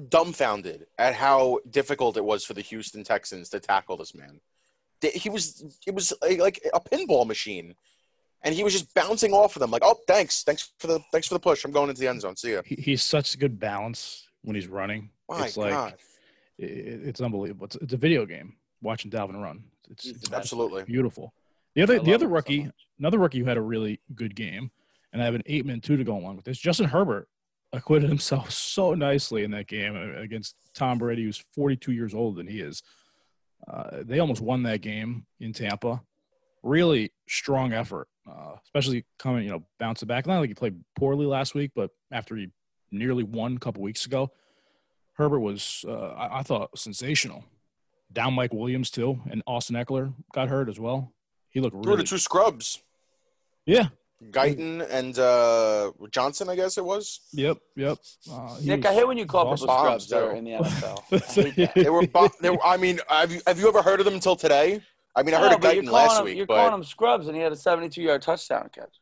dumbfounded 0.09 0.87
at 0.99 1.15
how 1.15 1.59
difficult 1.71 2.17
it 2.17 2.25
was 2.25 2.45
for 2.45 2.55
the 2.55 2.61
Houston 2.61 3.05
Texans 3.05 3.49
to 3.51 3.61
tackle 3.61 3.97
this 3.97 4.15
man. 4.15 4.41
He 5.01 5.29
was 5.31 5.65
it 5.87 5.95
was 5.95 6.13
like 6.39 6.61
a 6.75 6.81
pinball 6.81 7.27
machine, 7.27 7.75
and 8.43 8.55
he 8.55 8.63
was 8.65 8.73
just 8.73 8.93
bouncing 8.95 9.33
off 9.33 9.57
of 9.57 9.61
them 9.61 9.71
like, 9.71 9.83
oh, 9.85 9.97
thanks, 10.07 10.43
thanks 10.43 10.73
for 10.79 10.87
the 10.87 11.01
thanks 11.13 11.27
for 11.29 11.35
the 11.35 11.41
push. 11.41 11.65
I'm 11.65 11.73
going 11.73 11.89
into 11.89 12.01
the 12.01 12.09
end 12.09 12.21
zone. 12.21 12.37
See 12.37 12.53
ya. 12.53 12.63
he, 12.65 12.77
he's 12.77 13.03
such 13.03 13.35
a 13.35 13.39
good 13.39 13.59
balance 13.59 14.29
when 14.43 14.55
he's 14.55 14.69
running. 14.69 15.11
My 15.29 15.47
it's 15.47 15.57
like 15.57 15.73
God, 15.73 15.95
it, 16.59 17.01
it's 17.05 17.21
unbelievable. 17.21 17.67
It's, 17.67 17.77
it's 17.77 17.93
a 17.93 17.97
video 17.99 18.27
game 18.27 18.57
watching 18.83 19.11
Dalvin 19.11 19.43
run. 19.43 19.65
It's, 19.91 20.07
it's 20.07 20.33
absolutely. 20.33 20.85
beautiful. 20.85 21.33
The 21.75 21.83
other 21.83 21.99
the 22.01 22.15
other 22.15 22.27
him 22.27 22.31
so 22.31 22.35
rookie, 22.35 22.71
another 22.99 23.19
rookie 23.19 23.39
who 23.39 23.45
had 23.45 23.57
a 23.57 23.63
really 23.63 24.01
good 24.15 24.35
game, 24.35 24.71
and 25.13 25.23
I 25.23 25.25
have 25.25 25.35
an 25.35 25.43
eight 25.47 25.67
man 25.67 25.81
two 25.81 25.97
to 25.97 26.05
go 26.05 26.17
along 26.17 26.37
with 26.37 26.45
this. 26.45 26.59
Justin 26.59 26.87
Herbert 26.87 27.29
acquitted 27.73 28.09
himself 28.09 28.51
so 28.53 28.95
nicely 28.95 29.45
in 29.45 29.51
that 29.53 29.67
game 29.67 29.97
uh, 29.97 30.21
against 30.21 30.57
Tom 30.75 30.99
Brady, 30.99 31.25
who's 31.25 31.43
42 31.55 31.93
years 31.93 32.15
older 32.15 32.37
than 32.37 32.47
he 32.47 32.61
is. 32.61 32.83
Uh, 33.67 34.03
they 34.03 34.21
almost 34.21 34.41
won 34.41 34.63
that 34.63 34.81
game 34.81 35.27
in 35.41 35.53
Tampa. 35.53 36.01
Really 36.69 37.13
strong 37.29 37.73
effort, 37.73 38.09
uh, 38.29 38.57
especially 38.65 39.05
coming, 39.19 39.45
you 39.45 39.51
know, 39.51 39.65
bouncing 39.79 40.07
back. 40.07 40.27
Not 40.27 40.41
like 40.41 40.51
he 40.51 40.55
played 40.55 40.77
poorly 40.97 41.27
last 41.27 41.55
week, 41.55 41.73
but 41.75 41.91
after 42.13 42.37
he 42.37 42.49
nearly 42.91 43.25
won 43.25 43.57
a 43.57 43.59
couple 43.59 43.83
weeks 43.83 44.07
ago, 44.07 44.31
Herbert 45.15 45.41
was, 45.41 45.85
uh, 45.89 46.09
I, 46.09 46.41
I 46.41 46.43
thought, 46.43 46.79
sensational. 46.79 47.45
Down 48.13 48.35
Mike 48.35 48.53
Williams 48.53 48.91
too, 48.91 49.21
and 49.31 49.43
Austin 49.47 49.77
Ekeler 49.77 50.15
got 50.33 50.49
hurt 50.49 50.69
as 50.69 50.81
well. 50.81 51.13
He 51.51 51.61
looked 51.61 51.77
really, 51.77 51.99
the 51.99 52.05
two 52.05 52.19
scrubs, 52.19 52.83
yeah, 53.67 53.89
Guyton 54.31 54.87
and 54.91 55.19
uh, 55.19 55.93
Johnson, 56.11 56.49
I 56.49 56.57
guess 56.57 56.79
it 56.79 56.85
was. 56.85 57.21
yep, 57.33 57.59
yep. 57.77 57.99
Uh, 58.31 58.57
Nick, 58.63 58.79
was 58.79 58.87
I 58.87 58.95
hate 58.95 59.07
when 59.07 59.19
you 59.19 59.27
call 59.27 59.49
awesome. 59.49 59.69
people 59.69 59.79
scrubs 59.79 60.09
that 60.09 60.23
are 60.23 60.35
in 60.35 60.45
the 60.45 60.51
NFL. 60.53 61.03
I 61.13 61.43
hate 61.43 61.57
that. 61.57 61.75
They 61.75 61.91
were. 61.91 62.07
bo- 62.07 62.31
they 62.41 62.51
were 62.51 62.65
I 62.65 62.77
mean, 62.77 62.99
have 63.09 63.33
you, 63.33 63.41
have 63.47 63.59
you 63.61 63.69
ever 63.69 63.83
heard 63.83 64.01
of 64.01 64.05
them 64.05 64.15
until 64.15 64.37
today? 64.37 64.81
I 65.19 65.23
mean, 65.25 65.35
I 65.35 65.39
heard 65.41 65.51
No, 65.51 65.57
of 65.57 65.63
you're 65.65 65.73
Guyton 65.83 65.89
calling 65.89 66.07
last 66.09 66.19
him, 66.21 66.25
week, 66.27 66.37
You're 66.37 66.47
but 66.47 66.57
calling 66.57 66.75
him 66.75 66.85
scrubs, 66.85 67.27
and 67.27 67.37
he 67.37 67.43
had 67.43 67.51
a 67.53 67.57
72-yard 67.57 68.23
touchdown 68.23 68.71
catch. 68.75 69.01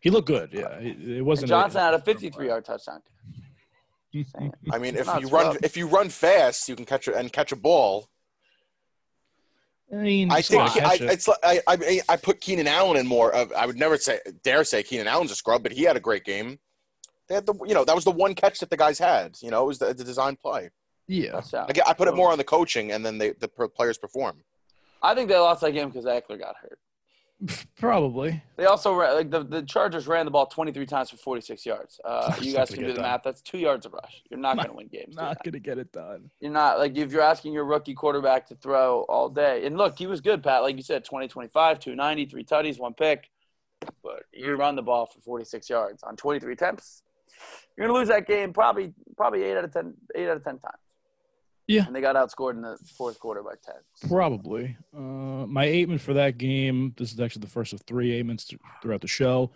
He 0.00 0.10
looked 0.10 0.28
good. 0.28 0.50
Yeah, 0.52 0.68
it, 0.78 1.08
it 1.18 1.22
wasn't. 1.22 1.48
Johnson 1.48 1.80
had 1.80 1.94
a 1.94 1.98
53-yard 1.98 2.64
touchdown 2.64 3.00
catch. 4.12 4.26
Saying. 4.38 4.52
I 4.72 4.78
mean, 4.78 4.96
if 4.96 5.06
Not 5.06 5.20
you 5.22 5.28
run 5.28 5.52
scrub. 5.52 5.64
if 5.64 5.76
you 5.76 5.86
run 5.88 6.08
fast, 6.10 6.68
you 6.68 6.76
can 6.76 6.84
catch 6.84 7.08
a, 7.08 7.16
and 7.16 7.32
catch 7.32 7.52
a 7.52 7.56
ball. 7.56 8.08
I 9.92 9.96
mean, 9.96 10.30
I 10.32 10.42
think 10.42 10.62
I, 10.84 10.96
it's 11.00 11.28
like- 11.28 11.38
I, 11.44 11.60
I 11.68 12.00
I 12.08 12.16
put 12.16 12.40
Keenan 12.40 12.66
Allen 12.66 12.96
in 12.96 13.06
more. 13.06 13.32
Of, 13.32 13.52
I 13.52 13.66
would 13.66 13.76
never 13.78 13.96
say 13.96 14.18
dare 14.42 14.64
say 14.64 14.82
Keenan 14.82 15.06
Allen's 15.06 15.30
a 15.30 15.34
scrub, 15.36 15.62
but 15.62 15.70
he 15.72 15.82
had 15.84 15.96
a 15.96 16.00
great 16.00 16.24
game. 16.24 16.58
They 17.28 17.34
had 17.36 17.46
the 17.46 17.54
you 17.66 17.74
know 17.74 17.84
that 17.84 17.94
was 17.94 18.04
the 18.04 18.10
one 18.10 18.34
catch 18.34 18.58
that 18.60 18.70
the 18.70 18.76
guys 18.76 18.98
had. 18.98 19.36
You 19.40 19.50
know, 19.50 19.62
it 19.64 19.66
was 19.66 19.78
the, 19.78 19.94
the 19.94 20.02
design 20.04 20.36
play. 20.36 20.70
yeah. 21.06 21.40
I, 21.68 21.72
get- 21.72 21.86
I 21.86 21.92
put 21.92 22.08
it 22.08 22.16
more 22.16 22.32
on 22.32 22.38
the 22.38 22.44
coaching, 22.44 22.92
and 22.92 23.04
then 23.06 23.18
they, 23.18 23.30
the 23.32 23.48
players 23.48 23.96
perform. 23.98 24.42
I 25.02 25.14
think 25.14 25.28
they 25.28 25.38
lost 25.38 25.60
that 25.60 25.72
game 25.72 25.88
because 25.88 26.04
Ekeler 26.04 26.38
got 26.38 26.56
hurt. 26.60 26.78
Probably. 27.78 28.42
They 28.56 28.64
also 28.64 28.94
ran, 28.94 29.14
like 29.14 29.30
the, 29.30 29.44
the 29.44 29.62
Chargers 29.62 30.06
ran 30.06 30.24
the 30.24 30.30
ball 30.30 30.46
23 30.46 30.86
times 30.86 31.10
for 31.10 31.18
46 31.18 31.66
yards. 31.66 32.00
Uh, 32.02 32.34
you 32.40 32.54
guys 32.54 32.70
can 32.70 32.80
do 32.80 32.86
the 32.88 32.94
done. 32.94 33.02
math. 33.02 33.20
That's 33.24 33.42
two 33.42 33.58
yards 33.58 33.84
a 33.84 33.90
rush. 33.90 34.22
You're 34.30 34.40
not 34.40 34.56
Not- 34.56 34.66
going 34.68 34.70
to 34.70 34.76
win 34.78 34.88
games. 35.02 35.14
Not 35.16 35.44
gonna 35.44 35.58
get 35.58 35.76
it 35.78 35.92
done. 35.92 36.30
You're 36.40 36.50
not 36.52 36.78
like 36.78 36.96
if 36.96 37.12
you're 37.12 37.20
asking 37.22 37.52
your 37.52 37.64
rookie 37.66 37.92
quarterback 37.94 38.46
to 38.48 38.54
throw 38.54 39.02
all 39.08 39.28
day. 39.28 39.66
And 39.66 39.76
look, 39.76 39.98
he 39.98 40.06
was 40.06 40.22
good, 40.22 40.42
Pat. 40.42 40.62
Like 40.62 40.76
you 40.76 40.82
said, 40.82 41.04
20, 41.04 41.28
25, 41.28 41.78
290, 41.78 42.26
three 42.26 42.44
tutties, 42.44 42.78
one 42.78 42.94
pick. 42.94 43.28
But 44.02 44.22
you 44.32 44.54
run 44.56 44.74
the 44.74 44.82
ball 44.82 45.04
for 45.04 45.20
46 45.20 45.68
yards 45.68 46.02
on 46.02 46.16
23 46.16 46.54
attempts. 46.54 47.02
You're 47.76 47.86
gonna 47.86 47.98
lose 47.98 48.08
that 48.08 48.26
game 48.26 48.54
probably 48.54 48.94
probably 49.18 49.42
eight 49.42 49.58
out 49.58 49.64
of 49.64 49.72
10, 49.74 49.92
eight 50.14 50.28
out 50.28 50.38
of 50.38 50.44
10 50.44 50.58
times. 50.58 50.74
Yeah. 51.66 51.86
And 51.86 51.94
they 51.94 52.00
got 52.00 52.14
outscored 52.16 52.52
in 52.54 52.62
the 52.62 52.78
fourth 52.96 53.18
quarter 53.18 53.42
by 53.42 53.54
10. 53.64 54.08
Probably. 54.08 54.76
Uh, 54.96 55.00
my 55.46 55.64
eight-man 55.64 55.98
for 55.98 56.14
that 56.14 56.38
game. 56.38 56.94
This 56.96 57.12
is 57.12 57.20
actually 57.20 57.40
the 57.40 57.48
first 57.48 57.72
of 57.72 57.80
three 57.82 58.12
eight-mans 58.12 58.44
th- 58.44 58.60
throughout 58.82 59.00
the 59.00 59.08
show. 59.08 59.50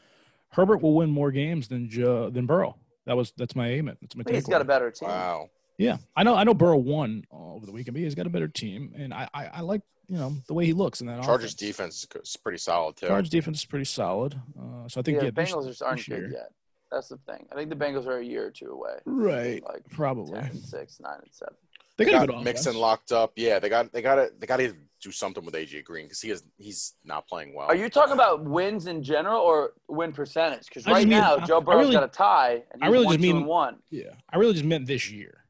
Herbert 0.50 0.78
will 0.82 0.94
win 0.94 1.10
more 1.10 1.30
games 1.30 1.68
than 1.68 1.88
jo- 1.88 2.30
than 2.30 2.46
Burrow. 2.46 2.76
That 3.06 3.16
was 3.16 3.32
that's 3.36 3.54
my 3.54 3.68
eight-man. 3.68 3.96
That's 4.00 4.16
my 4.16 4.24
I 4.26 4.32
he's 4.32 4.46
got 4.46 4.60
a 4.60 4.64
better 4.64 4.90
team. 4.90 5.08
Wow. 5.08 5.50
Yeah, 5.78 5.96
I 6.14 6.24
know. 6.24 6.34
I 6.34 6.44
know 6.44 6.52
Burrow 6.52 6.76
won 6.76 7.24
over 7.30 7.64
the 7.64 7.72
weekend, 7.72 7.94
but 7.94 8.02
he's 8.02 8.14
got 8.14 8.26
a 8.26 8.30
better 8.30 8.48
team, 8.48 8.92
and 8.94 9.14
I, 9.14 9.26
I, 9.32 9.46
I 9.46 9.60
like 9.62 9.80
you 10.08 10.18
know 10.18 10.34
the 10.46 10.52
way 10.52 10.66
he 10.66 10.74
looks 10.74 11.00
in 11.00 11.06
that. 11.06 11.22
Chargers 11.22 11.54
offense. 11.54 11.54
defense 11.54 12.08
is 12.28 12.36
pretty 12.36 12.58
solid 12.58 12.96
too. 12.96 13.06
Chargers 13.06 13.30
defense 13.30 13.58
is 13.60 13.64
pretty 13.64 13.86
solid. 13.86 14.34
Uh, 14.58 14.88
so 14.88 15.00
I 15.00 15.02
think 15.02 15.16
Yeah, 15.16 15.24
yeah, 15.24 15.30
the 15.30 15.40
Bengals 15.40 15.66
just 15.68 15.82
aren't 15.82 15.98
this 15.98 16.08
good 16.08 16.32
yet. 16.32 16.50
That's 16.90 17.08
the 17.08 17.18
thing. 17.18 17.46
I 17.50 17.54
think 17.54 17.70
the 17.70 17.76
Bengals 17.76 18.06
are 18.06 18.18
a 18.18 18.24
year 18.24 18.46
or 18.46 18.50
two 18.50 18.66
away. 18.66 18.96
Right. 19.06 19.62
Like 19.64 19.88
Probably. 19.90 20.40
10 20.40 20.50
and 20.50 20.60
6, 20.60 21.00
9 21.00 21.12
and 21.22 21.32
7. 21.32 21.54
They 22.00 22.06
They 22.06 22.12
got, 22.12 22.30
a 22.30 22.32
got 22.32 22.44
Mixon 22.44 22.76
locked 22.76 23.12
up. 23.12 23.32
Yeah, 23.36 23.58
they 23.58 23.68
got 23.68 23.92
they 23.92 24.00
got 24.00 24.14
to 24.14 24.30
they 24.38 24.46
got 24.46 24.56
to 24.56 24.74
do 25.02 25.12
something 25.12 25.44
with 25.44 25.52
AJ 25.54 25.84
Green 25.84 26.06
because 26.06 26.22
he 26.22 26.30
is 26.30 26.42
he's 26.56 26.94
not 27.04 27.28
playing 27.28 27.54
well. 27.54 27.66
Are 27.66 27.74
you 27.76 27.90
talking 27.90 28.14
about 28.14 28.42
wins 28.42 28.86
in 28.86 29.02
general 29.02 29.38
or 29.42 29.72
win 29.86 30.10
percentage? 30.12 30.64
Because 30.66 30.86
right 30.86 31.06
mean- 31.06 31.18
now, 31.18 31.36
I- 31.36 31.44
Joe 31.44 31.58
I 31.58 31.60
Burrow's 31.60 31.80
really- 31.80 31.92
got 31.92 32.04
a 32.04 32.08
tie, 32.08 32.62
and 32.72 32.82
I 32.82 32.86
he's 32.86 32.92
really 32.94 33.04
one, 33.04 33.14
just 33.16 33.22
two, 33.22 33.26
mean- 33.34 33.36
and 33.36 33.46
one. 33.46 33.76
Yeah, 33.90 34.12
I 34.32 34.38
really 34.38 34.54
just 34.54 34.64
meant 34.64 34.86
this 34.86 35.10
year. 35.10 35.44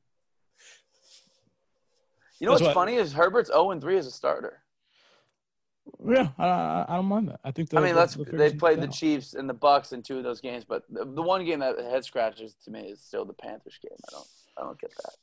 You 2.40 2.46
know 2.46 2.52
That's 2.54 2.62
what's 2.62 2.74
what- 2.74 2.80
funny 2.82 2.96
is 2.96 3.12
Herbert's 3.12 3.50
0 3.50 3.70
and 3.70 3.80
3 3.80 3.96
as 3.96 4.06
a 4.08 4.10
starter. 4.10 4.62
Yeah, 6.04 6.28
I, 6.38 6.46
I, 6.46 6.86
I 6.88 6.96
don't 6.96 7.06
mind 7.06 7.28
that. 7.28 7.40
I 7.44 7.52
think. 7.52 7.72
I 7.74 7.76
mean, 7.76 7.86
they'll- 7.88 7.96
let's 7.96 8.14
they'll 8.14 8.24
they 8.24 8.52
played 8.54 8.80
the 8.80 8.88
out. 8.88 8.92
Chiefs 8.92 9.34
and 9.34 9.48
the 9.48 9.54
Bucs 9.54 9.92
in 9.92 10.02
two 10.02 10.18
of 10.18 10.24
those 10.24 10.40
games, 10.40 10.64
but 10.64 10.82
the, 10.88 11.04
the 11.04 11.22
one 11.22 11.44
game 11.44 11.60
that 11.60 11.78
head 11.78 12.04
scratches 12.04 12.54
to 12.64 12.70
me 12.72 12.88
is 12.88 13.00
still 13.00 13.24
the 13.24 13.34
Panthers 13.34 13.78
game. 13.82 13.96
I 14.08 14.12
don't 14.12 14.26
I 14.58 14.60
don't 14.62 14.80
get 14.80 14.90
that. 14.96 15.14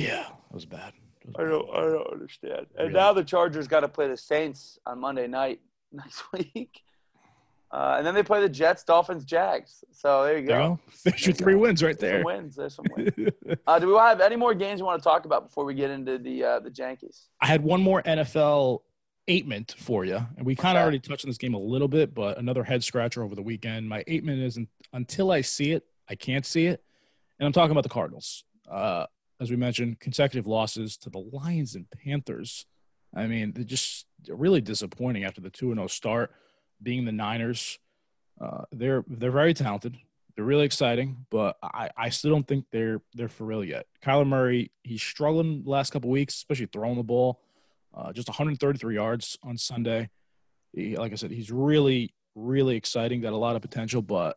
Yeah, 0.00 0.24
that 0.28 0.52
was 0.54 0.66
bad. 0.66 0.92
That 1.24 1.26
was 1.26 1.34
I 1.38 1.50
don't 1.50 1.70
I 1.70 1.80
don't 1.92 2.12
understand. 2.12 2.66
And 2.76 2.88
Really? 2.88 2.92
now 2.92 3.12
the 3.12 3.24
Chargers 3.24 3.66
got 3.68 3.80
to 3.80 3.88
play 3.88 4.08
the 4.08 4.16
Saints 4.16 4.78
on 4.86 5.00
Monday 5.00 5.26
night 5.26 5.60
next 5.92 6.22
week. 6.32 6.82
Uh, 7.72 7.96
and 7.98 8.06
then 8.06 8.14
they 8.14 8.22
play 8.22 8.40
the 8.40 8.48
Jets, 8.48 8.84
Dolphins, 8.84 9.24
Jags. 9.24 9.82
So 9.90 10.22
there 10.24 10.38
you 10.38 10.46
go. 10.46 10.78
There's 11.04 11.26
your 11.26 11.34
three 11.34 11.54
go. 11.54 11.58
wins 11.60 11.82
right 11.82 11.98
There's 11.98 12.12
there. 12.12 12.20
some 12.20 12.24
wins. 12.24 12.56
There's 12.56 12.74
some 12.74 12.86
wins. 12.96 13.12
Uh, 13.66 13.78
do 13.80 13.88
we 13.88 13.94
have 13.96 14.20
any 14.20 14.36
more 14.36 14.54
games 14.54 14.78
you 14.78 14.86
want 14.86 15.02
to 15.02 15.04
talk 15.08 15.24
about 15.24 15.44
before 15.44 15.64
we 15.64 15.74
get 15.74 15.90
into 15.90 16.18
the 16.18 16.44
uh, 16.44 16.60
the 16.60 16.70
Yankees? 16.72 17.26
I 17.40 17.46
had 17.46 17.62
one 17.64 17.82
more 17.82 18.00
NFL 18.02 18.80
eight 19.26 19.46
mint 19.48 19.74
for 19.76 20.04
you, 20.04 20.20
and 20.36 20.46
we 20.46 20.54
kind 20.54 20.76
of 20.76 20.80
Okay. 20.80 20.82
already 20.84 20.98
touched 21.00 21.24
on 21.24 21.30
this 21.30 21.38
game 21.38 21.54
a 21.54 21.58
little 21.58 21.88
bit, 21.88 22.14
but 22.14 22.38
another 22.38 22.62
head 22.62 22.84
scratcher 22.84 23.24
over 23.24 23.34
the 23.34 23.42
weekend. 23.42 23.88
My 23.88 24.04
eight 24.06 24.22
mint 24.22 24.40
isn't 24.40 24.68
until 24.92 25.32
I 25.32 25.40
see 25.40 25.72
it, 25.72 25.84
I 26.08 26.14
can't 26.14 26.46
see 26.46 26.66
it, 26.66 26.80
and 27.40 27.46
I'm 27.46 27.52
talking 27.52 27.72
about 27.72 27.82
the 27.82 27.88
Cardinals. 27.88 28.44
Uh, 28.70 29.06
as 29.40 29.50
we 29.50 29.56
mentioned, 29.56 30.00
consecutive 30.00 30.46
losses 30.46 30.96
to 30.98 31.10
the 31.10 31.18
Lions 31.18 31.74
and 31.74 31.86
Panthers. 31.90 32.66
I 33.14 33.26
mean, 33.26 33.52
they're 33.52 33.64
just 33.64 34.06
really 34.28 34.60
disappointing 34.60 35.24
after 35.24 35.40
the 35.40 35.50
two 35.50 35.70
and 35.70 35.78
zero 35.78 35.86
start. 35.86 36.32
Being 36.82 37.04
the 37.04 37.12
Niners, 37.12 37.78
uh, 38.40 38.64
they're 38.72 39.04
they're 39.08 39.30
very 39.30 39.54
talented. 39.54 39.96
They're 40.34 40.44
really 40.44 40.66
exciting, 40.66 41.24
but 41.30 41.56
I, 41.62 41.88
I 41.96 42.10
still 42.10 42.30
don't 42.30 42.46
think 42.46 42.66
they're 42.70 43.00
they're 43.14 43.28
for 43.28 43.44
real 43.44 43.64
yet. 43.64 43.86
Kyler 44.04 44.26
Murray, 44.26 44.70
he's 44.82 45.02
struggling 45.02 45.64
the 45.64 45.70
last 45.70 45.92
couple 45.92 46.10
weeks, 46.10 46.34
especially 46.34 46.66
throwing 46.66 46.96
the 46.96 47.02
ball. 47.02 47.40
Uh, 47.94 48.12
just 48.12 48.28
133 48.28 48.94
yards 48.94 49.38
on 49.42 49.56
Sunday. 49.56 50.10
He, 50.74 50.96
like 50.96 51.12
I 51.12 51.14
said, 51.14 51.30
he's 51.30 51.50
really, 51.50 52.12
really 52.34 52.76
exciting. 52.76 53.22
Got 53.22 53.32
a 53.32 53.38
lot 53.38 53.56
of 53.56 53.62
potential, 53.62 54.02
but 54.02 54.36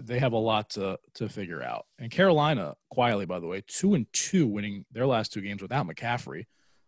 they 0.00 0.18
have 0.18 0.32
a 0.32 0.38
lot 0.38 0.70
to 0.70 0.98
to 1.14 1.28
figure 1.28 1.62
out. 1.62 1.86
And 1.98 2.10
Carolina, 2.10 2.74
quietly, 2.90 3.26
by 3.26 3.38
the 3.40 3.46
way, 3.46 3.62
two 3.66 3.94
and 3.94 4.06
two, 4.12 4.46
winning 4.46 4.84
their 4.92 5.06
last 5.06 5.32
two 5.32 5.40
games 5.40 5.62
without 5.62 5.86
McCaffrey. 5.86 6.46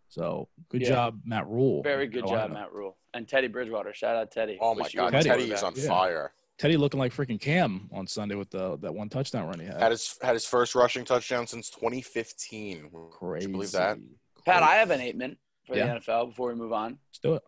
So 0.09 0.49
good 0.69 0.83
Yeah. 0.83 0.89
job, 0.89 1.21
Matt 1.25 1.47
Rhule. 1.47 1.83
Very 1.83 2.07
good 2.07 2.27
job, 2.27 2.53
Matt 2.53 2.73
Rhule. 2.73 2.97
And 3.13 3.29
Teddy 3.29 3.49
Bridgewater. 3.49 3.93
Shout 3.93 4.17
out 4.17 4.31
Teddy. 4.31 4.59
Oh 4.61 4.75
my 4.75 4.89
God, 4.89 5.11
Teddy. 5.11 5.29
Teddy 5.29 5.53
is 5.53 5.63
on 5.63 5.75
Yeah. 5.77 5.89
fire. 5.89 6.33
Teddy 6.59 6.79
looking 6.79 6.99
like 6.99 7.13
freaking 7.13 7.39
Cam 7.41 7.91
on 7.93 8.07
Sunday 8.07 8.35
with 8.35 8.49
the 8.51 8.79
that 8.79 8.95
one 8.95 9.09
touchdown 9.11 9.47
run 9.47 9.61
he 9.61 9.67
had. 9.67 9.79
Had 9.81 9.91
his 9.93 10.17
had 10.23 10.33
his 10.35 10.47
first 10.47 10.75
rushing 10.75 11.05
touchdown 11.05 11.47
since 11.47 11.69
2015. 11.71 12.91
Crazy. 13.11 13.47
Would 13.47 13.53
you 13.53 13.53
believe 13.59 13.73
that? 13.73 13.99
Pat, 14.47 14.63
I 14.63 14.77
have 14.77 14.91
an 14.91 15.01
eight 15.01 15.17
minute 15.17 15.39
for 15.67 15.77
Yeah. 15.77 15.87
the 15.87 15.91
NFL 16.01 16.27
before 16.29 16.49
we 16.49 16.55
move 16.55 16.73
on. 16.73 16.99
Let's 17.11 17.19
do 17.19 17.35
it. 17.35 17.43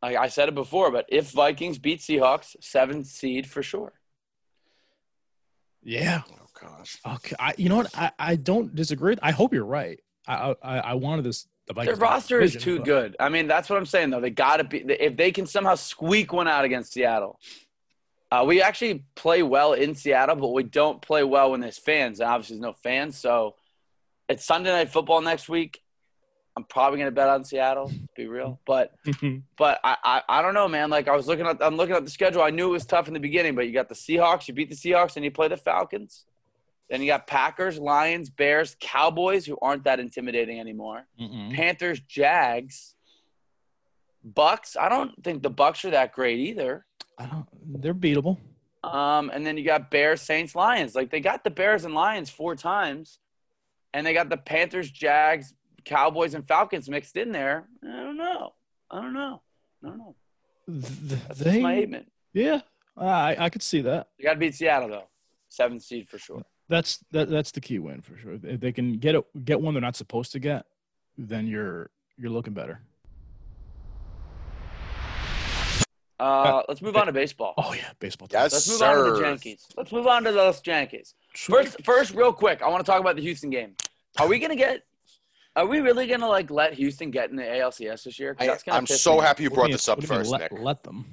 Like 0.00 0.16
I 0.16 0.28
said 0.28 0.48
it 0.48 0.54
before, 0.54 0.90
but 0.90 1.04
if 1.08 1.30
Vikings 1.32 1.78
beat 1.78 2.00
Seahawks, 2.00 2.54
seventh 2.62 3.08
seed 3.08 3.48
for 3.48 3.62
sure. 3.62 3.92
Yeah. 5.86 6.22
Oh 6.30 6.46
gosh. 6.60 6.98
Okay. 7.06 7.36
I, 7.38 7.54
you 7.56 7.68
know 7.68 7.76
what? 7.76 7.94
I, 7.96 8.10
I 8.18 8.36
don't 8.36 8.74
disagree. 8.74 9.16
I 9.22 9.30
hope 9.30 9.54
you're 9.54 9.64
right. 9.64 10.00
I 10.26 10.54
I, 10.62 10.78
I 10.78 10.94
wanted 10.94 11.24
this. 11.24 11.46
The 11.68 11.74
Their 11.74 11.84
Vikings 11.96 11.98
to 11.98 12.04
win 12.04 12.08
the 12.08 12.12
roster 12.12 12.40
is 12.40 12.56
too 12.56 12.76
but- 12.78 12.84
good. 12.84 13.16
I 13.20 13.28
mean, 13.28 13.46
that's 13.46 13.70
what 13.70 13.76
I'm 13.76 13.86
saying 13.86 14.10
though. 14.10 14.20
They 14.20 14.30
got 14.30 14.58
to 14.58 14.64
be 14.64 14.78
if 14.78 15.16
they 15.16 15.32
can 15.32 15.46
somehow 15.46 15.76
squeak 15.76 16.32
one 16.32 16.48
out 16.48 16.64
against 16.64 16.92
Seattle. 16.92 17.38
Uh, 18.30 18.44
we 18.44 18.60
actually 18.60 19.04
play 19.14 19.42
well 19.44 19.72
in 19.72 19.94
Seattle, 19.94 20.34
but 20.36 20.48
we 20.52 20.64
don't 20.64 21.00
play 21.00 21.22
well 21.22 21.52
when 21.52 21.60
there's 21.60 21.78
fans. 21.78 22.18
And 22.18 22.28
obviously, 22.28 22.56
there's 22.56 22.62
no 22.62 22.72
fans. 22.72 23.16
So 23.16 23.54
it's 24.28 24.44
Sunday 24.44 24.72
night 24.72 24.90
football 24.90 25.20
next 25.20 25.48
week. 25.48 25.80
I'm 26.56 26.64
probably 26.64 26.98
gonna 26.98 27.10
bet 27.10 27.28
on 27.28 27.44
Seattle. 27.44 27.88
To 27.88 28.08
be 28.16 28.26
real, 28.26 28.58
but 28.66 28.94
but 29.58 29.78
I, 29.84 29.96
I 30.02 30.22
I 30.28 30.42
don't 30.42 30.54
know, 30.54 30.68
man. 30.68 30.88
Like 30.88 31.06
I 31.06 31.14
was 31.14 31.26
looking 31.26 31.46
at 31.46 31.58
I'm 31.60 31.76
looking 31.76 31.94
at 31.94 32.04
the 32.04 32.10
schedule. 32.10 32.42
I 32.42 32.50
knew 32.50 32.68
it 32.68 32.72
was 32.72 32.86
tough 32.86 33.08
in 33.08 33.14
the 33.14 33.20
beginning, 33.20 33.54
but 33.54 33.66
you 33.66 33.72
got 33.72 33.88
the 33.88 33.94
Seahawks. 33.94 34.48
You 34.48 34.54
beat 34.54 34.70
the 34.70 34.76
Seahawks, 34.76 35.16
and 35.16 35.24
you 35.24 35.30
play 35.30 35.48
the 35.48 35.56
Falcons. 35.56 36.24
Then 36.88 37.00
you 37.02 37.08
got 37.08 37.26
Packers, 37.26 37.78
Lions, 37.78 38.30
Bears, 38.30 38.76
Cowboys, 38.80 39.44
who 39.44 39.58
aren't 39.60 39.84
that 39.84 39.98
intimidating 40.00 40.60
anymore. 40.60 41.06
Mm-mm. 41.20 41.52
Panthers, 41.52 42.00
Jags, 42.00 42.94
Bucs. 44.34 44.76
I 44.80 44.88
don't 44.88 45.12
think 45.24 45.42
the 45.42 45.50
Bucs 45.50 45.84
are 45.84 45.90
that 45.90 46.12
great 46.12 46.38
either. 46.38 46.86
I 47.18 47.26
don't. 47.26 47.46
They're 47.82 47.94
beatable. 47.94 48.38
Um, 48.82 49.30
and 49.34 49.44
then 49.44 49.58
you 49.58 49.64
got 49.64 49.90
Bears, 49.90 50.22
Saints, 50.22 50.54
Lions. 50.54 50.94
Like 50.94 51.10
they 51.10 51.20
got 51.20 51.44
the 51.44 51.50
Bears 51.50 51.84
and 51.84 51.92
Lions 51.92 52.30
four 52.30 52.54
times, 52.54 53.18
and 53.92 54.06
they 54.06 54.14
got 54.14 54.30
the 54.30 54.36
Panthers, 54.36 54.90
Jags, 54.90 55.52
Cowboys, 55.86 56.34
and 56.34 56.46
Falcons 56.46 56.88
mixed 56.90 57.16
in 57.16 57.32
there. 57.32 57.68
I 57.82 57.86
don't 57.86 58.18
know. 58.18 58.52
I 58.90 59.00
don't 59.00 59.14
know. 59.14 59.40
I 59.82 59.88
don't 59.88 59.98
know. 59.98 60.14
That's 60.68 61.38
they, 61.38 61.60
my 61.60 61.76
statement. 61.76 62.12
yeah, 62.34 62.60
I 62.96 63.36
I 63.38 63.50
could 63.50 63.62
see 63.62 63.80
that. 63.82 64.08
You 64.18 64.24
got 64.24 64.34
to 64.34 64.38
beat 64.38 64.54
Seattle 64.54 64.88
though. 64.88 65.08
Seventh 65.48 65.82
seed 65.82 66.08
for 66.08 66.18
sure. 66.18 66.42
That's 66.68 66.98
that 67.12 67.30
that's 67.30 67.52
the 67.52 67.60
key 67.60 67.78
win 67.78 68.02
for 68.02 68.18
sure. 68.18 68.38
If 68.42 68.60
they 68.60 68.72
can 68.72 68.98
get 68.98 69.14
it, 69.14 69.44
get 69.44 69.60
one 69.60 69.74
they're 69.74 69.80
not 69.80 69.96
supposed 69.96 70.32
to 70.32 70.40
get, 70.40 70.66
then 71.16 71.46
you're 71.46 71.90
you're 72.18 72.30
looking 72.30 72.52
better. 72.52 72.80
Uh, 76.18 76.62
let's 76.66 76.80
move 76.82 76.96
on 76.96 77.06
to 77.06 77.12
baseball. 77.12 77.54
Oh 77.58 77.74
yeah, 77.74 77.90
baseball. 78.00 78.26
Yes. 78.32 78.52
Let's 78.52 78.68
move 78.68 78.82
on 78.82 79.04
to 79.04 79.12
the. 79.12 79.20
Yankees. 79.20 79.66
Let's 79.76 79.92
move 79.92 80.06
on 80.06 80.24
to 80.24 80.32
those 80.32 80.60
Yankees. 80.64 81.14
First, 81.34 81.84
first, 81.84 82.14
real 82.14 82.32
quick, 82.32 82.62
I 82.62 82.68
want 82.68 82.84
to 82.84 82.90
talk 82.90 83.00
about 83.00 83.16
the 83.16 83.22
Houston 83.22 83.50
game. 83.50 83.76
Are 84.18 84.26
we 84.26 84.40
gonna 84.40 84.56
get? 84.56 84.82
Are 85.56 85.66
we 85.66 85.80
really 85.80 86.06
gonna 86.06 86.28
like 86.28 86.50
let 86.50 86.74
Houston 86.74 87.10
get 87.10 87.30
in 87.30 87.36
the 87.36 87.42
ALCS 87.42 88.04
this 88.04 88.18
year? 88.18 88.36
I, 88.38 88.56
I'm 88.68 88.86
so 88.86 89.16
me 89.16 89.20
happy 89.22 89.42
you 89.44 89.50
brought 89.50 89.64
mean- 89.64 89.72
this 89.72 89.88
up 89.88 89.98
what 89.98 90.06
do 90.06 90.06
you 90.06 90.12
mean 90.12 90.20
first, 90.20 90.30
let, 90.30 90.52
Nick. 90.52 90.60
Let 90.60 90.82
them. 90.84 91.04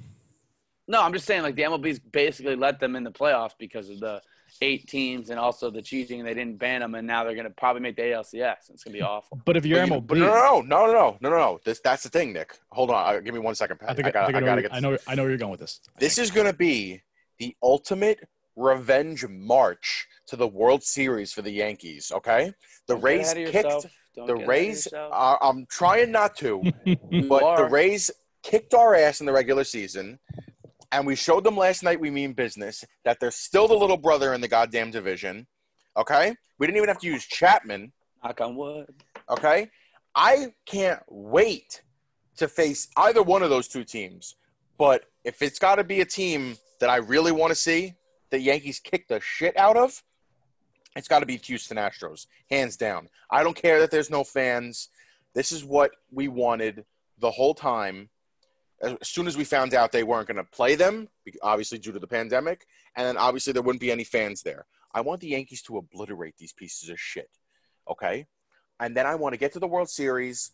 No, 0.88 1.02
I'm 1.02 1.14
just 1.14 1.26
saying 1.26 1.44
like 1.44 1.56
the 1.56 1.62
MLB's 1.64 2.00
basically 2.00 2.56
let 2.58 2.80
them 2.80 2.96
in 2.98 3.04
the 3.06 3.12
playoffs 3.12 3.54
because 3.58 3.90
of 3.90 4.00
the 4.02 4.22
eight 4.62 4.86
teams 4.88 5.30
and 5.30 5.40
also 5.40 5.72
the 5.72 5.82
cheating. 5.82 6.26
They 6.26 6.34
didn't 6.34 6.60
ban 6.60 6.82
them, 6.82 6.94
and 6.96 7.08
now 7.08 7.24
they're 7.24 7.36
gonna 7.36 7.50
probably 7.52 7.82
make 7.82 7.96
the 7.96 8.02
ALCS. 8.02 8.70
It's 8.70 8.84
gonna 8.84 8.94
be 8.94 9.02
awful. 9.02 9.40
But 9.46 9.56
if 9.56 9.66
you're 9.66 9.80
But 9.80 9.88
you- 9.88 10.02
MLB, 10.02 10.08
but 10.08 10.18
no, 10.18 10.28
no, 10.28 10.62
no, 10.62 10.86
no, 10.88 10.92
no, 10.92 11.18
no, 11.22 11.30
no, 11.30 11.38
no. 11.38 11.60
This, 11.64 11.80
that's 11.80 12.04
the 12.04 12.10
thing, 12.10 12.34
Nick. 12.34 12.58
Hold 12.74 12.92
on. 12.92 13.16
uh, 13.16 13.20
Give 13.22 13.34
me 13.34 13.40
one 13.40 13.56
second, 13.56 13.80
Pat. 13.80 13.92
I 13.92 13.94
think 13.94 14.08
I, 14.10 14.12
gotta, 14.12 14.26
think 14.28 14.36
I, 14.36 14.38
I 14.38 14.42
know, 14.42 14.46
gotta 14.48 14.56
where- 14.62 14.62
get 14.70 14.74
I 14.76 14.80
know. 14.82 14.98
I 15.08 15.16
know 15.16 15.22
where 15.24 15.30
you're 15.32 15.38
going 15.40 15.52
with 15.52 15.62
this. 15.62 15.80
This 16.00 16.18
is 16.18 16.32
going 16.32 16.48
to 16.48 16.54
be 16.54 17.02
the 17.40 17.56
ultimate 17.64 18.20
revenge 18.58 19.26
march 19.28 20.06
to 20.28 20.36
the 20.36 20.48
World 20.48 20.84
Series 20.84 21.32
for 21.34 21.42
the 21.42 21.50
Yankees. 21.52 22.12
Okay, 22.14 22.54
the 22.88 22.94
Don't 22.96 23.00
get 23.00 23.04
Rays 23.06 23.32
ahead 23.32 23.38
of 23.48 23.52
kicked. 23.54 23.64
yourself. 23.66 23.86
Don't 24.16 24.28
The 24.28 24.34
get 24.34 24.38
ahead 24.38 24.44
of 24.44 24.50
Rays. 24.50 24.86
yourself. 24.86 25.12
Uh, 25.14 25.38
I'm 25.42 25.66
trying 25.68 26.12
not 26.12 26.36
to, 26.38 26.62
You 26.86 27.28
but 27.28 27.58
the. 27.58 27.66
Rays 27.66 28.12
kicked 28.44 28.74
our 28.74 28.96
ass 28.96 29.20
in 29.20 29.26
the 29.26 29.34
regular 29.34 29.64
season, 29.64 30.20
and 30.92 31.06
we 31.08 31.16
showed 31.16 31.44
them 31.44 31.58
last 31.58 31.84
night 31.84 32.00
we 32.00 32.10
mean 32.12 32.34
business. 32.34 32.84
That 33.06 33.20
they're 33.20 33.32
still 33.32 33.68
the 33.68 33.74
little 33.76 33.98
brother 33.98 34.34
in 34.34 34.42
the 34.42 34.48
goddamn 34.48 34.92
division. 34.92 35.48
Okay, 35.98 36.36
we 36.60 36.68
didn't 36.68 36.78
even 36.78 36.90
have 36.90 37.00
to 37.00 37.08
use 37.08 37.26
Chapman. 37.26 37.92
knock 38.24 38.42
on 38.42 38.56
wood. 38.56 38.94
Okay, 39.30 39.70
I 40.16 40.54
can't 40.66 41.02
wait 41.10 41.82
to 42.38 42.48
face 42.48 42.88
either 42.98 43.22
one 43.24 43.44
of 43.44 43.50
those 43.50 43.68
two 43.68 43.84
teams. 43.84 44.36
But 44.78 45.06
if 45.24 45.42
it's 45.42 45.60
got 45.60 45.76
to 45.76 45.84
be 45.84 46.02
a 46.02 46.06
team 46.06 46.56
that 46.80 46.90
I 46.90 46.98
really 46.98 47.32
want 47.32 47.52
to 47.52 47.56
see 47.56 47.94
the 48.32 48.40
Yankees 48.40 48.80
kick 48.80 49.08
the 49.08 49.20
shit 49.22 49.56
out 49.56 49.78
of, 49.78 50.04
it's 50.96 51.08
got 51.08 51.20
to 51.20 51.26
be 51.26 51.38
Houston 51.38 51.78
Astros, 51.78 52.28
hands 52.50 52.78
down. 52.78 53.10
I 53.30 53.44
don't 53.44 53.56
care 53.56 53.80
that 53.80 53.92
there's 53.92 54.10
no 54.10 54.24
fans. 54.24 54.90
This 55.34 55.52
is 55.52 55.64
what 55.64 55.92
we 56.12 56.28
wanted 56.28 56.86
the 57.20 57.32
whole 57.32 57.54
time. 57.54 58.10
As 58.82 58.98
soon 59.04 59.28
as 59.28 59.38
we 59.38 59.44
found 59.44 59.74
out 59.74 59.92
they 59.92 60.04
weren't 60.04 60.28
going 60.28 60.38
to 60.38 60.44
play 60.44 60.76
them, 60.76 61.08
obviously 61.42 61.78
due 61.78 61.94
to 61.94 62.00
the 62.00 62.08
pandemic, 62.08 62.66
and 62.96 63.08
then 63.08 63.18
obviously 63.18 63.54
there 63.54 63.62
wouldn't 63.62 63.82
be 63.82 63.92
any 63.92 64.04
fans 64.04 64.44
there. 64.44 64.66
I 64.94 65.02
want 65.02 65.22
the 65.22 65.30
Yankees 65.30 65.62
to 65.64 65.78
obliterate 65.78 66.38
these 66.38 66.54
pieces 66.54 66.90
of 66.90 67.00
shit. 67.00 67.30
Okay? 67.90 68.28
And 68.80 68.96
then 68.96 69.06
I 69.06 69.16
want 69.16 69.34
to 69.34 69.40
get 69.40 69.54
to 69.54 69.60
the 69.60 69.68
World 69.68 69.90
Series 69.90 70.52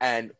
and 0.00 0.32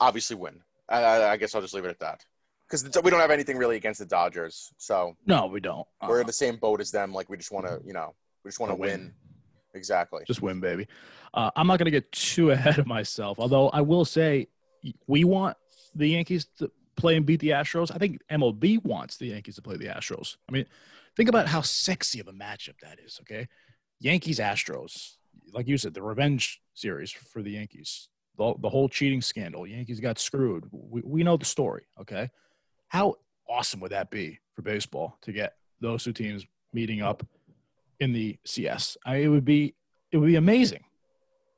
obviously 0.00 0.36
win. 0.36 0.60
I, 0.88 1.24
I 1.24 1.36
guess 1.36 1.54
I'll 1.54 1.62
just 1.62 1.74
leave 1.74 1.84
it 1.84 1.90
at 1.90 2.00
that. 2.00 2.24
Because 2.72 3.02
we 3.04 3.10
don't 3.10 3.20
have 3.20 3.30
anything 3.30 3.58
really 3.58 3.76
against 3.76 4.00
the 4.00 4.06
Dodgers. 4.06 4.72
So 4.78 5.14
No, 5.26 5.46
we 5.46 5.60
don't. 5.60 5.86
we're 6.08 6.18
Uh, 6.18 6.20
in 6.22 6.26
the 6.26 6.32
same 6.32 6.56
boat 6.56 6.80
as 6.80 6.90
them. 6.90 7.12
Like 7.12 7.28
we 7.28 7.36
just 7.36 7.52
want 7.52 7.66
to, 7.66 7.80
you 7.84 7.92
know, 7.92 8.14
we 8.44 8.48
just 8.48 8.60
want 8.60 8.70
to 8.72 8.76
win. 8.76 9.00
win. 9.00 9.14
Exactly. 9.74 10.22
just 10.26 10.42
win, 10.42 10.60
baby. 10.60 10.86
Uh, 11.34 11.50
I'm 11.56 11.66
not 11.66 11.78
going 11.78 11.86
to 11.86 11.90
get 11.90 12.10
too 12.12 12.50
ahead 12.50 12.78
of 12.78 12.86
myself. 12.86 13.38
Although 13.38 13.68
I 13.70 13.80
will 13.82 14.04
say, 14.04 14.48
we 15.06 15.24
want 15.24 15.56
the 15.94 16.08
Yankees 16.08 16.46
to 16.58 16.70
play 16.96 17.16
and 17.16 17.24
beat 17.24 17.40
the 17.40 17.50
Astros. 17.50 17.90
I 17.94 17.98
think 17.98 18.20
MLB 18.30 18.82
wants 18.84 19.16
the 19.16 19.26
Yankees 19.26 19.54
to 19.56 19.62
play 19.62 19.76
the 19.76 19.86
Astros. 19.86 20.36
I 20.48 20.52
mean, 20.52 20.66
think 21.16 21.28
about 21.28 21.46
how 21.46 21.60
sexy 21.62 22.20
of 22.20 22.28
a 22.28 22.32
matchup 22.32 22.78
that 22.82 22.98
is. 23.04 23.18
Okay, 23.22 23.48
Yankees 24.00 24.38
Astros, 24.38 25.16
like 25.52 25.68
you 25.68 25.78
said, 25.78 25.94
the 25.94 26.02
revenge 26.02 26.60
series 26.74 27.10
for 27.10 27.42
the 27.42 27.52
Yankees. 27.52 28.08
The, 28.38 28.54
the 28.60 28.68
whole 28.70 28.88
cheating 28.88 29.20
scandal. 29.22 29.66
Yankees 29.66 30.00
got 30.00 30.18
screwed. 30.18 30.64
We, 30.70 31.02
we 31.04 31.22
know 31.22 31.36
the 31.36 31.44
story. 31.44 31.84
Okay, 32.00 32.30
how 32.92 33.14
awesome 33.48 33.80
would 33.80 33.90
that 33.90 34.10
be 34.10 34.38
for 34.54 34.60
baseball 34.60 35.16
to 35.22 35.32
get 35.32 35.54
those 35.80 36.04
two 36.04 36.12
teams 36.12 36.44
meeting 36.74 37.00
up 37.00 37.26
in 38.00 38.12
the 38.12 38.38
CS? 38.44 38.98
I 39.06 39.14
mean, 39.14 39.22
it 39.24 39.28
would 39.28 39.46
be 39.46 39.74
it 40.10 40.18
would 40.18 40.26
be 40.26 40.36
amazing. 40.36 40.84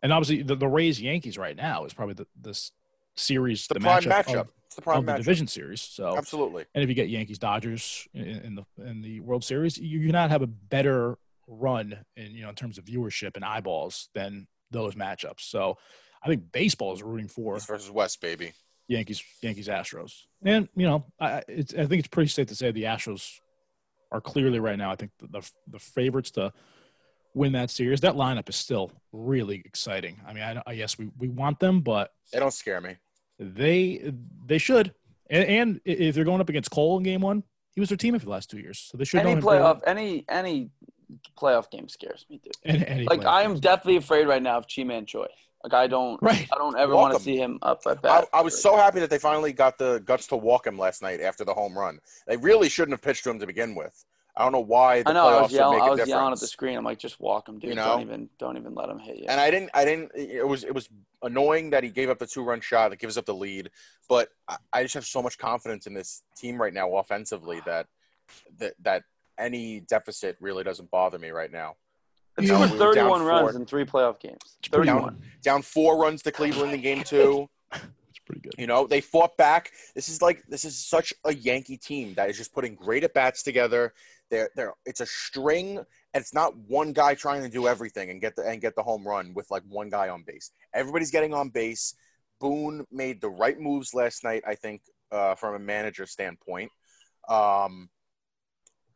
And 0.01 0.13
obviously, 0.13 0.43
the, 0.43 0.55
the 0.55 0.69
Rays 0.69 1.03
Yankees 1.03 1.37
right 1.37 1.57
now 1.57 1.87
is 1.87 1.93
probably 1.93 2.15
the 2.15 2.27
this 2.41 2.71
series, 3.17 3.67
the, 3.67 3.75
the, 3.75 3.81
prime 3.81 4.03
matchup, 4.03 4.25
matchup. 4.25 4.41
of, 4.43 4.49
it's 4.67 4.77
the 4.77 4.83
prime 4.83 4.99
of 4.99 5.07
the 5.07 5.17
division 5.17 5.49
series. 5.49 5.83
So, 5.83 6.17
Absolutely. 6.17 6.67
and 6.73 6.85
if 6.85 6.89
you 6.89 6.95
get 6.95 7.09
Yankees 7.09 7.41
Dodgers 7.41 8.07
in, 8.15 8.23
in 8.25 8.55
the 8.55 8.65
in 8.87 9.03
the 9.03 9.19
World 9.19 9.43
Series, 9.43 9.77
you 9.77 9.99
you 9.99 10.13
not 10.13 10.31
have 10.31 10.43
a 10.43 10.47
better 10.47 11.19
run 11.49 11.99
in 12.17 12.31
you 12.31 12.43
know 12.43 12.51
in 12.51 12.55
terms 12.55 12.79
of 12.79 12.85
viewership 12.85 13.35
and 13.35 13.45
eyeballs 13.45 14.09
than 14.15 14.47
those 14.71 14.95
matchups. 14.95 15.41
So, 15.41 15.79
I 16.23 16.29
think 16.29 16.53
baseball 16.53 16.93
is 16.93 17.03
rooting 17.03 17.27
for 17.27 17.57
East 17.57 17.67
versus 17.67 17.91
West, 17.91 18.21
baby. 18.21 18.53
Yankees 18.89 19.23
Yankees 19.41 19.69
Astros, 19.69 20.25
and 20.45 20.69
you 20.77 20.87
know 20.87 21.05
I 21.21 21.43
it's, 21.49 21.73
I 21.73 21.87
think 21.87 22.01
it's 22.01 22.09
pretty 22.09 22.29
safe 22.29 22.49
to 22.49 22.55
say 22.55 22.71
the 22.71 22.85
Astros 22.85 23.41
are 24.13 24.21
clearly 24.21 24.59
right 24.59 24.79
now. 24.79 24.91
I 24.91 24.97
think 24.97 25.11
the 25.19 25.27
the, 25.29 25.51
the 25.73 25.79
favorites 25.79 26.31
to 26.33 26.53
win 27.35 27.53
that 27.53 27.71
series. 27.71 28.01
That 28.03 28.15
lineup 28.15 28.49
is 28.49 28.57
still 28.57 28.93
really 29.13 29.63
exciting. 29.65 30.21
I 30.27 30.33
mean, 30.33 30.43
I, 30.45 30.63
I 30.67 30.73
yes 30.73 30.99
we 30.99 31.11
we 31.19 31.29
want 31.29 31.61
them, 31.61 31.81
but 31.81 32.13
They 32.33 32.39
don't 32.39 32.53
scare 32.53 32.81
me. 32.81 32.97
they 33.39 34.13
they 34.47 34.59
should. 34.59 34.95
And, 35.31 35.45
and 35.45 35.81
if 35.87 36.15
they're 36.15 36.25
going 36.25 36.43
up 36.43 36.51
against 36.51 36.71
Cole 36.71 36.99
in 36.99 37.03
Game 37.03 37.23
One, 37.23 37.43
he 37.73 37.81
was 37.81 37.89
their 37.89 37.97
teammate 37.99 38.21
for 38.21 38.27
the 38.27 38.31
last 38.31 38.51
two 38.51 38.59
years, 38.59 38.79
so 38.79 38.99
they 38.99 39.05
should 39.05 39.21
Any 39.21 39.41
playoff, 39.41 39.81
well. 39.81 39.83
any 39.87 40.25
any 40.29 40.71
playoff 41.39 41.71
game 41.71 41.89
scares 41.89 42.27
me, 42.29 42.41
dude. 42.45 42.53
Any, 42.65 42.87
any 42.87 43.05
Like 43.07 43.25
I 43.25 43.43
am 43.43 43.59
definitely 43.59 43.97
afraid 43.97 44.27
right 44.29 44.43
now 44.43 44.59
of 44.59 44.67
Ji-Man 44.69 45.07
Choi. 45.07 45.27
Like 45.65 45.73
I 45.73 45.87
don't, 45.87 46.21
right. 46.23 46.47
I 46.53 46.59
don't 46.59 46.77
ever 46.77 46.95
want 46.95 47.17
to 47.17 47.21
see 47.21 47.39
him 47.39 47.59
up 47.63 47.81
at 47.87 47.97
I, 47.99 48.01
bat. 48.01 48.29
I 48.35 48.43
was 48.43 48.63
so 48.63 48.77
happy 48.77 49.01
that 49.01 49.09
they 49.09 49.19
finally 49.19 49.53
got 49.53 49.79
the 49.79 50.03
guts 50.05 50.27
to 50.27 50.37
walk 50.37 50.67
him 50.67 50.79
last 50.79 51.01
night 51.01 51.23
after 51.23 51.43
the 51.43 51.55
home 51.55 51.77
run. 51.77 52.01
They 52.27 52.37
really 52.37 52.69
shouldn't 52.69 52.93
have 52.93 53.01
pitched 53.01 53.25
to 53.25 53.31
him 53.31 53.39
to 53.41 53.47
begin 53.47 53.75
with. 53.75 54.05
I 54.37 54.43
don't 54.43 54.53
know 54.53 54.61
why 54.61 55.03
the 55.03 55.11
I 55.11 55.13
know. 55.15 55.27
I 55.27 55.33
playoffs 55.33 55.43
was 55.43 55.53
would 55.53 55.59
yelling. 55.59 55.79
make 55.79 55.83
I 55.85 55.87
a 55.87 55.97
was 55.97 56.09
yelling 56.09 56.33
at 56.33 56.41
the 56.41 56.47
screen. 56.47 56.77
I'm 56.77 56.85
like, 56.85 56.99
just 56.99 57.19
walk 57.19 57.49
him, 57.49 57.59
dude. 57.59 57.71
You 57.71 57.77
know? 57.77 57.85
Don't 57.85 58.03
even, 58.03 58.29
don't 58.39 58.57
even 58.59 58.75
let 58.75 58.91
him 58.91 58.99
hit 58.99 59.17
you. 59.17 59.27
And 59.29 59.41
I 59.41 59.51
didn't. 59.51 59.71
I 59.73 59.85
didn't. 59.87 60.11
It 60.15 60.47
was. 60.47 60.65
It 60.65 60.75
was 60.75 60.89
annoying 61.23 61.71
that 61.71 61.83
he 61.83 61.89
gave 61.89 62.11
up 62.11 62.19
the 62.19 62.27
two-run 62.27 62.61
shot 62.61 62.91
that 62.91 62.99
gives 62.99 63.17
up 63.17 63.25
the 63.25 63.35
lead. 63.35 63.71
But 64.09 64.29
I, 64.49 64.57
I 64.73 64.83
just 64.83 64.95
have 64.95 65.07
so 65.07 65.23
much 65.23 65.39
confidence 65.39 65.87
in 65.87 65.95
this 65.95 66.25
team 66.37 66.61
right 66.61 66.75
now, 66.75 66.95
offensively, 66.97 67.63
that 67.65 67.87
that 68.59 68.75
that 68.83 69.05
any 69.39 69.81
deficit 69.81 70.37
really 70.41 70.65
doesn't 70.65 70.91
bother 70.91 71.19
me 71.19 71.31
right 71.31 71.51
now. 71.51 71.77
They 72.37 72.45
you 72.47 72.53
know, 72.53 72.67
scored 72.67 72.97
down 72.97 73.11
31 73.11 73.23
runs 73.23 73.51
four. 73.51 73.61
in 73.61 73.67
three 73.67 73.85
playoff 73.85 74.19
games. 74.21 74.41
It's 74.59 74.69
pretty 74.69 74.89
31. 74.89 75.21
Down 75.43 75.63
four 75.63 75.99
runs 75.99 76.23
to 76.23 76.33
Cleveland 76.33 76.73
in 76.73 76.81
Game 76.81 77.03
Two. 77.03 77.49
It's 78.11 78.21
pretty 78.25 78.43
good. 78.43 78.55
You 78.57 78.69
know, 78.69 78.87
they 78.87 79.01
fought 79.01 79.37
back. 79.37 79.73
This 79.97 80.09
is 80.09 80.23
like 80.23 80.45
this 80.49 80.65
is 80.65 80.79
such 80.79 81.13
a 81.25 81.35
Yankee 81.35 81.77
team 81.77 82.15
that 82.15 82.31
is 82.31 82.37
just 82.37 82.55
putting 82.55 82.77
great 82.77 83.03
at 83.03 83.13
bats 83.13 83.43
together. 83.43 83.93
They're 84.31 84.51
they're 84.55 84.73
it's 84.87 85.01
a 85.01 85.07
string 85.07 85.79
and 86.15 86.21
it's 86.21 86.33
not 86.33 86.57
one 86.69 86.93
guy 86.93 87.15
trying 87.15 87.43
to 87.43 87.49
do 87.49 87.67
everything 87.67 88.11
and 88.11 88.21
get 88.21 88.37
the 88.37 88.43
and 88.47 88.61
get 88.61 88.77
the 88.77 88.85
home 88.85 89.07
run 89.07 89.35
with 89.35 89.51
like 89.51 89.65
one 89.69 89.91
guy 89.91 90.09
on 90.09 90.23
base. 90.25 90.53
Everybody's 90.73 91.11
getting 91.11 91.35
on 91.35 91.49
base. 91.49 91.95
Boone 92.41 92.87
made 92.93 93.21
the 93.21 93.29
right 93.29 93.59
moves 93.59 93.95
last 93.95 94.23
night, 94.23 94.45
I 94.47 94.55
think, 94.55 94.83
uh, 95.11 95.35
from 95.35 95.57
a 95.57 95.59
manager 95.59 96.07
standpoint. 96.07 96.71
Um, 97.29 97.89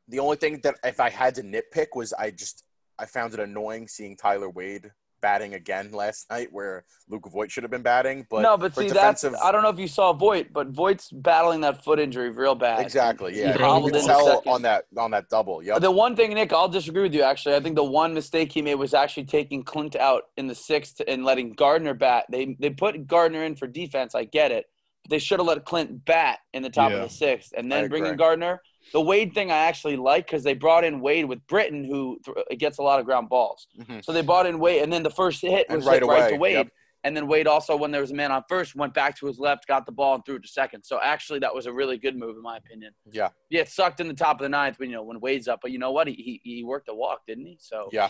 the 0.07 0.20
only 0.20 0.36
thing 0.36 0.61
that 0.62 0.76
if 0.84 1.01
I 1.01 1.11
had 1.11 1.34
to 1.36 1.43
nitpick 1.43 1.89
was 1.95 2.12
I 2.12 2.30
just 2.30 2.62
I 2.99 3.07
found 3.07 3.35
it 3.35 3.41
annoying 3.41 3.89
seeing 3.89 4.17
Tyler 4.17 4.51
Wade 4.51 4.91
batting 5.21 5.55
again 5.55 5.91
last 5.91 6.31
night 6.31 6.49
where 6.53 6.85
Luke 7.09 7.29
Voit 7.31 7.51
should 7.51 7.65
have 7.65 7.73
been 7.73 7.83
batting. 7.83 8.25
But 8.31 8.43
no, 8.43 8.57
but 8.57 8.75
see, 8.75 8.89
defensive, 8.89 9.33
that's 9.33 9.45
I 9.45 9.51
don't 9.51 9.63
know 9.63 9.69
if 9.69 9.79
you 9.79 9.89
saw 9.89 10.13
Voit, 10.13 10.53
but 10.53 10.69
Voit's 10.69 11.11
battling 11.11 11.61
that 11.63 11.83
foot 11.83 11.99
injury 11.99 12.31
real 12.31 12.55
bad. 12.55 12.81
Exactly. 12.81 13.35
He 13.35 13.41
Yeah, 13.41 13.53
you 13.79 13.91
can 13.91 14.05
tell 14.05 14.43
on 14.47 14.63
that 14.63 14.85
on 14.97 15.11
that 15.11 15.29
double. 15.29 15.63
Yep. 15.63 15.81
The 15.81 15.91
one 15.91 16.15
thing, 16.15 16.33
Nick, 16.35 16.53
I'll 16.53 16.69
disagree 16.69 17.03
with 17.03 17.15
you. 17.15 17.23
Actually, 17.23 17.57
I 17.57 17.61
think 17.61 17.75
the 17.77 17.85
one 17.85 18.15
mistake 18.15 18.53
he 18.53 18.63
made 18.63 18.77
was 18.77 18.95
actually 18.95 19.25
taking 19.25 19.63
Clint 19.65 19.97
out 19.97 20.25
in 20.37 20.47
the 20.47 20.55
sixth 20.55 21.01
and 21.07 21.25
letting 21.25 21.53
Gardner 21.53 21.95
bat. 21.95 22.27
They 22.31 22.57
they 22.61 22.71
put 22.71 23.07
Gardner 23.07 23.43
in 23.45 23.57
for 23.57 23.67
defense. 23.67 24.15
I 24.15 24.25
get 24.25 24.53
it. 24.53 24.67
But 25.03 25.11
they 25.11 25.19
should 25.19 25.41
have 25.41 25.47
let 25.47 25.65
Clint 25.65 26.05
bat 26.05 26.39
in 26.53 26.63
the 26.63 26.71
top 26.71 26.91
Yeah. 26.91 26.99
of 26.99 27.09
the 27.09 27.15
sixth 27.15 27.53
and 27.57 27.71
then 27.71 27.89
bring 27.89 28.07
in. 28.07 28.17
Gardner. 28.17 28.61
The 28.93 29.01
Wade 29.01 29.34
thing 29.34 29.51
I 29.51 29.57
actually 29.57 29.97
like 29.97 30.26
because 30.26 30.43
they 30.43 30.55
brought 30.55 30.84
in 30.84 31.01
Wade 31.01 31.26
with 31.26 31.47
Britton, 31.47 31.84
who 31.84 32.18
th- 32.24 32.59
gets 32.59 32.78
a 32.78 32.82
lot 32.82 33.01
of 33.01 33.07
ground 33.07 33.28
balls. 33.28 33.66
Mhm. 33.78 34.05
So 34.05 34.12
they 34.12 34.22
brought 34.22 34.47
in 34.47 34.59
Wade, 34.59 34.82
and 34.82 34.93
then 34.93 35.03
the 35.03 35.11
first 35.11 35.43
hit 35.43 35.68
was 35.68 35.84
right 35.86 36.01
hit 36.03 36.09
right 36.09 36.30
to 36.30 36.36
Wade. 36.36 36.53
yep. 36.55 36.68
And 37.05 37.16
then 37.16 37.28
Wade 37.28 37.47
also, 37.47 37.76
when 37.76 37.91
there 37.93 38.01
was 38.01 38.11
a 38.11 38.14
man 38.14 38.32
on 38.32 38.43
first, 38.49 38.74
went 38.74 38.93
back 38.93 39.16
to 39.18 39.26
his 39.26 39.39
left, 39.39 39.66
got 39.68 39.86
the 39.86 39.93
ball, 39.93 40.16
and 40.16 40.24
threw 40.24 40.34
it 40.36 40.43
to 40.43 40.49
second. 40.49 40.82
So 40.82 40.99
actually, 41.01 41.39
that 41.41 41.55
was 41.55 41.66
a 41.66 41.72
really 41.72 41.97
good 41.97 42.16
move 42.16 42.36
in 42.36 42.43
my 42.43 42.57
opinion. 42.57 42.93
Yeah. 43.11 43.28
Yeah, 43.51 43.61
it 43.61 43.68
sucked 43.68 44.01
in 44.01 44.09
the 44.09 44.14
top 44.14 44.41
of 44.41 44.43
the 44.43 44.49
ninth 44.49 44.78
when 44.80 44.91
you 44.91 44.97
know 44.97 45.03
when 45.05 45.20
Wade's 45.20 45.47
up, 45.49 45.61
but 45.62 45.70
you 45.70 45.78
know 45.78 45.93
what? 45.93 46.09
He 46.09 46.14
he, 46.14 46.41
he 46.57 46.64
worked 46.64 46.89
a 46.89 46.95
walk, 46.95 47.20
didn't 47.26 47.47
he? 47.47 47.57
So 47.61 47.89
Yeah. 47.93 48.09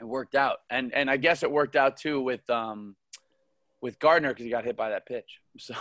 it 0.00 0.04
worked 0.04 0.34
out, 0.34 0.58
and 0.70 0.92
and 0.92 1.08
I 1.10 1.16
guess 1.16 1.42
it 1.42 1.50
worked 1.50 1.76
out 1.76 1.96
too 1.96 2.20
with 2.20 2.48
um 2.50 2.94
with 3.80 3.98
Gardner 3.98 4.28
because 4.30 4.44
he 4.44 4.50
got 4.50 4.64
hit 4.64 4.76
by 4.76 4.90
that 4.90 5.06
pitch. 5.06 5.40
So 5.58 5.74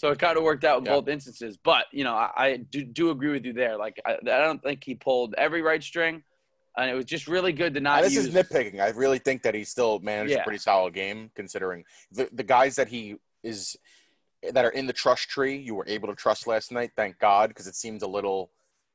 so 0.00 0.10
it 0.10 0.18
kind 0.18 0.38
of 0.38 0.44
worked 0.44 0.64
out 0.64 0.78
in 0.78 0.86
Yeah. 0.86 0.92
both 0.92 1.08
instances. 1.08 1.58
But 1.62 1.84
you 1.92 2.04
know, 2.04 2.14
I, 2.14 2.30
I 2.34 2.56
do 2.56 2.82
do 2.82 3.10
agree 3.10 3.32
with 3.32 3.44
you 3.44 3.52
there. 3.52 3.76
Like 3.76 4.00
I, 4.06 4.12
I 4.14 4.38
don't 4.38 4.62
think 4.62 4.82
he 4.82 4.94
pulled 4.94 5.34
every 5.36 5.60
right 5.60 5.82
string, 5.82 6.22
and 6.74 6.90
it 6.90 6.94
was 6.94 7.04
just 7.04 7.28
really 7.28 7.52
good 7.52 7.74
to 7.74 7.80
not 7.80 7.98
And 7.98 8.06
this 8.06 8.14
use. 8.14 8.28
is 8.28 8.34
nitpicking. 8.34 8.80
I 8.80 8.88
really 8.90 9.18
think 9.18 9.42
that 9.42 9.54
he 9.54 9.62
still 9.62 9.98
managed 9.98 10.30
Yeah. 10.30 10.40
a 10.40 10.44
pretty 10.44 10.58
solid 10.58 10.94
game 10.94 11.30
considering 11.34 11.84
the 12.12 12.30
the 12.32 12.42
guys 12.42 12.76
that 12.76 12.88
he 12.88 13.16
is 13.42 13.76
that 14.54 14.64
are 14.64 14.70
in 14.70 14.86
the 14.86 14.94
trust 14.94 15.28
tree 15.28 15.56
you 15.58 15.74
were 15.74 15.84
able 15.86 16.08
to 16.08 16.14
trust 16.14 16.46
last 16.46 16.72
night. 16.72 16.92
Thank 16.96 17.18
God, 17.18 17.50
because 17.50 17.66
it 17.66 17.74
seemed 17.74 18.00
a 18.00 18.08
little 18.08 18.50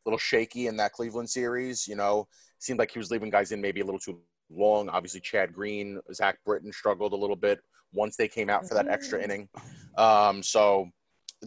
little 0.07 0.17
shaky 0.17 0.65
in 0.65 0.75
that 0.77 0.91
Cleveland 0.93 1.29
series. 1.29 1.87
You 1.87 1.97
know, 1.97 2.27
seemed 2.57 2.79
like 2.79 2.89
he 2.89 2.97
was 2.97 3.11
leaving 3.11 3.29
guys 3.29 3.51
in 3.51 3.61
maybe 3.61 3.81
a 3.81 3.85
little 3.85 3.99
too 3.99 4.19
long. 4.49 4.89
Obviously, 4.89 5.19
Chad 5.19 5.53
Green, 5.53 6.01
Zach 6.11 6.39
Britton 6.43 6.73
struggled 6.73 7.13
a 7.13 7.15
little 7.15 7.35
bit 7.35 7.59
once 7.93 8.15
they 8.15 8.27
came 8.27 8.49
out 8.49 8.67
for 8.67 8.73
that 8.73 8.87
extra 8.87 9.19
mm-hmm. 9.19 9.31
inning. 9.31 9.49
Um, 9.97 10.43
so, 10.43 10.89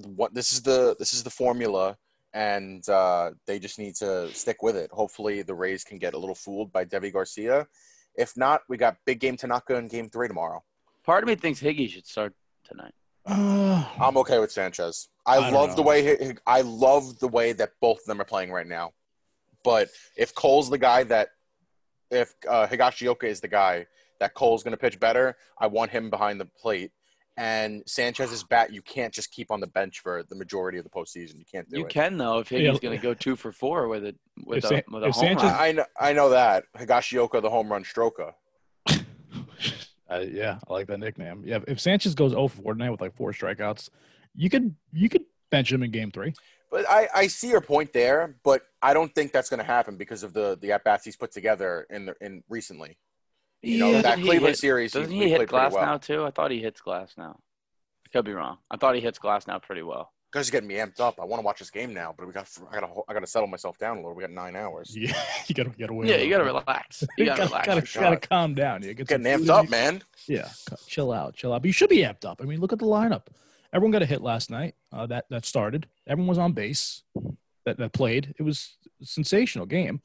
what 0.05 0.35
this 0.35 0.53
is 0.53 0.63
the 0.63 0.97
this 0.99 1.13
is 1.13 1.23
the 1.23 1.31
formula, 1.31 1.97
and 2.33 2.87
uh, 2.89 3.33
they 3.47 3.59
just 3.59 3.79
need 3.79 3.95
to 3.97 4.33
stick 4.33 4.63
with 4.63 4.77
it. 4.77 4.91
Hopefully, 4.93 5.43
the 5.43 5.55
Rays 5.55 5.85
can 5.85 5.99
get 5.99 6.15
a 6.15 6.19
little 6.19 6.35
fooled 6.35 6.73
by 6.73 6.85
Deivi 6.85 7.13
García. 7.13 7.67
If 8.15 8.37
not, 8.37 8.63
we 8.69 8.77
got 8.77 8.97
big 9.07 9.21
game 9.21 9.37
Tanaka 9.37 9.77
in 9.77 9.89
Game 9.89 10.09
Three 10.09 10.29
tomorrow. 10.29 10.63
Part 11.05 11.25
of 11.25 11.29
me 11.29 11.35
thinks 11.35 11.61
Higgy 11.61 11.89
should 11.89 12.07
start 12.07 12.35
tonight. 12.65 12.93
I'm 13.27 14.17
okay 14.19 14.39
with 14.39 14.51
Sanchez. 14.51 15.09
I, 15.27 15.37
I 15.37 15.51
love 15.51 15.77
the 15.77 15.83
way 15.83 16.35
I 16.47 16.63
love 16.63 17.19
the 17.19 17.29
way 17.29 17.53
that 17.53 17.73
both 17.81 17.99
of 18.01 18.05
them 18.07 18.21
are 18.21 18.25
playing 18.25 18.51
right 18.51 18.67
now. 18.67 18.93
But 19.65 19.89
if 20.17 20.35
Cole's 20.35 20.71
the 20.71 20.79
guy 20.79 21.05
that, 21.05 21.29
if 22.11 22.35
uh, 22.49 22.67
Higashioka 22.67 23.25
is 23.25 23.41
the 23.41 23.49
guy 23.49 23.87
that 24.21 24.35
Cole's 24.35 24.63
going 24.63 24.73
to 24.73 24.79
pitch 24.79 24.99
better, 24.99 25.37
I 25.59 25.67
want 25.67 25.91
him 25.91 26.11
behind 26.11 26.41
the 26.41 26.47
plate. 26.47 26.91
And 27.39 27.85
Sanchez's 27.87 28.43
bat, 28.43 28.73
you 28.73 28.83
can't 28.83 29.15
just 29.15 29.31
keep 29.31 29.53
on 29.53 29.61
the 29.61 29.67
bench 29.69 30.01
for 30.01 30.25
the 30.29 30.35
majority 30.35 30.77
of 30.77 30.83
the 30.85 30.91
postseason. 30.91 31.39
You 31.39 31.45
can't 31.51 31.69
do 31.71 31.79
You 31.79 31.85
it. 31.85 31.95
You 31.95 32.01
can 32.01 32.17
though 32.19 32.41
if 32.41 32.49
Higgy's 32.49 32.63
Yeah. 32.65 32.73
going 32.89 32.99
to 32.99 33.03
go 33.03 33.15
two 33.15 33.37
for 33.37 33.53
four 33.53 33.87
with 33.87 34.05
it 34.05 34.17
with 34.45 34.59
If 34.59 34.65
a 34.65 34.69
San- 34.69 34.83
with 34.91 35.05
a 35.05 35.13
home 35.13 35.13
Sanchez- 35.13 35.45
run. 35.45 35.55
I, 35.55 35.67
I 35.69 35.73
know, 35.73 35.85
I 36.01 36.13
know 36.15 36.31
that 36.31 36.65
Higashioka, 36.77 37.41
the 37.41 37.49
home 37.51 37.71
run 37.71 37.85
stroker. 37.85 38.33
Uh, 40.11 40.21
yeah, 40.21 40.59
I 40.67 40.73
like 40.73 40.87
that 40.87 40.97
nickname. 40.99 41.43
Yeah, 41.45 41.59
if 41.69 41.79
Sanchez 41.81 42.15
goes 42.15 42.31
0 42.31 42.49
for 42.49 42.63
4 42.63 42.73
tonight 42.73 42.89
with 42.89 43.01
like 43.03 43.15
four 43.15 43.33
strikeouts, 43.33 43.91
you 44.35 44.49
could 44.49 44.75
you 44.91 45.11
could 45.11 45.25
bench 45.51 45.71
him 45.71 45.83
in 45.83 45.91
game 45.91 46.11
three. 46.11 46.33
But 46.71 46.89
I, 46.89 47.09
I 47.15 47.27
see 47.27 47.51
your 47.51 47.61
point 47.61 47.93
there, 47.93 48.37
but 48.43 48.63
I 48.81 48.95
don't 48.95 49.15
think 49.15 49.33
that's 49.33 49.51
going 49.51 49.59
to 49.59 49.67
happen 49.67 49.97
because 49.99 50.23
of 50.23 50.33
the 50.33 50.57
the 50.63 50.73
at 50.73 50.83
bats 50.83 51.05
he's 51.05 51.17
put 51.17 51.31
together 51.31 51.87
in 51.91 52.07
the, 52.07 52.15
in 52.23 52.43
recently. 52.49 52.97
You 53.63 53.79
know 53.79 53.91
Yeah, 53.91 54.03
that 54.03 54.17
Cleveland 54.19 54.47
hit- 54.47 54.59
series, 54.59 54.93
Doesn't 54.93 55.13
he, 55.13 55.19
he 55.19 55.25
he 55.25 55.31
hit 55.31 55.49
glass 55.49 55.73
well. 55.73 55.85
now 55.85 55.97
too? 55.99 56.25
I 56.25 56.31
thought 56.31 56.51
he 56.51 56.61
hits 56.61 56.81
Glasnow. 56.81 57.37
I 57.37 58.09
could 58.13 58.25
be 58.25 58.33
wrong. 58.33 58.59
I 58.71 58.77
thought 58.77 58.95
he 58.95 59.01
hits 59.01 59.19
Glasnow 59.19 59.61
pretty 59.63 59.83
well. 59.83 60.13
Guys 60.31 60.49
are 60.49 60.53
getting 60.53 60.69
me 60.69 60.75
amped 60.75 61.01
up. 61.01 61.19
I 61.21 61.25
want 61.25 61.41
to 61.41 61.45
watch 61.47 61.59
this 61.59 61.71
game 61.71 61.95
now, 61.95 62.15
but 62.17 62.27
we 62.27 62.33
got 62.35 62.47
I 62.71 62.81
got 62.81 62.87
to 62.87 63.01
I 63.09 63.15
got 63.15 63.21
to 63.21 63.27
settle 63.27 63.49
myself 63.49 63.79
down 63.79 63.97
a 63.97 64.01
little. 64.01 64.15
We 64.15 64.21
got 64.23 64.31
nine 64.31 64.57
hours. 64.57 64.95
Yeah, 64.97 65.19
you 65.47 65.55
gotta 65.55 65.71
get 65.71 65.89
away. 65.91 66.07
Yeah, 66.09 66.17
you 66.19 66.29
got 66.31 66.39
to 66.39 66.45
relax. 66.45 67.03
You 67.17 67.25
got 67.25 67.37
to 67.37 67.39
gotta, 67.43 67.49
relax. 67.51 67.67
gotta, 67.67 67.81
gotta 67.81 67.87
sure. 67.87 68.17
calm 68.17 68.55
down. 68.55 68.83
You 68.83 68.93
get 68.95 69.09
some 69.09 69.23
Getting 69.23 69.39
food 69.39 69.49
amped 69.49 69.65
up, 69.65 69.71
man. 69.71 70.03
Yeah, 70.27 70.49
chill 70.87 71.13
out, 71.13 71.35
chill 71.35 71.53
out. 71.55 71.63
But 71.63 71.67
you 71.69 71.73
should 71.73 71.89
be 71.89 71.99
amped 72.01 72.27
up. 72.27 72.41
I 72.43 72.45
mean, 72.45 72.61
look 72.61 72.75
at 72.75 72.79
the 72.79 72.85
lineup. 72.87 73.23
Everyone 73.73 73.91
got 73.91 74.03
a 74.03 74.07
hit 74.07 74.21
last 74.21 74.51
night. 74.51 74.75
Uh, 74.93 75.07
that 75.07 75.25
that 75.31 75.47
started. 75.47 75.87
Everyone 76.07 76.29
was 76.29 76.39
on 76.39 76.53
base. 76.53 77.03
That 77.65 77.79
that 77.79 77.93
played. 77.95 78.35
It 78.39 78.43
was 78.43 78.77
a 79.01 79.07
sensational 79.07 79.65
game, 79.65 80.03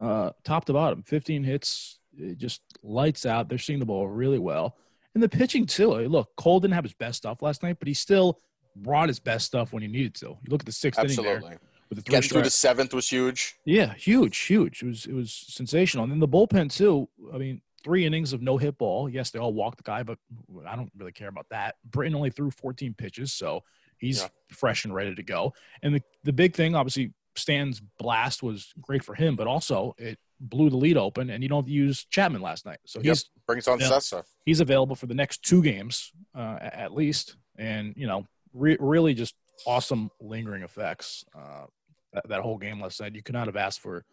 uh, 0.00 0.30
top 0.44 0.66
to 0.66 0.74
bottom. 0.74 1.02
Fifteen 1.04 1.42
hits, 1.44 2.00
it 2.18 2.38
just 2.38 2.62
lights 2.82 3.26
out. 3.26 3.48
They're 3.48 3.58
seeing 3.58 3.78
the 3.78 3.86
ball 3.86 4.06
really 4.08 4.38
well, 4.38 4.76
and 5.14 5.22
the 5.22 5.28
pitching 5.28 5.66
too. 5.66 5.92
Look, 6.08 6.34
Cole 6.36 6.60
didn't 6.60 6.74
have 6.74 6.84
his 6.84 6.94
best 6.94 7.18
stuff 7.18 7.42
last 7.42 7.62
night, 7.62 7.76
but 7.78 7.88
he 7.88 7.94
still 7.94 8.40
brought 8.76 9.08
his 9.08 9.20
best 9.20 9.46
stuff 9.46 9.72
when 9.72 9.82
he 9.82 9.88
needed 9.88 10.14
to. 10.16 10.26
You 10.26 10.48
look 10.48 10.62
at 10.62 10.66
the 10.66 10.72
sixth 10.72 10.98
inning 10.98 11.16
there 11.22 11.36
Absolutely. 11.36 11.58
with 11.88 11.98
the 11.98 12.02
three 12.02 12.12
Getting 12.12 12.30
through 12.30 12.42
the 12.42 12.50
seventh 12.50 12.92
was 12.92 13.08
huge. 13.08 13.54
Yeah, 13.64 13.94
huge, 13.94 14.36
huge. 14.38 14.82
It 14.82 14.86
was 14.86 15.06
it 15.06 15.12
was 15.14 15.32
sensational. 15.32 16.04
And 16.04 16.12
then 16.12 16.20
the 16.20 16.28
bullpen 16.28 16.70
too. 16.74 17.08
I 17.32 17.38
mean, 17.38 17.60
three 17.84 18.04
innings 18.06 18.32
of 18.32 18.42
no 18.42 18.56
hit 18.56 18.78
ball. 18.78 19.08
Yes, 19.08 19.30
they 19.30 19.38
all 19.38 19.52
walked 19.52 19.76
the 19.78 19.84
guy, 19.84 20.02
but 20.02 20.18
I 20.66 20.74
don't 20.74 20.90
really 20.96 21.12
care 21.12 21.28
about 21.28 21.46
that. 21.50 21.76
Britton 21.84 22.14
only 22.14 22.30
threw 22.30 22.50
14 22.50 22.94
pitches, 22.94 23.32
so 23.32 23.62
he's 23.98 24.22
Yeah. 24.22 24.28
fresh 24.50 24.84
and 24.84 24.94
ready 24.94 25.14
to 25.14 25.22
go. 25.22 25.52
And 25.82 25.94
the 25.94 26.02
the 26.24 26.32
big 26.32 26.54
thing, 26.54 26.74
obviously, 26.74 27.12
Stan's 27.36 27.80
blast 27.98 28.42
was 28.42 28.72
great 28.80 29.04
for 29.04 29.14
him, 29.14 29.36
but 29.36 29.46
also 29.46 29.94
it 29.98 30.18
blew 30.40 30.70
the 30.70 30.76
lead 30.76 30.96
open, 30.96 31.30
and 31.30 31.42
you 31.42 31.48
don't 31.48 31.68
use 31.68 32.04
Chapman 32.10 32.42
last 32.42 32.66
night. 32.66 32.78
So 32.86 32.98
Yep. 33.00 33.04
he's 33.04 33.30
Brings 33.46 33.68
on 33.68 33.78
Sessa. 33.78 34.24
he's 34.44 34.60
available 34.60 34.96
for 34.96 35.06
the 35.06 35.14
next 35.14 35.42
two 35.42 35.62
games 35.62 36.12
uh, 36.34 36.58
at 36.60 36.92
least, 36.94 37.36
and 37.56 37.94
you 37.96 38.06
know, 38.06 38.26
re- 38.52 38.76
really 38.80 39.14
just 39.14 39.34
awesome 39.66 40.10
lingering 40.20 40.62
effects. 40.62 41.24
Uh, 41.36 41.66
that, 42.12 42.28
that 42.28 42.40
whole 42.40 42.58
game 42.58 42.80
last 42.80 43.00
night, 43.00 43.14
you 43.14 43.22
could 43.22 43.34
not 43.34 43.46
have 43.46 43.56
asked 43.56 43.80
for 43.80 44.04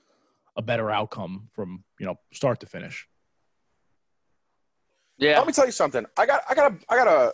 a 0.58 0.62
better 0.62 0.90
outcome 0.92 1.50
from 1.54 1.84
you 2.00 2.06
know 2.06 2.16
start 2.34 2.60
to 2.60 2.66
finish. 2.66 3.08
Yeah. 5.18 5.38
Let 5.38 5.48
me 5.48 5.54
tell 5.54 5.66
you 5.66 5.72
something. 5.72 6.06
I 6.18 6.26
got 6.26 6.42
I 6.50 6.56
got 6.56 6.72
a 6.72 6.76
I 6.90 6.96
got 6.98 7.08
a 7.08 7.34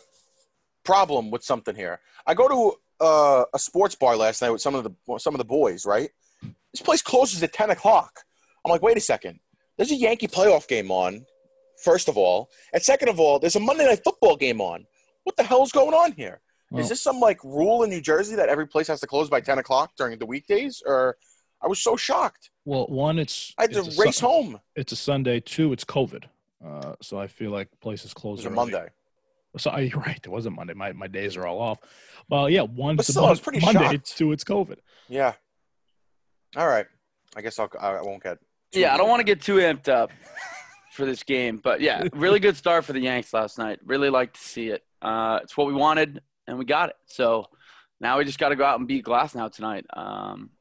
problem 0.84 1.32
with 1.32 1.44
something 1.44 1.76
here. 1.76 2.00
I 2.26 2.34
go 2.34 2.48
to 2.48 3.06
uh, 3.06 3.46
a 3.54 3.60
sports 3.60 3.96
bar 3.96 4.16
last 4.18 4.42
night 4.42 4.50
with 4.52 4.62
some 4.62 4.76
of 4.76 4.84
the 4.84 5.20
some 5.20 5.34
of 5.34 5.38
the 5.40 5.46
boys. 5.46 5.86
Right, 5.86 6.10
this 6.74 6.82
place 6.82 7.02
closes 7.02 7.42
at 7.44 7.54
ten 7.54 7.70
o'clock. 7.70 8.22
I'm 8.68 8.72
like, 8.72 8.82
wait 8.82 8.98
a 8.98 9.02
second. 9.02 9.40
There's 9.78 9.92
a 9.92 9.96
Yankee 9.96 10.28
playoff 10.28 10.68
game 10.68 10.92
on. 10.92 11.26
First 11.82 12.10
of 12.10 12.18
all, 12.18 12.50
and 12.74 12.82
second 12.84 13.08
of 13.08 13.18
all, 13.20 13.40
there's 13.40 13.56
a 13.56 13.60
Monday 13.62 13.86
night 13.86 14.02
football 14.04 14.36
game 14.36 14.60
on. 14.60 14.86
What 15.24 15.38
the 15.38 15.44
hell's 15.44 15.72
going 15.72 15.94
on 15.94 16.12
here? 16.12 16.42
Is 16.76 16.90
this 16.90 17.02
some 17.02 17.20
like 17.22 17.42
rule 17.46 17.84
in 17.84 17.90
New 17.90 18.02
Jersey 18.02 18.36
that 18.36 18.50
every 18.50 18.68
place 18.68 18.88
has 18.88 19.00
to 19.00 19.08
close 19.08 19.30
by 19.30 19.40
ten 19.40 19.58
o'clock 19.60 19.92
during 19.98 20.18
the 20.20 20.26
weekdays? 20.26 20.84
Or 20.86 21.16
I 21.64 21.68
was 21.68 21.82
so 21.82 21.96
shocked. 21.96 22.50
Well, 22.66 22.88
one, 22.88 23.20
it's 23.20 23.54
I 23.58 23.64
had 23.64 23.74
to 23.74 23.84
race 23.98 24.18
Sun- 24.18 24.30
home. 24.30 24.60
It's 24.76 24.92
a 24.92 24.98
Sunday. 24.98 25.40
Two, 25.40 25.72
it's 25.72 25.86
COVID. 25.86 26.26
Uh, 26.66 26.96
so 27.02 27.18
I 27.20 27.28
feel 27.28 27.52
like 27.52 27.70
places 27.80 28.12
It 28.12 28.16
close 28.16 28.44
a. 28.44 28.50
Monday. 28.50 28.88
So 29.58 29.78
you're 29.78 30.00
right. 30.02 30.20
It 30.22 30.28
wasn't 30.28 30.56
Monday. 30.58 30.74
My 30.74 30.92
my 30.92 31.08
days 31.08 31.38
are 31.38 31.46
all 31.48 31.60
off. 31.62 31.80
Well, 32.28 32.50
yeah, 32.50 32.64
one 32.64 32.98
But 32.98 33.06
still, 33.06 33.26
I 33.26 33.30
was 33.30 33.40
pretty 33.40 33.60
Monday. 33.60 33.92
shocked. 33.92 34.18
Two, 34.18 34.32
it's 34.34 34.44
COVID. 34.44 34.80
Yeah. 35.08 35.34
All 36.58 36.68
right. 36.68 36.88
I 37.36 37.42
guess 37.42 37.60
I'll. 37.60 37.70
I 37.80 38.02
won't 38.02 38.24
get. 38.24 38.40
Too 38.78 38.82
Yeah, 38.82 38.94
I 38.94 38.98
don't 38.98 39.10
want 39.10 39.20
to 39.20 39.24
get 39.26 39.42
too 39.42 39.56
amped 39.56 39.90
up 39.90 40.12
for 40.92 41.06
this 41.06 41.24
game, 41.24 41.58
but 41.58 41.82
yeah, 41.82 42.08
really 42.14 42.40
good 42.40 42.56
start 42.56 42.86
for 42.86 42.94
the 42.94 43.00
Yanks 43.00 43.34
last 43.34 43.58
night. 43.58 43.80
Really 43.86 44.10
like 44.10 44.34
to 44.34 44.40
see 44.40 44.70
it. 44.70 44.84
Uh, 45.02 45.40
it's 45.44 45.56
what 45.58 45.68
we 45.68 45.74
wanted, 45.74 46.22
and 46.48 46.58
we 46.58 46.66
got 46.66 46.90
it. 46.90 46.96
So 47.06 47.46
now 48.00 48.18
we 48.18 48.26
just 48.26 48.40
got 48.40 48.50
to 48.50 48.56
go 48.56 48.66
out 48.66 48.80
and 48.80 48.88
beat 48.88 49.06
Glasnow 49.06 49.52
tonight. 49.52 49.86
Um, 49.96 50.52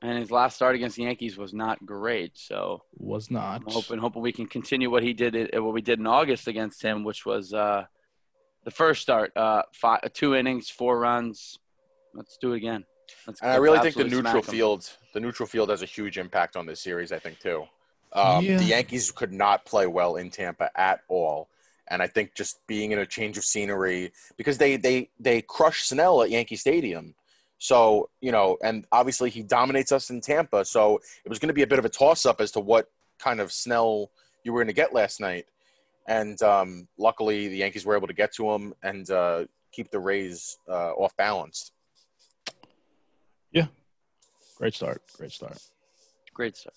and 0.00 0.18
his 0.18 0.30
last 0.30 0.56
start 0.56 0.74
against 0.76 0.96
the 0.96 1.02
Yankees 1.02 1.36
was 1.36 1.52
not 1.52 1.84
great. 1.84 2.38
So 2.38 2.82
Was 2.96 3.30
not. 3.30 3.62
I'm 3.66 3.72
hoping 3.72 3.98
hoping 3.98 4.22
we 4.22 4.32
can 4.32 4.46
continue 4.46 4.90
what 4.90 5.02
he 5.02 5.12
did 5.12 5.54
uh, 5.54 5.62
what 5.62 5.74
we 5.74 5.82
did 5.82 5.98
in 5.98 6.06
August 6.06 6.46
against 6.46 6.82
him, 6.82 7.04
which 7.04 7.26
was 7.26 7.52
uh, 7.52 7.84
the 8.64 8.70
first 8.70 9.02
start, 9.02 9.36
uh, 9.36 9.62
five, 9.72 10.00
two 10.12 10.34
innings, 10.34 10.70
four 10.70 10.98
runs. 11.00 11.58
Let's 12.14 12.36
do 12.40 12.52
it 12.52 12.56
again. 12.58 12.84
Let's, 13.26 13.40
And 13.40 13.50
I 13.50 13.54
let's 13.54 13.62
really 13.62 13.78
think 13.80 13.96
the 13.96 14.04
neutral 14.04 14.42
smack 14.42 14.48
'em. 14.48 14.54
field, 14.54 14.96
the 15.18 15.26
neutral 15.26 15.48
field 15.48 15.68
has 15.70 15.82
a 15.82 15.86
huge 15.86 16.16
impact 16.16 16.56
on 16.56 16.64
this 16.64 16.80
series. 16.80 17.10
I 17.10 17.18
think 17.18 17.40
too. 17.40 17.64
Um, 18.12 18.44
Yeah. 18.44 18.58
The 18.58 18.64
Yankees 18.64 19.10
could 19.10 19.32
not 19.32 19.64
play 19.64 19.86
well 19.86 20.14
in 20.16 20.30
Tampa 20.30 20.70
at 20.76 21.00
all, 21.08 21.48
and 21.88 22.00
I 22.00 22.06
think 22.06 22.34
just 22.34 22.64
being 22.68 22.92
in 22.92 23.00
a 23.00 23.06
change 23.06 23.36
of 23.36 23.44
scenery 23.44 24.12
because 24.36 24.58
they 24.58 24.76
they 24.76 25.10
they 25.18 25.42
crushed 25.42 25.88
Snell 25.88 26.22
at 26.22 26.30
Yankee 26.30 26.56
Stadium. 26.56 27.14
So 27.58 28.08
you 28.20 28.30
know, 28.30 28.58
and 28.62 28.86
obviously 28.92 29.30
he 29.30 29.42
dominates 29.42 29.90
us 29.90 30.10
in 30.10 30.20
Tampa. 30.20 30.64
So 30.64 31.00
it 31.24 31.28
was 31.28 31.40
going 31.40 31.48
to 31.48 31.54
be 31.54 31.62
a 31.62 31.66
bit 31.66 31.80
of 31.80 31.84
a 31.84 31.88
toss 31.88 32.24
up 32.24 32.40
as 32.40 32.52
to 32.52 32.60
what 32.60 32.88
kind 33.18 33.40
of 33.40 33.50
Snell 33.50 34.10
you 34.44 34.52
were 34.52 34.60
going 34.60 34.68
to 34.68 34.72
get 34.82 34.94
last 34.94 35.20
night. 35.20 35.46
And 36.06 36.40
um, 36.42 36.86
luckily, 36.96 37.48
the 37.48 37.56
Yankees 37.56 37.84
were 37.84 37.96
able 37.96 38.06
to 38.06 38.14
get 38.14 38.32
to 38.36 38.50
him 38.52 38.72
and 38.84 39.10
uh, 39.10 39.44
keep 39.72 39.90
the 39.90 39.98
Rays 39.98 40.56
uh, 40.68 40.92
off 40.92 41.14
balance. 41.16 41.72
Great 44.58 44.74
start. 44.74 45.00
Great 45.16 45.30
start. 45.30 45.56
Great 46.34 46.56
start. 46.56 46.74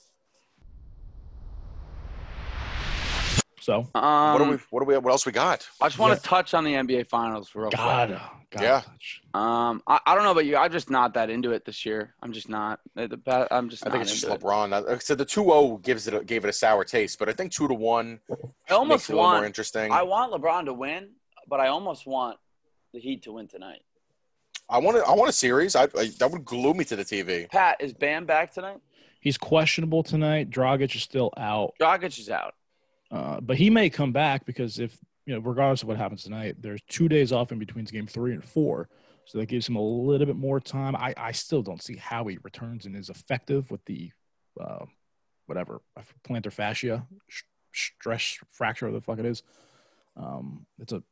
So 3.59 3.87
Um, 3.93 4.33
what 4.33 4.37
do 4.39 4.49
we? 4.51 4.57
What 4.69 4.79
do 4.81 4.85
we? 4.85 4.97
What 4.97 5.11
else 5.11 5.25
we 5.25 5.31
got? 5.31 5.67
I 5.81 5.87
just 5.87 5.97
want 5.99 6.11
Yeah. 6.11 6.15
to 6.15 6.21
touch 6.21 6.53
on 6.53 6.63
the 6.63 6.73
NBA 6.75 7.03
Finals 7.09 7.53
real 7.55 7.69
God, 7.71 8.09
God 8.51 8.61
Yeah. 8.61 8.81
touch. 8.81 9.21
quick. 9.31 9.41
Um, 9.41 9.81
I, 9.87 9.99
I 10.05 10.15
don't 10.15 10.23
know 10.23 10.31
about 10.31 10.45
you. 10.45 10.57
I'm 10.57 10.71
just 10.71 10.89
not 10.91 11.13
that 11.15 11.29
into 11.31 11.51
it 11.51 11.65
this 11.65 11.85
year. 11.85 12.15
I'm 12.21 12.33
just 12.33 12.49
not. 12.49 12.79
The, 12.95 13.07
the, 13.07 13.47
I'm 13.51 13.69
just. 13.69 13.85
I 13.85 13.89
think 13.89 14.03
it's 14.03 14.11
just 14.11 14.23
into 14.25 14.35
it. 14.35 14.41
LeBron. 14.41 14.69
Like 14.71 14.87
I 14.87 14.97
said, 14.99 15.17
the 15.17 15.25
2-0 15.25 15.81
gives 15.83 16.07
it 16.07 16.13
a, 16.13 16.23
gave 16.23 16.43
it 16.45 16.49
a 16.49 16.53
sour 16.53 16.83
taste, 16.83 17.17
but 17.19 17.29
I 17.29 17.33
think 17.33 17.51
two 17.51 17.67
to 17.67 17.73
one 17.73 18.19
I 18.29 18.33
makes 18.35 18.71
almost 18.71 19.09
it 19.09 19.13
a 19.13 19.15
little 19.15 19.31
more 19.31 19.45
interesting. 19.45 19.91
I 19.91 19.99
I, 19.99 20.03
want 20.03 20.33
LeBron 20.33 20.65
to 20.65 20.73
win, 20.73 21.11
but 21.47 21.59
I 21.59 21.67
almost 21.67 22.05
want 22.07 22.37
the 22.93 22.99
Heat 22.99 23.23
to 23.23 23.31
win 23.33 23.47
tonight. 23.47 23.83
Want 24.79 24.97
a, 24.97 25.01
I 25.01 25.13
want 25.13 25.29
a 25.29 25.33
series. 25.33 25.75
I, 25.75 25.83
I 25.83 26.11
that 26.19 26.29
would 26.31 26.45
glue 26.45 26.73
me 26.73 26.83
to 26.85 26.95
the 26.95 27.03
TV. 27.03 27.49
Pat 27.49 27.77
is 27.79 27.93
Bam 27.93 28.25
back 28.25 28.53
tonight? 28.53 28.79
He's 29.19 29.37
questionable 29.37 30.03
tonight. 30.03 30.49
Dragic 30.49 30.95
is 30.95 31.03
still 31.03 31.31
out, 31.37 31.73
Dragic 31.79 32.17
is 32.19 32.29
out. 32.29 32.55
uh, 33.11 33.39
but 33.39 33.57
he 33.57 33.69
may 33.69 33.89
come 33.89 34.11
back 34.11 34.45
because 34.45 34.79
if 34.79 34.97
you 35.25 35.35
know, 35.35 35.39
regardless 35.39 35.83
of 35.83 35.87
what 35.87 35.97
happens 35.97 36.23
tonight, 36.23 36.55
there's 36.59 36.81
two 36.89 37.07
days 37.07 37.31
off 37.31 37.51
in 37.51 37.59
between 37.59 37.85
game 37.85 38.07
three 38.07 38.33
and 38.33 38.43
four, 38.43 38.89
so 39.25 39.37
that 39.37 39.45
gives 39.45 39.67
him 39.67 39.75
a 39.75 39.81
little 39.81 40.25
bit 40.25 40.35
more 40.35 40.59
time. 40.59 40.95
I, 40.95 41.13
I 41.15 41.31
still 41.31 41.61
don't 41.61 41.81
see 41.81 41.97
how 41.97 42.25
he 42.25 42.39
returns 42.43 42.85
and 42.85 42.95
is 42.95 43.09
effective 43.09 43.69
with 43.69 43.85
the 43.85 44.11
uh, 44.59 44.85
whatever 45.45 45.81
plantar 46.27 46.51
fascia 46.51 47.05
sh- 47.27 47.43
stress 47.73 48.37
fracture, 48.51 48.87
or 48.87 48.91
the 48.91 49.01
fuck 49.01 49.19
it 49.19 49.25
is. 49.25 49.43
Um, 50.17 50.65
it's 50.79 50.91
a 50.93 51.03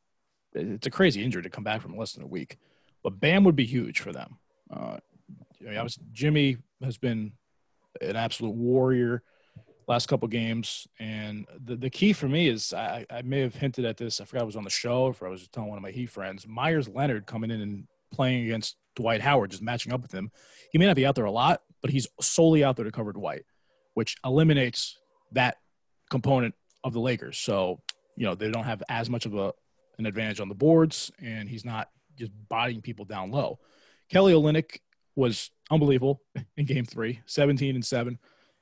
it's 0.52 0.86
a 0.88 0.90
crazy 0.90 1.22
injury 1.22 1.42
to 1.44 1.50
come 1.50 1.64
back 1.64 1.80
from 1.80 1.96
less 1.96 2.12
than 2.12 2.24
a 2.24 2.28
week. 2.28 2.58
But 3.02 3.20
Bam 3.20 3.44
would 3.44 3.56
be 3.56 3.66
huge 3.66 4.00
for 4.00 4.12
them. 4.12 4.38
Uh, 4.70 4.98
I 5.60 5.68
mean, 5.68 5.78
I 5.78 5.82
was, 5.82 5.98
Jimmy 6.12 6.58
has 6.82 6.98
been 6.98 7.32
an 8.00 8.16
absolute 8.16 8.54
warrior 8.54 9.22
last 9.88 10.06
couple 10.06 10.28
games, 10.28 10.86
and 11.00 11.46
the, 11.64 11.74
the 11.76 11.90
key 11.90 12.12
for 12.12 12.28
me 12.28 12.48
is 12.48 12.72
I, 12.72 13.04
I 13.10 13.22
may 13.22 13.40
have 13.40 13.56
hinted 13.56 13.84
at 13.84 13.96
this. 13.96 14.20
I 14.20 14.24
forgot 14.24 14.42
I 14.42 14.46
was 14.46 14.56
on 14.56 14.62
the 14.62 14.70
show, 14.70 15.12
or 15.20 15.26
I 15.26 15.30
was 15.30 15.48
telling 15.48 15.68
one 15.68 15.78
of 15.78 15.82
my 15.82 15.90
Heat 15.90 16.10
friends. 16.10 16.46
Meyers 16.46 16.88
Leonard 16.88 17.26
coming 17.26 17.50
in 17.50 17.60
and 17.60 17.88
playing 18.12 18.44
against 18.44 18.76
Dwight 18.94 19.20
Howard, 19.20 19.50
just 19.50 19.62
matching 19.62 19.92
up 19.92 20.02
with 20.02 20.12
him. 20.12 20.30
He 20.70 20.78
may 20.78 20.86
not 20.86 20.96
be 20.96 21.06
out 21.06 21.16
there 21.16 21.24
a 21.24 21.30
lot, 21.30 21.62
but 21.82 21.90
he's 21.90 22.06
solely 22.20 22.62
out 22.62 22.76
there 22.76 22.84
to 22.84 22.92
cover 22.92 23.12
Dwight, 23.12 23.42
which 23.94 24.16
eliminates 24.24 24.96
that 25.32 25.56
component 26.08 26.54
of 26.84 26.92
the 26.92 27.00
Lakers. 27.00 27.38
So 27.38 27.80
you 28.16 28.26
know 28.26 28.34
they 28.34 28.50
don't 28.50 28.64
have 28.64 28.82
as 28.88 29.10
much 29.10 29.26
of 29.26 29.34
a 29.34 29.52
an 29.98 30.06
advantage 30.06 30.40
on 30.40 30.48
the 30.48 30.54
boards, 30.54 31.10
and 31.20 31.48
he's 31.48 31.64
not 31.64 31.88
just 32.20 32.32
bodying 32.48 32.80
people 32.80 33.04
down 33.04 33.30
low. 33.30 33.58
Kelly 34.10 34.32
Olynyk 34.32 34.78
was 35.16 35.50
unbelievable 35.70 36.20
in 36.56 36.66
Game 36.66 36.84
Three, 36.84 37.20
17 37.26 37.74
and 37.74 37.84
seven. 37.84 38.18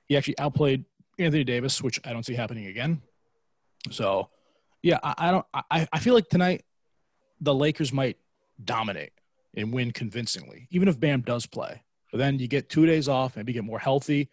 He 0.06 0.16
actually 0.16 0.38
outplayed 0.38 0.84
Anthony 1.18 1.44
Davis, 1.44 1.82
which 1.82 2.00
I 2.04 2.12
don't 2.12 2.24
see 2.24 2.34
happening 2.34 2.66
again. 2.66 3.02
So, 3.90 4.30
yeah, 4.82 4.98
I, 5.02 5.14
I 5.18 5.30
don't. 5.30 5.46
I, 5.70 5.88
I 5.92 5.98
feel 5.98 6.14
like 6.14 6.28
tonight 6.28 6.64
the 7.40 7.54
Lakers 7.54 7.92
might 7.92 8.16
dominate 8.62 9.12
and 9.54 9.72
win 9.72 9.90
convincingly, 9.90 10.68
even 10.70 10.88
if 10.88 10.98
Bam 10.98 11.22
does 11.22 11.46
play. 11.46 11.82
But 12.10 12.18
then 12.18 12.38
you 12.38 12.48
get 12.48 12.68
two 12.68 12.86
days 12.86 13.08
off, 13.08 13.36
maybe 13.36 13.52
get 13.52 13.64
more 13.64 13.78
healthy, 13.78 14.28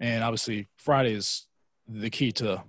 and 0.00 0.24
obviously 0.24 0.68
Friday 0.76 1.12
is 1.12 1.46
the 1.88 2.10
key 2.10 2.32
to 2.32 2.62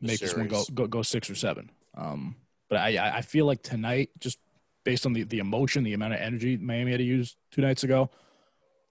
make 0.00 0.20
this 0.20 0.34
one 0.36 0.48
go, 0.48 0.64
go 0.74 0.86
go 0.86 1.02
six 1.02 1.30
or 1.30 1.34
seven. 1.34 1.70
Um, 1.96 2.36
but 2.68 2.78
I 2.78 3.18
I 3.18 3.20
feel 3.22 3.46
like 3.46 3.62
tonight, 3.62 4.10
just 4.18 4.38
based 4.84 5.06
on 5.06 5.12
the 5.12 5.24
the 5.24 5.38
emotion, 5.38 5.84
the 5.84 5.94
amount 5.94 6.14
of 6.14 6.20
energy 6.20 6.56
Miami 6.56 6.92
had 6.92 6.98
to 6.98 7.04
use 7.04 7.36
two 7.50 7.62
nights 7.62 7.84
ago, 7.84 8.10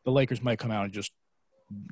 the 0.05 0.11
Lakers 0.11 0.41
might 0.41 0.59
come 0.59 0.71
out 0.71 0.85
and 0.85 0.93
just 0.93 1.11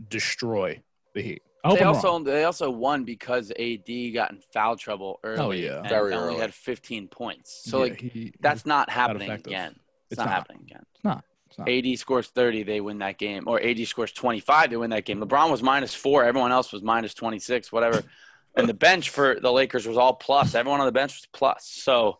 destroy 0.10 0.82
the 1.14 1.22
Heat. 1.22 1.42
they 1.64 1.82
also 1.82 2.08
wrong. 2.10 2.24
they 2.24 2.44
also 2.44 2.70
won 2.70 3.04
because 3.04 3.52
AD 3.52 4.14
got 4.14 4.32
in 4.32 4.40
foul 4.54 4.76
trouble 4.76 5.20
oh, 5.24 5.28
early. 5.28 5.40
Oh 5.40 5.52
yeah, 5.52 5.80
and 5.80 5.90
very 5.90 6.14
only 6.14 6.34
early. 6.34 6.42
had 6.42 6.54
15 6.54 7.08
points. 7.08 7.62
So 7.66 7.84
yeah, 7.84 7.92
like 7.92 8.02
he, 8.02 8.34
that's 8.40 8.66
not 8.66 8.90
happening 8.90 9.30
again. 9.30 9.72
It's, 9.72 10.12
it's 10.12 10.18
not, 10.18 10.26
not, 10.26 10.34
happening 10.34 10.62
again. 10.64 10.86
It's 10.96 11.04
not. 11.04 11.24
It's 11.48 11.58
not. 11.58 11.70
AD 11.70 12.00
scores 12.00 12.28
30, 12.28 12.64
they 12.64 12.82
win 12.82 13.00
that 13.00 13.18
game, 13.18 13.46
or 13.48 13.62
AD 13.62 13.86
scores 13.88 14.12
25, 14.12 14.70
they 14.70 14.78
win 14.78 14.90
that 14.92 15.06
game. 15.06 15.20
LeBron 15.22 15.50
was 15.50 15.64
minus 15.64 15.94
four, 15.94 16.24
everyone 16.24 16.52
else 16.52 16.72
was 16.72 16.82
minus 16.82 17.14
26, 17.14 17.72
whatever. 17.72 18.04
and 18.56 18.68
the 18.68 18.74
bench 18.74 19.10
for 19.10 19.40
the 19.40 19.52
Lakers 19.52 19.88
was 19.88 19.98
all 19.98 20.14
plus. 20.14 20.56
Everyone 20.56 20.80
on 20.80 20.86
the 20.86 20.92
bench 20.92 21.14
was 21.14 21.28
plus. 21.32 21.66
So, 21.66 22.20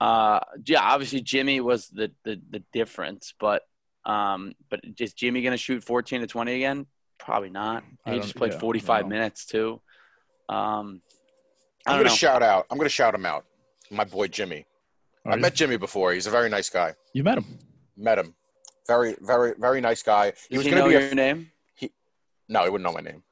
uh, 0.00 0.40
yeah, 0.66 0.80
obviously 0.82 1.20
Jimmy 1.20 1.60
was 1.60 1.88
the 1.88 2.10
the, 2.24 2.40
the 2.50 2.62
difference, 2.72 3.34
but 3.38 3.62
um, 4.04 4.52
but 4.70 4.80
is 4.98 5.14
Jimmy 5.14 5.42
going 5.42 5.52
to 5.52 5.58
shoot 5.58 5.82
14 5.82 6.20
to 6.20 6.26
20 6.26 6.54
again? 6.54 6.86
Probably 7.18 7.50
not. 7.50 7.82
He 8.06 8.20
just 8.20 8.36
played 8.36 8.52
yeah, 8.52 8.58
45 8.60 9.08
minutes 9.08 9.46
too. 9.46 9.80
Um, 10.48 11.02
I'm 11.86 11.96
going 11.98 12.08
to 12.08 12.16
shout 12.16 12.42
out. 12.42 12.66
I'm 12.70 12.78
going 12.78 12.86
to 12.86 12.94
shout 12.94 13.14
him 13.14 13.26
out. 13.26 13.44
My 13.90 14.04
boy 14.04 14.28
Jimmy. 14.28 14.66
I 15.24 15.34
met 15.36 15.54
Jimmy 15.54 15.76
before. 15.76 16.12
He's 16.12 16.28
a 16.28 16.30
very 16.30 16.48
nice 16.48 16.70
guy. 16.70 16.94
You 17.12 17.24
met 17.24 17.38
him? 17.38 17.58
Met 17.96 18.18
him. 18.18 18.34
Very, 18.86 19.16
very, 19.20 19.54
very 19.58 19.80
nice 19.80 20.02
guy. 20.02 20.32
He 20.48 20.54
Does 20.54 20.64
was 20.64 20.72
going 20.72 20.84
to 20.84 20.88
be 20.88 20.94
your 20.94 21.10
a, 21.10 21.14
name. 21.14 21.50
He, 21.74 21.90
no, 22.48 22.62
he 22.62 22.70
wouldn't 22.70 22.84
know 22.84 22.92
my 22.92 23.00
name. 23.00 23.22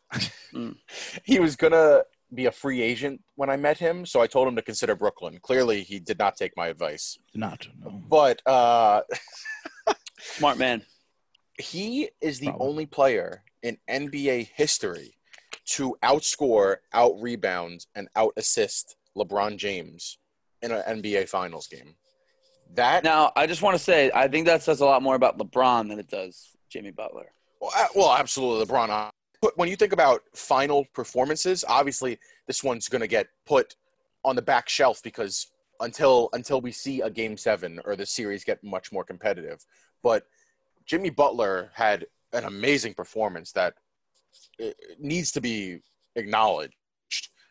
mm. 0.53 0.77
He 1.25 1.39
was 1.39 1.55
gonna 1.55 2.03
be 2.35 2.47
a 2.47 2.53
free 2.53 2.83
agent 2.83 3.21
when 3.37 3.51
I 3.51 3.57
met 3.57 3.79
him, 3.79 4.07
so 4.07 4.21
I 4.21 4.27
told 4.27 4.49
him 4.49 4.57
to 4.57 4.63
consider 4.63 4.95
Brooklyn. 4.95 5.39
Clearly, 5.43 5.83
he 5.83 5.99
did 5.99 6.19
not 6.19 6.37
take 6.37 6.53
my 6.57 6.69
advice. 6.69 7.19
Did 7.33 7.39
not. 7.39 7.67
No. 7.83 8.03
But 8.09 8.41
uh, 8.47 9.03
smart 10.21 10.59
man. 10.59 10.83
He 11.59 12.11
is 12.21 12.41
the 12.41 12.47
Probably. 12.47 12.67
only 12.67 12.87
player 12.87 13.45
in 13.63 13.79
NBA 13.89 14.51
history 14.55 15.17
to 15.67 15.97
outscore, 16.03 16.77
out 16.93 17.15
rebound, 17.21 17.87
and 17.95 18.09
out 18.17 18.33
assist 18.37 18.97
LeBron 19.17 19.57
James 19.57 20.19
in 20.63 20.73
an 20.73 21.03
NBA 21.03 21.29
Finals 21.29 21.67
game. 21.69 21.95
That 22.75 23.05
now, 23.05 23.33
I 23.37 23.47
just 23.47 23.63
want 23.63 23.77
to 23.77 23.83
say, 23.83 24.11
I 24.15 24.27
think 24.29 24.47
that 24.47 24.63
says 24.63 24.81
a 24.81 24.87
lot 24.87 25.03
more 25.03 25.15
about 25.15 25.39
LeBron 25.39 25.89
than 25.89 25.99
it 25.99 26.09
does 26.09 26.57
Jimmy 26.71 26.91
Butler. 26.91 27.31
Well, 27.61 27.71
well 27.95 28.13
absolutely, 28.15 28.67
LeBron. 28.67 29.11
But 29.45 29.59
when 29.59 29.69
you 29.69 29.77
think 29.77 29.93
about 29.93 30.23
final 30.33 30.87
performances, 30.95 31.67
obviously 31.69 32.19
this 32.47 32.65
one's 32.65 32.89
going 32.89 33.03
to 33.03 33.07
get 33.07 33.27
put 33.45 33.77
on 34.25 34.37
the 34.37 34.41
back 34.41 34.71
shelf 34.71 35.03
because 35.03 35.49
until 35.81 36.31
until 36.33 36.63
we 36.63 36.73
see 36.73 37.03
a 37.03 37.11
game 37.11 37.37
seven 37.37 37.79
or 37.85 37.95
the 37.95 38.07
series 38.07 38.43
get 38.43 38.65
much 38.65 38.91
more 38.91 39.05
competitive. 39.05 39.63
But 40.03 40.27
Jimmy 40.87 41.11
Butler 41.11 41.71
had 41.75 42.07
an 42.33 42.45
amazing 42.45 42.95
performance 42.95 43.53
that 43.53 43.75
needs 44.99 45.31
to 45.33 45.43
be 45.43 45.83
acknowledged, 46.17 46.73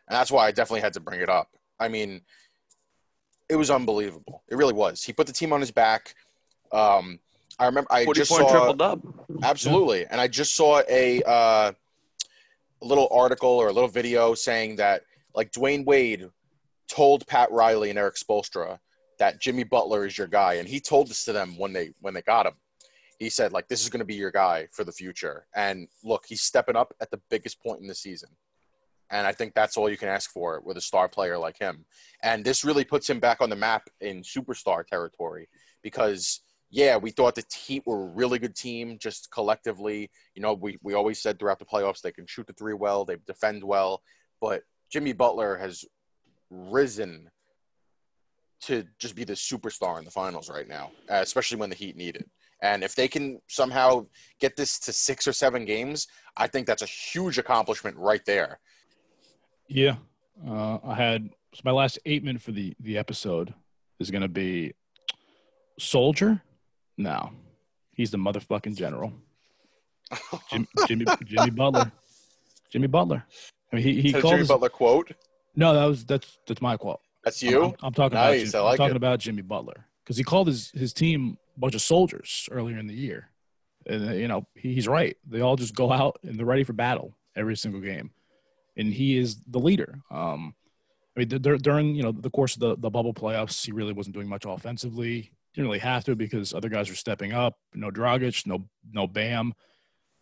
and 0.07 0.15
that's 0.17 0.31
why 0.31 0.47
I 0.47 0.51
definitely 0.51 0.81
had 0.81 0.93
to 0.93 0.99
bring 0.99 1.21
it 1.21 1.29
up. 1.29 1.49
I 1.79 1.89
mean, 1.89 2.21
it 3.49 3.55
was 3.55 3.69
unbelievable. 3.69 4.41
It 4.47 4.55
really 4.55 4.73
was. 4.73 5.03
He 5.03 5.13
put 5.13 5.27
the 5.27 5.33
team 5.33 5.53
on 5.53 5.59
his 5.59 5.69
back. 5.69 6.15
Um, 6.71 7.19
I 7.59 7.67
remember 7.67 7.93
I 7.93 8.03
just 8.15 8.31
saw 8.31 8.49
triple 8.49 8.73
dub. 8.73 9.03
Absolutely, 9.43 10.01
yeah. 10.01 10.07
and 10.09 10.19
I 10.19 10.27
just 10.27 10.55
saw 10.55 10.81
a 10.89 11.21
uh, 11.21 11.73
little 12.83 13.07
article 13.11 13.49
or 13.49 13.67
a 13.67 13.73
little 13.73 13.89
video 13.89 14.33
saying 14.33 14.75
that 14.77 15.03
like 15.35 15.51
Dwyane 15.51 15.85
Wade 15.85 16.29
told 16.87 17.25
Pat 17.27 17.51
Riley 17.51 17.89
and 17.89 17.99
Erik 17.99 18.15
Spoelstra 18.15 18.79
that 19.19 19.41
Jimmy 19.41 19.63
Butler 19.63 20.05
is 20.05 20.17
your 20.17 20.27
guy, 20.27 20.55
and 20.55 20.67
he 20.67 20.79
told 20.79 21.07
this 21.07 21.25
to 21.25 21.33
them 21.33 21.57
when 21.57 21.73
they 21.73 21.91
when 22.01 22.13
they 22.13 22.21
got 22.21 22.45
him. 22.45 22.53
He 23.19 23.29
said 23.29 23.53
like 23.53 23.67
this 23.67 23.81
is 23.81 23.89
going 23.89 23.99
to 23.99 24.05
be 24.05 24.15
your 24.15 24.31
guy 24.31 24.67
for 24.71 24.83
the 24.83 24.91
future, 24.91 25.47
and 25.55 25.87
look, 26.03 26.25
he's 26.27 26.41
stepping 26.41 26.75
up 26.75 26.93
at 27.01 27.11
the 27.11 27.21
biggest 27.29 27.61
point 27.61 27.81
in 27.81 27.87
the 27.87 27.95
season. 27.95 28.29
And 29.09 29.27
I 29.27 29.31
think 29.31 29.53
that's 29.53 29.77
all 29.77 29.89
you 29.89 29.97
can 29.97 30.09
ask 30.09 30.31
for 30.31 30.59
with 30.65 30.77
a 30.77 30.81
star 30.81 31.07
player 31.07 31.37
like 31.37 31.59
him. 31.59 31.85
And 32.23 32.43
this 32.43 32.63
really 32.63 32.83
puts 32.83 33.07
him 33.07 33.19
back 33.19 33.41
on 33.41 33.49
the 33.49 33.55
map 33.55 33.87
in 34.01 34.23
superstar 34.23 34.85
territory 34.87 35.47
because 35.83 36.41
yeah, 36.73 36.97
we 36.97 37.11
thought 37.11 37.35
the 37.35 37.45
Heat 37.53 37.83
were 37.85 38.01
a 38.01 38.07
really 38.07 38.39
good 38.39 38.55
team 38.55 38.97
just 38.99 39.29
collectively. 39.29 40.09
You 40.33 40.41
know, 40.41 40.55
we, 40.55 40.79
we 40.81 40.95
always 40.95 41.21
said 41.21 41.37
throughout 41.37 41.59
the 41.59 41.65
playoffs 41.65 42.01
they 42.01 42.11
can 42.11 42.25
shoot 42.25 42.47
the 42.47 42.53
three 42.53 42.73
well, 42.73 43.05
they 43.05 43.17
defend 43.27 43.63
well, 43.63 44.01
but 44.41 44.63
Jimmy 44.91 45.13
Butler 45.13 45.55
has 45.55 45.85
risen 46.49 47.29
to 48.61 48.85
just 48.97 49.15
be 49.15 49.23
the 49.23 49.33
superstar 49.33 49.99
in 49.99 50.05
the 50.05 50.09
finals 50.09 50.49
right 50.49 50.67
now, 50.67 50.89
uh, 51.11 51.17
especially 51.21 51.57
when 51.57 51.69
the 51.69 51.75
Heat 51.75 51.95
need 51.95 52.15
it. 52.15 52.27
And 52.63 52.83
if 52.83 52.95
they 52.95 53.07
can 53.07 53.39
somehow 53.47 54.07
get 54.39 54.55
this 54.55 54.79
to 54.79 54.93
six 54.93 55.27
or 55.27 55.33
seven 55.33 55.65
games, 55.65 56.07
I 56.37 56.47
think 56.47 56.65
that's 56.65 56.81
a 56.81 56.87
huge 56.87 57.37
accomplishment 57.37 57.95
right 57.97 58.21
there. 58.25 58.59
Yeah, 59.67 59.97
uh, 60.47 60.79
I 60.83 60.95
had 60.95 61.29
so 61.53 61.61
my 61.63 61.71
last 61.71 61.99
eight 62.07 62.23
minute 62.23 62.41
for 62.41 62.51
the 62.51 62.73
the 62.79 62.97
episode 62.97 63.53
is 63.99 64.09
going 64.09 64.23
to 64.23 64.27
be 64.27 64.73
Soldier 65.77 66.41
no, 66.97 67.31
he's 67.93 68.11
the 68.11 68.17
motherfucking 68.17 68.75
general. 68.75 69.13
Jimmy, 70.49 70.67
Jimmy, 70.87 71.05
Jimmy 71.25 71.49
Butler. 71.49 71.91
Jimmy 72.69 72.87
Butler. 72.87 73.25
I 73.71 73.75
mean, 73.75 73.85
he 73.85 74.01
he 74.01 74.11
called 74.11 74.23
Jimmy 74.25 74.39
his, 74.39 74.47
Butler 74.47 74.69
quote. 74.69 75.11
No, 75.55 75.73
that 75.73 75.85
was 75.85 76.05
that's 76.05 76.37
that's 76.47 76.61
my 76.61 76.77
quote. 76.77 76.99
That's 77.23 77.41
you. 77.41 77.63
I'm, 77.63 77.75
I'm, 77.83 77.93
talking 77.93 78.15
nice, 78.15 78.49
about. 78.49 78.51
Jimmy, 78.51 78.63
like 78.63 78.71
I'm 78.71 78.77
talking 78.77 78.95
it. 78.95 78.97
about 78.97 79.19
Jimmy 79.19 79.41
Butler 79.41 79.85
because 80.03 80.17
he 80.17 80.23
called 80.23 80.47
his 80.47 80.71
his 80.71 80.93
team 80.93 81.37
a 81.55 81.59
bunch 81.59 81.75
of 81.75 81.81
soldiers 81.81 82.47
earlier 82.51 82.77
in 82.77 82.87
the 82.87 82.93
year, 82.93 83.29
and 83.85 84.09
uh, 84.09 84.13
you 84.13 84.27
know 84.27 84.45
he, 84.55 84.73
he's 84.73 84.87
right. 84.87 85.17
They 85.27 85.41
all 85.41 85.55
just 85.55 85.75
go 85.75 85.91
out 85.91 86.19
and 86.23 86.37
they're 86.37 86.45
ready 86.45 86.63
for 86.63 86.73
battle 86.73 87.15
every 87.35 87.55
single 87.55 87.81
game, 87.81 88.11
and 88.77 88.93
he 88.93 89.17
is 89.17 89.37
the 89.47 89.59
leader. 89.59 89.99
Um, 90.11 90.55
I 91.15 91.21
mean, 91.21 91.27
during 91.29 91.95
you 91.95 92.03
know 92.03 92.11
the 92.11 92.29
course 92.29 92.55
of 92.55 92.59
the, 92.59 92.75
the 92.77 92.89
bubble 92.89 93.13
playoffs, 93.13 93.65
he 93.65 93.71
really 93.71 93.93
wasn't 93.93 94.15
doing 94.15 94.27
much 94.27 94.45
offensively 94.45 95.31
didn't 95.53 95.67
really 95.67 95.79
have 95.79 96.03
to 96.05 96.15
because 96.15 96.53
other 96.53 96.69
guys 96.69 96.89
were 96.89 96.95
stepping 96.95 97.33
up. 97.33 97.57
No 97.73 97.91
Dragic, 97.91 98.45
no 98.47 98.65
no 98.91 99.07
Bam. 99.07 99.53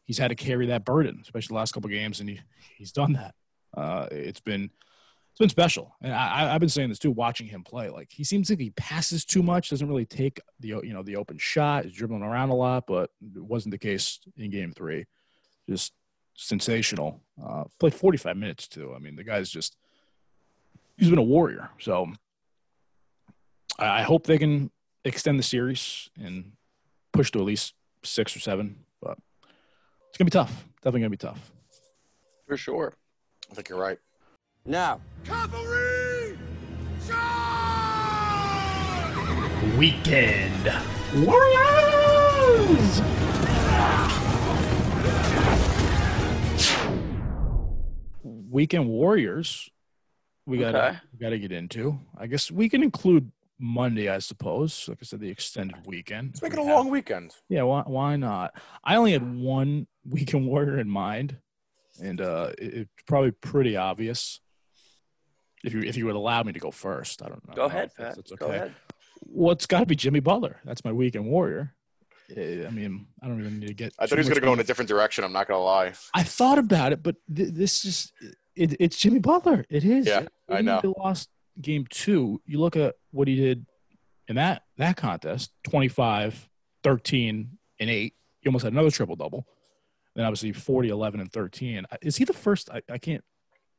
He's 0.03 0.17
had 0.17 0.29
to 0.29 0.35
carry 0.35 0.67
that 0.67 0.83
burden, 0.83 1.19
especially 1.21 1.53
the 1.53 1.59
last 1.59 1.73
couple 1.73 1.89
games, 1.89 2.19
and 2.19 2.29
he 2.29 2.41
he's 2.77 2.91
done 2.91 3.13
that. 3.13 3.35
Uh, 3.75 4.07
it's 4.11 4.41
been 4.41 4.69
it's 5.31 5.39
been 5.39 5.49
special, 5.49 5.95
and 6.01 6.13
I, 6.13 6.53
I've 6.53 6.59
been 6.59 6.69
saying 6.69 6.89
this 6.89 6.99
too. 6.99 7.11
Watching 7.11 7.47
him 7.47 7.63
play, 7.63 7.89
like 7.89 8.09
he 8.11 8.23
seems 8.23 8.49
like 8.49 8.59
he 8.59 8.71
passes 8.71 9.23
too 9.23 9.41
much, 9.41 9.69
doesn't 9.69 9.87
really 9.87 10.05
take 10.05 10.41
the 10.59 10.67
you 10.83 10.93
know 10.93 11.03
the 11.03 11.15
open 11.15 11.37
shot, 11.37 11.85
is 11.85 11.93
dribbling 11.93 12.23
around 12.23 12.49
a 12.49 12.55
lot, 12.55 12.85
but 12.87 13.11
it 13.35 13.43
wasn't 13.43 13.71
the 13.71 13.77
case 13.77 14.19
in 14.35 14.51
Game 14.51 14.73
Three. 14.73 15.05
Just 15.69 15.93
sensational. 16.35 17.21
Uh, 17.41 17.65
played 17.79 17.93
45 17.93 18.35
minutes 18.35 18.67
too. 18.67 18.93
I 18.95 18.99
mean, 18.99 19.15
the 19.15 19.23
guy's 19.23 19.49
just 19.49 19.77
he's 20.97 21.09
been 21.09 21.19
a 21.19 21.23
warrior. 21.23 21.69
So 21.79 22.11
I 23.79 24.03
hope 24.03 24.25
they 24.25 24.37
can 24.37 24.69
extend 25.05 25.39
the 25.39 25.43
series 25.43 26.09
and 26.21 26.51
push 27.13 27.31
to 27.31 27.39
at 27.39 27.45
least 27.45 27.73
six 28.03 28.35
or 28.35 28.39
seven. 28.39 28.77
But 29.01 29.17
it's 30.09 30.17
gonna 30.17 30.25
be 30.27 30.31
tough. 30.31 30.65
Definitely 30.77 31.01
gonna 31.01 31.09
be 31.11 31.17
tough. 31.17 31.51
For 32.47 32.57
sure. 32.57 32.93
I 33.49 33.53
think 33.53 33.69
you're 33.69 33.79
right. 33.79 33.97
Now, 34.65 35.01
cavalry, 35.23 36.37
charge! 37.07 37.37
Weekend 39.77 40.71
Warriors! 41.25 43.01
Weekend 48.23 48.87
Warriors, 48.89 49.69
we 50.45 50.57
got 50.57 50.75
Okay. 50.75 50.97
we 51.13 51.19
got 51.19 51.29
to 51.29 51.39
get 51.39 51.51
into. 51.51 51.97
I 52.17 52.27
guess 52.27 52.51
we 52.51 52.69
can 52.69 52.83
include 52.83 53.31
Monday, 53.61 54.09
I 54.09 54.17
suppose. 54.19 54.87
Like 54.89 54.97
I 55.01 55.05
said, 55.05 55.19
the 55.19 55.29
extended 55.29 55.85
weekend. 55.85 56.31
Let's 56.33 56.41
make 56.41 56.53
it 56.53 56.57
We 56.57 56.63
a 56.63 56.65
have- 56.67 56.75
long 56.77 56.89
weekend. 56.89 57.35
Yeah, 57.47 57.63
why, 57.63 57.83
why 57.85 58.15
not? 58.15 58.53
I 58.83 58.95
only 58.95 59.11
had 59.13 59.35
one 59.39 59.87
Weekend 60.09 60.47
Warrior 60.47 60.79
in 60.79 60.89
mind, 60.89 61.37
and 62.01 62.19
uh, 62.19 62.51
it, 62.57 62.73
it's 62.73 63.03
probably 63.05 63.31
pretty 63.31 63.77
obvious. 63.77 64.39
If 65.63 65.73
you 65.73 65.81
if 65.83 65.95
you 65.95 66.07
would 66.07 66.15
allow 66.15 66.41
me 66.41 66.53
to 66.53 66.59
go 66.59 66.71
first, 66.71 67.21
I 67.21 67.27
don't 67.29 67.47
know. 67.47 67.53
Go 67.53 67.65
ahead, 67.65 67.91
that's- 67.97 68.15
Pat. 68.15 68.25
that's 68.27 68.31
Go 68.39 68.47
ahead. 68.47 68.73
Well, 69.23 69.51
it's 69.51 69.67
got 69.67 69.81
to 69.81 69.85
be 69.85 69.95
Jimmy 69.95 70.19
Butler. 70.19 70.59
That's 70.65 70.83
my 70.83 70.91
Weekend 70.91 71.25
Warrior. 71.25 71.75
I 72.35 72.69
mean, 72.71 73.05
I 73.21 73.27
don't 73.27 73.39
even 73.41 73.59
need 73.59 73.67
to 73.67 73.73
get. 73.75 73.93
I 73.99 74.07
thought 74.07 74.15
he 74.17 74.21
was 74.21 74.29
going 74.29 74.39
to 74.39 74.45
go 74.45 74.53
in 74.53 74.59
a 74.59 74.63
different 74.63 74.89
direction. 74.89 75.23
I'm 75.23 75.33
not 75.33 75.47
going 75.47 75.59
to 75.59 75.63
lie. 75.63 75.93
I 76.15 76.23
thought 76.23 76.57
about 76.57 76.93
it, 76.93 77.03
but 77.03 77.17
th- 77.33 77.53
this 77.53 77.85
is 77.85 78.11
it, 78.55 78.75
it's 78.79 78.97
Jimmy 78.97 79.19
Butler. 79.19 79.65
It 79.69 79.83
is. 79.83 80.07
Yeah, 80.07 80.27
I 80.49 80.61
know. 80.61 80.79
They 80.81 80.91
lost 80.97 81.29
game 81.61 81.85
two. 81.91 82.41
You 82.45 82.59
look 82.59 82.75
at 82.75 82.95
what 83.11 83.27
he 83.27 83.35
did 83.35 83.65
in 84.27 84.35
that 84.35 84.63
that 84.77 84.97
contest 84.97 85.51
25, 85.63 86.49
13, 86.83 87.57
and 87.79 87.89
8. 87.89 88.13
He 88.39 88.47
almost 88.47 88.63
had 88.63 88.73
another 88.73 88.91
triple 88.91 89.15
double. 89.15 89.45
Then 90.15 90.25
obviously 90.25 90.51
40, 90.51 90.89
11, 90.89 91.19
and 91.19 91.31
13. 91.31 91.85
Is 92.01 92.17
he 92.17 92.25
the 92.25 92.33
first? 92.33 92.69
I, 92.69 92.81
I 92.89 92.97
can't 92.97 93.23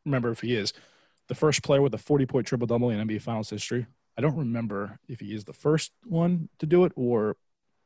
remember 0.05 0.31
if 0.31 0.41
he 0.41 0.57
is 0.57 0.73
the 1.29 1.35
first 1.35 1.63
player 1.63 1.83
with 1.83 1.95
a 1.95 1.99
40 1.99 2.27
point 2.27 2.47
triple 2.47 2.67
double 2.67 2.91
in 2.91 3.07
NBA 3.07 3.23
Finals 3.23 3.51
history. 3.51 3.87
I 4.17 4.21
don't 4.21 4.37
remember 4.37 4.99
if 5.09 5.21
he 5.21 5.35
is 5.35 5.45
the 5.45 5.53
first 5.53 5.93
one 6.05 6.49
to 6.59 6.67
do 6.67 6.85
it 6.85 6.93
or 6.97 7.37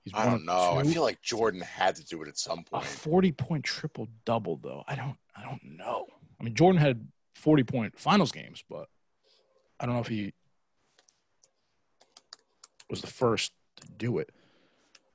he's 0.05 0.13
I 0.15 0.27
don't 0.27 0.45
know. 0.45 0.77
I 0.77 0.83
feel 0.83 1.03
like 1.03 1.23
Jordan 1.23 1.61
had 1.61 1.97
to 1.97 2.05
do 2.05 2.23
it 2.23 2.29
at 2.29 2.37
some 2.37 2.65
point 2.65 2.85
A 2.85 2.87
40 2.87 3.33
point 3.33 3.65
triple 3.65 4.09
double 4.25 4.57
though. 4.57 4.83
I 4.89 4.97
don't 4.97 5.17
I 5.37 5.45
don't 5.45 5.63
know. 5.63 6.07
I 6.41 6.45
mean 6.45 6.55
Jordan 6.55 6.81
had 6.81 7.07
40 7.37 7.63
point 7.63 7.99
finals 7.99 8.33
games, 8.33 8.65
but 8.69 8.89
I 9.79 9.87
don't 9.87 9.95
know 9.95 10.01
if 10.01 10.09
he 10.09 10.33
was 12.91 13.01
the 13.01 13.07
first 13.07 13.53
to 13.81 13.89
do 13.99 14.19
it. 14.19 14.31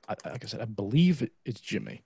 I, 0.08 0.14
like 0.28 0.44
I 0.44 0.46
said, 0.46 0.60
I 0.60 0.64
believe 0.66 1.22
it, 1.22 1.32
it's 1.44 1.60
Jimmy. 1.60 2.02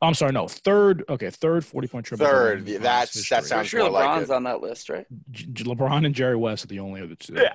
I'm 0.00 0.14
sorry, 0.14 0.30
no, 0.32 0.46
third. 0.46 1.04
Okay, 1.08 1.28
third 1.30 1.64
40 1.64 1.88
point 1.88 2.06
triple. 2.06 2.24
double 2.26 2.38
Third, 2.38 2.68
yeah, 2.68 2.78
finals 2.78 2.82
that's- 2.82 3.12
that 3.14 3.18
history. 3.18 3.36
I'm 3.38 3.44
sounds 3.44 3.68
sure 3.68 3.80
more 3.80 3.90
like 3.90 4.08
LeBron's 4.08 4.30
it. 4.30 4.34
on 4.34 4.42
that 4.44 4.60
list, 4.60 4.88
right? 4.88 5.06
J- 5.32 5.46
J- 5.52 5.64
LeBron 5.64 6.06
and 6.06 6.14
Jerry 6.14 6.36
West 6.36 6.64
are 6.64 6.68
the 6.68 6.78
only 6.80 7.02
other 7.02 7.16
two. 7.16 7.34
Yeah. 7.34 7.54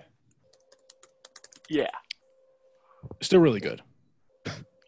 Yeah. 1.70 1.90
Still 3.22 3.40
really 3.40 3.60
good. 3.62 3.82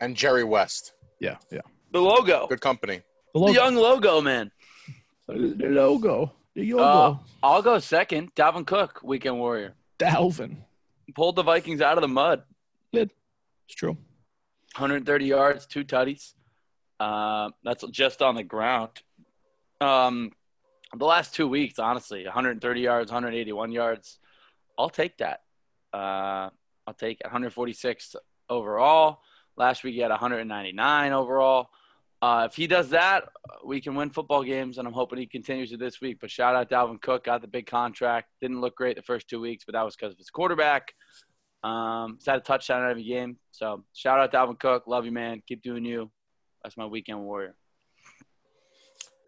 And 0.02 0.16
Jerry 0.18 0.44
West. 0.44 0.94
Yeah, 1.20 1.38
yeah. 1.52 1.62
The 1.92 2.02
logo. 2.02 2.48
Good 2.48 2.60
company. 2.62 3.02
The 3.34 3.40
The 3.46 3.54
young 3.54 3.76
logo, 3.76 4.20
man. 4.22 4.52
the 5.28 5.34
logo. 5.70 6.34
The 6.54 6.74
logo. 6.74 6.84
Uh, 6.84 7.18
I'll 7.42 7.62
go 7.62 7.80
second. 7.80 8.36
Dalvin 8.36 8.68
Cook, 8.68 9.00
weekend 9.04 9.40
warrior. 9.40 9.74
Dalvin. 9.98 10.58
Pulled 11.14 11.36
the 11.36 11.44
Vikings 11.44 11.82
out 11.82 11.98
of 11.98 12.02
the 12.02 12.08
mud. 12.08 12.44
Did. 12.92 13.12
It's 13.68 13.76
true. 13.76 13.98
130 14.76 15.26
yards, 15.26 15.66
two 15.66 15.84
tutties. 15.84 16.34
Uh, 17.00 17.50
that's 17.64 17.86
just 17.92 18.22
on 18.22 18.36
the 18.36 18.44
ground. 18.44 18.90
Um, 19.82 20.32
the 20.96 21.06
last 21.06 21.34
two 21.34 21.48
weeks, 21.48 21.80
honestly, 21.80 22.24
130 22.24 22.82
yards, 22.82 23.12
181 23.12 23.72
yards. 23.72 24.20
I'll 24.78 24.90
take 24.90 25.18
that. 25.18 25.42
Uh, 25.94 26.50
I'll 26.88 26.94
take 26.98 27.20
146 27.24 28.16
overall. 28.50 29.20
Last 29.58 29.84
week 29.84 29.96
he 29.96 30.02
had 30.02 30.12
199 30.12 31.14
overall. 31.14 31.70
Uh, 32.26 32.46
if 32.46 32.56
he 32.56 32.66
does 32.66 32.90
that, 32.90 33.30
we 33.64 33.80
can 33.80 33.94
win 33.94 34.10
football 34.10 34.44
games, 34.44 34.80
and 34.80 34.88
I'm 34.88 34.96
hoping 34.96 35.20
he 35.20 35.28
continues 35.28 35.72
it 35.72 35.80
this 35.80 36.02
week. 36.02 36.18
But 36.20 36.32
shout 36.32 36.56
out 36.56 36.72
Dalvin 36.72 37.00
Cook, 37.00 37.26
got 37.26 37.42
the 37.42 37.48
big 37.48 37.68
contract. 37.68 38.30
Didn't 38.42 38.62
look 38.62 38.76
great 38.76 38.96
the 38.96 39.04
first 39.04 39.30
two 39.30 39.40
weeks, 39.40 39.64
but 39.64 39.74
that 39.74 39.84
was 39.84 39.96
because 39.96 40.14
of 40.14 40.18
his 40.18 40.32
quarterback. 40.32 40.92
Um, 41.64 42.16
he's 42.18 42.26
had 42.26 42.38
a 42.38 42.40
touchdown 42.40 42.84
in 42.84 42.90
every 42.90 43.04
game. 43.04 43.38
So 43.52 43.84
shout 43.94 44.20
out 44.20 44.32
Dalvin 44.32 44.60
Cook. 44.60 44.88
Love 44.88 45.06
you, 45.06 45.12
man. 45.12 45.44
Keep 45.48 45.62
doing 45.62 45.86
you. 45.86 46.10
That's 46.64 46.76
my 46.78 46.88
weekend 46.88 47.20
warrior. 47.20 47.56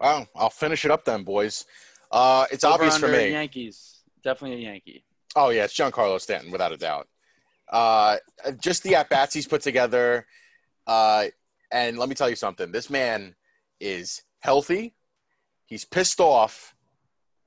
Well, 0.00 0.26
I'll 0.34 0.50
finish 0.50 0.84
it 0.84 0.90
up 0.90 1.04
then, 1.04 1.22
boys. 1.22 1.66
Uh, 2.10 2.46
it's 2.50 2.64
Over 2.64 2.74
obvious 2.74 2.98
for 2.98 3.06
me. 3.06 3.30
Yankees. 3.30 4.00
Definitely 4.24 4.64
a 4.64 4.70
Yankee. 4.70 5.04
Oh 5.36 5.50
yeah, 5.50 5.62
it's 5.62 5.74
Giancarlo 5.74 6.20
Stanton 6.20 6.50
without 6.50 6.72
a 6.72 6.76
doubt. 6.76 7.06
Uh, 7.70 8.16
just 8.60 8.82
the 8.82 8.96
at 8.96 9.08
bats 9.08 9.34
he's 9.34 9.46
put 9.46 9.62
together, 9.62 10.26
uh, 10.88 11.26
and 11.70 11.98
let 11.98 12.08
me 12.08 12.14
tell 12.14 12.30
you 12.30 12.36
something. 12.36 12.72
This 12.72 12.90
man 12.90 13.34
is 13.80 14.22
healthy. 14.40 14.94
He's 15.66 15.84
pissed 15.84 16.20
off, 16.20 16.74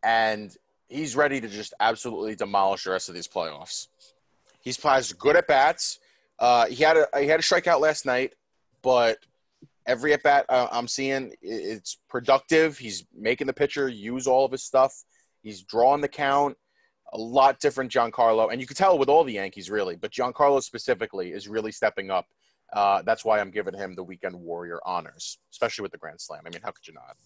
and 0.04 0.56
he's 0.88 1.16
ready 1.16 1.42
to 1.42 1.48
just 1.48 1.74
absolutely 1.80 2.36
demolish 2.36 2.84
the 2.84 2.92
rest 2.92 3.10
of 3.10 3.16
these 3.16 3.28
playoffs. 3.28 3.88
He's 4.62 4.78
plays 4.78 5.12
good 5.14 5.36
at 5.36 5.48
bats. 5.48 6.00
Uh, 6.38 6.68
he 6.68 6.84
had 6.84 6.98
a 6.98 7.08
he 7.20 7.28
had 7.28 7.40
a 7.40 7.44
strikeout 7.44 7.80
last 7.80 8.06
night, 8.06 8.34
but 8.82 9.18
every 9.88 10.14
at 10.14 10.24
bat 10.24 10.46
uh, 10.50 10.68
I'm 10.72 10.88
seeing 10.88 11.34
it's 11.42 11.98
productive. 12.10 12.78
He's 12.78 13.06
making 13.16 13.48
the 13.48 13.54
pitcher 13.54 13.88
use 13.88 14.28
all 14.28 14.46
of 14.46 14.52
his 14.52 14.64
stuff. 14.64 14.94
He's 15.42 15.64
drawing 15.64 16.02
the 16.02 16.08
count 16.08 16.58
a 17.14 17.18
lot 17.18 17.60
different 17.60 17.92
Giancarlo, 17.92 18.52
and 18.52 18.62
you 18.62 18.68
can 18.68 18.78
tell 18.78 18.98
with 18.98 19.10
all 19.10 19.24
the 19.24 19.34
Yankees 19.34 19.70
really, 19.70 19.96
but 19.96 20.12
Giancarlo 20.12 20.62
specifically 20.62 21.32
is 21.32 21.48
really 21.48 21.72
stepping 21.72 22.10
up. 22.10 22.28
Uh, 22.74 23.02
that's 23.02 23.26
why 23.26 23.40
I'm 23.40 23.52
giving 23.52 23.74
him 23.74 23.96
the 23.96 24.04
weekend 24.04 24.36
warrior 24.36 24.80
honors, 24.86 25.40
especially 25.52 25.84
with 25.84 25.92
the 25.92 25.98
Grand 25.98 26.22
Slam. 26.22 26.42
I 26.46 26.50
mean, 26.50 26.62
how 26.64 26.72
could 26.72 26.88
you 26.88 26.94
not? 26.94 27.18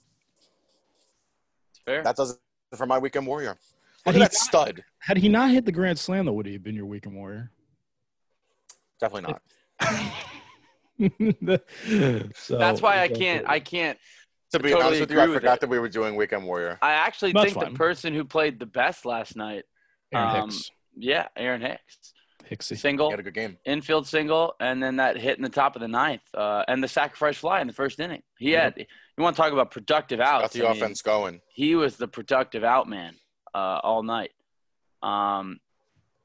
Fair. 1.86 2.04
That 2.04 2.16
does 2.16 2.32
it 2.32 2.78
for 2.78 2.88
my 2.88 2.98
weekend 2.98 3.28
warrior. 3.28 3.58
Had 4.06 4.14
Look 4.14 4.16
he 4.16 4.22
at 4.22 4.32
that 4.32 4.34
not- 4.34 4.66
stud. 4.66 4.84
Had 5.00 5.18
he 5.18 5.30
not 5.30 5.52
hit 5.52 5.66
the 5.66 5.72
grand 5.72 6.00
slam, 6.00 6.26
though, 6.26 6.34
would 6.34 6.48
he 6.48 6.54
have 6.54 6.64
been 6.64 6.76
your 6.76 6.88
weekend 6.88 7.16
warrior? 7.16 7.52
Definitely 9.00 9.34
not. 9.34 9.42
so, 12.36 12.58
That's 12.58 12.82
why 12.82 13.02
I 13.02 13.08
can't. 13.08 13.48
I 13.48 13.60
can't. 13.60 13.98
To 14.52 14.60
be 14.60 14.70
totally 14.70 14.86
honest 14.86 15.02
with 15.02 15.12
you, 15.12 15.20
I 15.20 15.28
forgot 15.28 15.60
that 15.60 15.70
we 15.70 15.80
were 15.80 15.90
doing 15.90 16.16
weekend 16.16 16.46
warrior. 16.46 16.78
I 16.82 16.94
actually 16.94 17.34
That's 17.34 17.46
think 17.46 17.56
fine. 17.56 17.74
the 17.74 17.78
person 17.78 18.14
who 18.14 18.24
played 18.24 18.60
the 18.60 18.66
best 18.66 19.06
last 19.06 19.36
night, 19.36 19.64
Aaron 20.14 20.30
um, 20.30 20.50
Hicks, 20.50 20.72
yeah, 20.96 21.28
Aaron 21.36 21.62
Hicks, 21.62 22.14
Hicksy. 22.50 22.78
single, 22.78 23.08
He 23.08 23.12
had 23.12 23.20
a 23.20 23.24
good 23.24 23.34
game. 23.34 23.58
infield 23.66 24.08
single, 24.08 24.56
and 24.60 24.82
then 24.82 24.96
that 24.98 25.18
hit 25.18 25.38
in 25.38 25.44
the 25.44 25.50
top 25.50 25.76
of 25.76 25.82
the 25.82 25.88
ninth, 25.88 26.22
uh, 26.34 26.64
and 26.68 26.84
the 26.84 26.88
sacrifice 26.88 27.38
fly 27.38 27.62
in 27.62 27.68
the 27.68 27.74
first 27.74 28.00
inning. 28.00 28.22
He 28.38 28.52
Yep. 28.52 28.64
had. 28.78 28.88
You 29.18 29.24
want 29.24 29.36
to 29.36 29.42
talk 29.42 29.54
about 29.54 29.72
productive 29.72 30.20
Got 30.20 30.52
the 30.52 30.66
I 30.68 30.74
mean, 30.74 30.82
offense 30.84 31.02
going. 31.02 31.42
he 31.48 31.76
was 31.76 31.96
the 31.98 32.08
productive 32.08 32.64
out 32.66 32.88
man 32.90 33.16
uh, 33.54 33.80
all 33.84 34.04
night. 34.04 34.32
Um, 35.02 35.60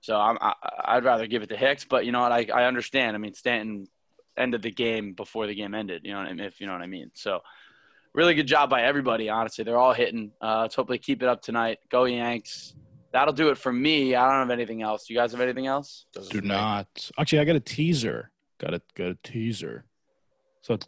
so 0.01 0.16
I'm, 0.16 0.39
I, 0.41 0.55
I'd 0.85 1.05
rather 1.05 1.27
give 1.27 1.43
it 1.43 1.49
to 1.51 1.57
Hicks, 1.57 1.85
but 1.85 2.05
you 2.07 2.12
know 2.12 2.21
what? 2.21 2.33
I, 2.33 2.47
I 2.53 2.64
understand. 2.64 3.14
I 3.14 3.18
mean, 3.18 3.35
Stanton 3.35 3.87
ended 4.37 4.62
the 4.62 4.71
game 4.71 5.12
before 5.12 5.47
the 5.47 5.55
game 5.55 5.75
ended. 5.75 6.03
You 6.05 6.12
know, 6.12 6.18
what 6.18 6.29
I 6.29 6.33
mean? 6.33 6.41
if 6.47 6.61
you 6.61 6.66
know 6.66 6.73
what 6.73 6.83
I 6.83 6.87
mean. 6.87 7.11
So 7.14 7.41
really 8.14 8.35
good 8.35 8.47
job 8.47 8.71
by 8.71 8.83
everybody. 8.83 9.29
Honestly, 9.29 9.62
they're 9.62 9.79
all 9.79 9.93
hitting. 9.93 10.33
Uh, 10.41 10.62
let's 10.62 10.75
hopefully 10.75 10.99
keep 10.99 11.23
it 11.23 11.29
up 11.29 11.43
tonight. 11.43 11.79
Go 11.91 12.05
Yanks. 12.07 12.75
That'll 13.13 13.35
do 13.35 13.49
it 13.49 13.59
for 13.59 13.73
me. 13.73 14.15
I 14.15 14.29
don't 14.31 14.49
have 14.49 14.51
anything 14.51 14.83
else. 14.83 15.11
You 15.11 15.17
guys 15.17 15.33
have 15.33 15.41
anything 15.41 15.67
else? 15.67 16.07
Does 16.13 16.29
it 16.29 16.33
Do 16.33 16.41
not. 16.43 17.11
Actually, 17.19 17.41
I 17.41 17.45
got 17.45 17.57
a 17.57 17.61
teaser. 17.61 18.31
Got 18.59 18.75
a 18.75 18.83
got 18.95 19.09
a 19.09 19.19
teaser. 19.25 19.85
So 20.63 20.79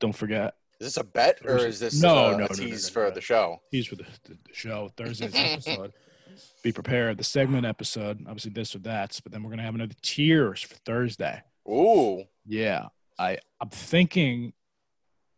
don't 0.00 0.14
forget. 0.14 0.54
Is 0.80 0.86
this 0.86 0.96
a 0.96 1.04
bet 1.04 1.40
or 1.44 1.58
is 1.58 1.80
this 1.80 2.00
No, 2.00 2.08
uh, 2.08 2.30
no, 2.30 2.36
no, 2.36 2.36
a 2.36 2.40
no, 2.40 2.46
tease 2.54 2.88
no, 2.88 2.92
for 2.92 3.08
no. 3.08 3.10
the 3.10 3.20
show? 3.20 3.60
Tease 3.72 3.86
for 3.86 3.96
the, 3.96 4.04
the, 4.24 4.38
the 4.46 4.54
show 4.54 4.88
Thursday's 4.96 5.34
episode. 5.34 5.92
Be 6.62 6.70
prepared. 6.72 7.18
The 7.18 7.24
segment 7.24 7.66
episode. 7.66 8.24
Obviously, 8.26 8.52
this 8.52 8.74
or 8.76 8.78
that. 8.80 9.18
But 9.22 9.32
then 9.32 9.42
we're 9.42 9.50
gonna 9.50 9.62
have 9.62 9.74
another 9.74 9.96
tiers 10.02 10.62
for 10.62 10.76
Thursday. 10.76 11.42
Ooh, 11.68 12.24
Yeah, 12.46 12.86
I 13.18 13.38
I'm 13.60 13.68
thinking 13.68 14.52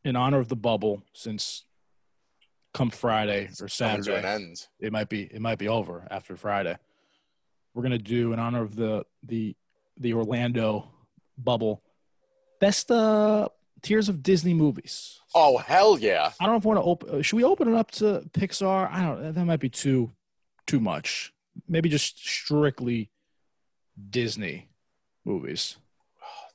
in 0.05 0.15
honor 0.15 0.39
of 0.39 0.49
the 0.49 0.57
bubble 0.57 1.03
since 1.13 1.65
come 2.73 2.91
Friday 2.91 3.49
or 3.61 3.69
Saturday 3.69 4.55
it 4.79 4.93
might 4.93 5.09
be 5.09 5.23
it 5.23 5.41
might 5.41 5.59
be 5.59 5.69
over 5.69 6.07
after 6.11 6.37
Friday. 6.37 6.77
We're 7.75 7.83
gonna 7.83 7.99
do 7.99 8.33
in 8.33 8.39
honor 8.39 8.63
of 8.63 8.77
the 8.77 9.05
the 9.23 9.57
the 9.99 10.15
Orlando 10.15 10.91
bubble 11.39 11.83
best 12.61 12.91
uh 12.91 13.49
tiers 13.83 14.09
of 14.09 14.23
Disney 14.23 14.55
movies. 14.55 15.21
Oh 15.35 15.59
hell 15.59 15.99
yeah! 15.99 16.33
I 16.41 16.45
don't 16.45 16.55
know 16.55 16.59
if 16.59 16.65
we 16.65 16.69
want 16.69 16.79
to 16.79 16.85
open. 16.85 17.23
Should 17.23 17.37
we 17.37 17.45
open 17.45 17.69
it 17.69 17.75
up 17.75 17.91
to 17.93 18.29
Pixar? 18.33 18.91
I 18.91 19.03
don't. 19.03 19.35
That 19.35 19.45
might 19.45 19.61
be 19.61 19.71
too 19.71 20.13
too 20.67 20.81
much. 20.81 21.33
Maybe 21.69 21.89
just 21.89 22.19
strictly 22.19 23.11
Disney 24.11 24.69
movies. 25.25 25.77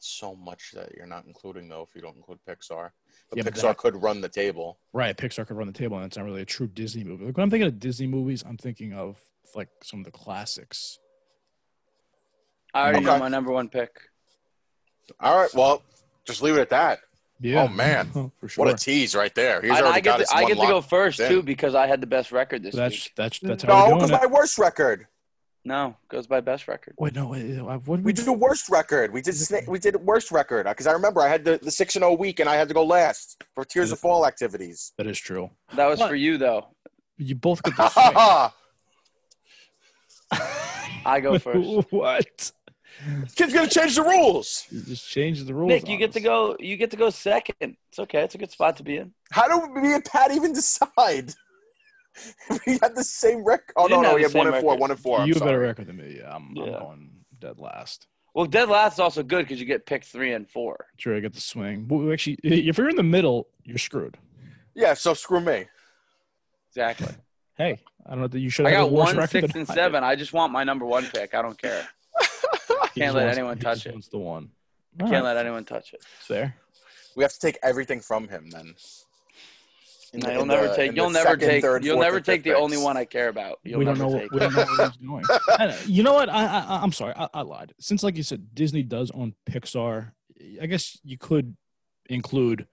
It's 0.06 0.14
so 0.20 0.36
much 0.36 0.72
that 0.76 0.94
you're 0.96 1.08
not 1.08 1.26
including 1.26 1.68
though 1.68 1.82
if 1.82 1.96
you 1.96 2.02
don't 2.02 2.16
include 2.16 2.38
Pixar. 2.48 2.92
But 3.30 3.38
Yeah, 3.38 3.44
but 3.44 3.54
Pixar 3.56 3.62
that- 3.62 3.78
could 3.78 3.96
run 4.04 4.22
the 4.22 4.30
table. 4.30 4.78
Right, 4.94 5.18
Pixar 5.18 5.48
could 5.48 5.58
run 5.58 5.66
the 5.66 5.74
table, 5.74 5.98
and 5.98 6.06
it's 6.06 6.16
not 6.16 6.26
really 6.26 6.44
a 6.44 6.46
true 6.46 6.68
Disney 6.68 7.04
movie. 7.04 7.26
Like 7.26 7.36
when 7.36 7.44
I'm 7.44 7.50
thinking 7.50 7.68
of 7.68 7.80
Disney 7.80 8.06
movies, 8.06 8.44
I'm 8.48 8.56
thinking 8.58 8.94
of 8.94 9.18
like 9.56 9.70
some 9.82 10.00
of 10.02 10.06
the 10.06 10.12
classics. 10.12 11.00
I 12.76 12.84
already 12.84 13.04
know 13.04 13.18
my 13.18 13.30
number 13.30 13.52
one 13.52 13.68
pick. 13.68 13.98
All 15.20 15.38
right. 15.40 15.52
Well, 15.56 15.82
just 16.24 16.44
leave 16.44 16.56
it 16.56 16.60
at 16.62 16.70
that. 16.70 17.00
Yeah. 17.40 17.64
Oh, 17.64 17.68
man. 17.68 18.12
for 18.40 18.48
sure. 18.48 18.66
What 18.66 18.74
a 18.74 18.78
tease 18.78 19.16
right 19.16 19.34
there. 19.34 19.60
He's 19.62 19.72
I, 19.72 19.82
already 19.82 19.96
I 19.98 20.02
got 20.02 20.12
get 20.18 20.20
his 20.20 20.30
to, 20.30 20.36
I 20.36 20.42
one 20.44 20.52
get 20.54 20.62
to 20.62 20.68
go 20.68 20.82
first 20.82 21.20
in. 21.20 21.30
too 21.30 21.42
because 21.42 21.74
I 21.74 21.88
had 21.88 22.00
the 22.00 22.08
best 22.08 22.32
record 22.32 22.62
this 22.62 22.76
that's 22.76 22.94
week. 23.06 23.14
that's 23.16 23.40
that's 23.40 23.64
how 23.64 23.70
No, 23.70 23.88
we're 23.90 23.96
because 23.96 24.10
doing 24.12 24.22
my 24.22 24.28
worst 24.28 24.60
record. 24.60 25.08
No, 25.68 25.98
goes 26.10 26.28
by 26.28 26.42
best 26.42 26.68
record. 26.68 26.94
Wait, 27.00 27.16
no, 27.16 27.30
wait, 27.30 27.60
what 27.60 27.88
We 27.88 27.98
we 27.98 28.14
did 28.14 28.26
the 28.26 28.34
worst 28.34 28.70
record. 28.70 29.12
We 29.12 29.22
did 29.24 29.34
sna- 29.34 29.68
we 29.68 29.80
did 29.80 29.96
worst 29.96 30.32
record 30.32 30.68
because 30.68 30.86
I 30.86 30.92
remember 30.92 31.22
I 31.22 31.28
had 31.28 31.44
the, 31.44 31.58
the 31.62 31.72
six 31.72 31.96
and 31.96 32.04
zero 32.04 32.14
week 32.14 32.40
and 32.40 32.48
I 32.48 32.56
had 32.56 32.68
to 32.68 32.76
go 32.76 32.86
last 32.86 33.44
for 33.56 33.66
Tiers 33.66 33.92
of 33.92 33.98
Fall 34.00 34.28
activities. 34.28 34.94
That 34.98 35.08
is 35.08 35.18
true. 35.20 35.50
That 35.76 35.88
was 35.88 36.00
What? 36.00 36.10
for 36.10 36.16
you 36.16 36.38
though. 36.38 36.68
You 37.18 37.34
both 37.34 37.64
get 37.64 37.76
the 37.78 37.90
swing. 37.90 38.52
I 41.06 41.20
go 41.20 41.38
first. 41.40 41.92
what? 41.92 42.52
Kid's 43.36 43.54
gonna 43.54 43.68
change 43.68 43.96
the 43.96 44.04
rules. 44.04 44.68
You 44.70 44.82
just 44.82 45.10
change 45.10 45.44
the 45.44 45.54
rules. 45.54 45.68
Nick, 45.70 45.88
you 45.88 45.96
on 45.96 46.00
get 46.00 46.12
to 46.14 46.20
go. 46.20 46.56
You 46.60 46.78
get 46.78 46.92
to 46.92 46.98
go 46.98 47.10
second. 47.10 47.56
It's 47.90 48.00
okay. 48.00 48.22
It's 48.22 48.36
a 48.36 48.38
good 48.38 48.52
spot 48.52 48.78
to 48.78 48.84
be 48.84 48.98
in. 48.98 49.14
How 49.32 49.48
do 49.48 49.74
me 49.82 49.94
and 49.96 50.06
Pat 50.06 50.32
even 50.32 50.54
decide? 50.54 51.34
we 52.68 52.78
had 52.82 52.96
the 52.96 53.04
same 53.04 53.44
record. 53.44 53.74
Oh 53.76 53.84
no, 53.84 53.88
didn't 53.88 54.02
no, 54.04 54.08
have 54.10 54.16
we 54.16 54.24
the 54.24 54.28
had 54.30 54.36
one 54.38 54.46
same 54.48 54.54
and 54.54 54.62
four. 54.62 54.72
record. 54.72 54.82
One 54.82 54.92
and 54.92 55.00
four. 55.00 55.20
I'm 55.20 55.28
you 55.28 55.34
have 55.34 55.42
a 55.42 55.46
better 55.46 55.58
sorry. 55.58 55.68
record 55.68 55.88
than 55.88 55.98
me. 55.98 56.18
Yeah, 56.20 56.36
I'm, 56.36 56.50
I'm 56.50 56.56
Yeah. 56.56 56.80
going 56.80 57.10
dead 57.40 57.60
last. 57.60 58.08
Well, 58.34 58.46
dead 58.46 58.68
last 58.70 58.94
is 58.94 59.00
also 59.00 59.24
good 59.24 59.46
because 59.46 59.60
you 59.60 59.66
get 59.66 59.86
picked 59.86 60.06
three 60.08 60.34
and 60.34 60.50
four. 60.50 60.88
Sure, 60.98 61.16
I 61.16 61.20
get 61.22 61.34
the 61.34 61.40
swing. 61.42 61.84
But 61.86 61.98
we 61.98 62.12
actually, 62.14 62.38
if 62.44 62.78
you're 62.78 62.90
in 62.90 62.96
the 62.98 63.04
middle, 63.04 63.48
you're 63.64 63.78
screwed. 63.78 64.18
Yeah, 64.74 64.94
so 64.94 65.14
screw 65.14 65.40
me. 65.42 65.66
Exactly. 66.70 67.08
Hey, 67.58 67.80
I 68.06 68.10
don't 68.10 68.20
know 68.20 68.28
that 68.28 68.40
you 68.42 68.50
should 68.50 68.66
I 68.66 68.72
have 68.72 68.80
got 68.82 68.92
one, 68.92 69.28
six, 69.30 69.56
and 69.56 69.70
I 69.70 69.74
seven. 69.74 70.04
I 70.04 70.18
just 70.18 70.34
want 70.34 70.52
my 70.52 70.66
number 70.66 70.86
one 70.86 71.06
pick. 71.06 71.34
I 71.34 71.42
don't 71.42 71.58
care. 71.58 71.88
Can't 72.94 73.16
let 73.16 73.24
wants- 73.28 73.38
anyone 73.38 73.58
touch 73.60 73.86
it. 73.86 73.94
wants 73.94 74.10
the 74.10 74.18
one. 74.18 74.50
Can't 75.00 75.14
Alright, 75.14 75.24
let 75.24 75.38
anyone 75.38 75.64
touch 75.64 75.94
it. 75.94 76.04
fair. 76.04 76.54
We 77.16 77.24
have 77.24 77.32
to 77.32 77.40
take 77.40 77.58
everything 77.64 78.02
from 78.02 78.28
him 78.28 78.50
then. 78.50 78.76
In 80.16 80.22
No, 80.22 80.28
the- 80.28 80.34
you'll 80.34 80.46
never 80.46 80.68
the- 80.70 80.76
take. 80.76 80.96
You'll 80.96 81.08
the 81.08 81.14
never 81.14 81.30
second, 81.32 81.48
take. 81.50 81.62
third, 81.64 81.84
you'll 81.84 82.00
never 82.00 82.20
take 82.22 82.44
the 82.44 82.52
fifth 82.52 82.60
only 82.60 82.78
one 82.78 82.96
I 82.98 83.06
care 83.06 83.28
about. 83.30 83.60
You'll 83.64 83.80
we 83.80 83.86
don't 83.86 83.98
never 83.98 84.10
know. 84.10 84.20
take. 84.20 84.32
We 84.32 84.40
don't 84.40 84.56
know 84.56 84.66
where 84.78 84.88
he's 84.88 84.98
going. 84.98 85.24
And, 85.60 85.76
you 85.90 86.04
know 86.04 86.14
what? 86.14 86.30
I, 86.30 86.46
I 86.46 86.80
I'm 86.82 86.92
sorry. 86.92 87.14
I, 87.18 87.28
I 87.34 87.42
lied. 87.42 87.74
Since, 87.80 88.02
like 88.04 88.16
you 88.18 88.24
said, 88.24 88.54
Disney 88.56 88.82
does 88.84 89.12
own 89.12 89.34
Pixar. 89.50 90.12
I 90.62 90.66
guess 90.68 90.98
you 91.04 91.18
could 91.18 91.56
include 92.10 92.68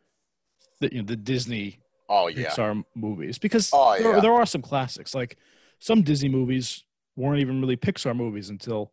the 0.81 0.93
you 0.93 0.99
know, 1.03 1.07
the 1.07 1.17
Disney 1.17 1.81
Oh 2.09 2.29
yeah. 2.29 2.51
Pixar 2.51 2.85
movies 2.95 3.39
because 3.39 3.71
Oh, 3.73 3.97
there, 3.99 4.15
yeah. 4.15 4.21
there 4.21 4.33
are 4.33 4.47
some 4.47 4.63
classics. 4.63 5.15
Like 5.15 5.37
some 5.79 6.03
Disney 6.03 6.29
movies 6.29 6.85
weren't 7.17 7.41
even 7.41 7.61
really 7.61 7.77
Pixar 7.77 8.15
movies 8.17 8.51
until 8.51 8.93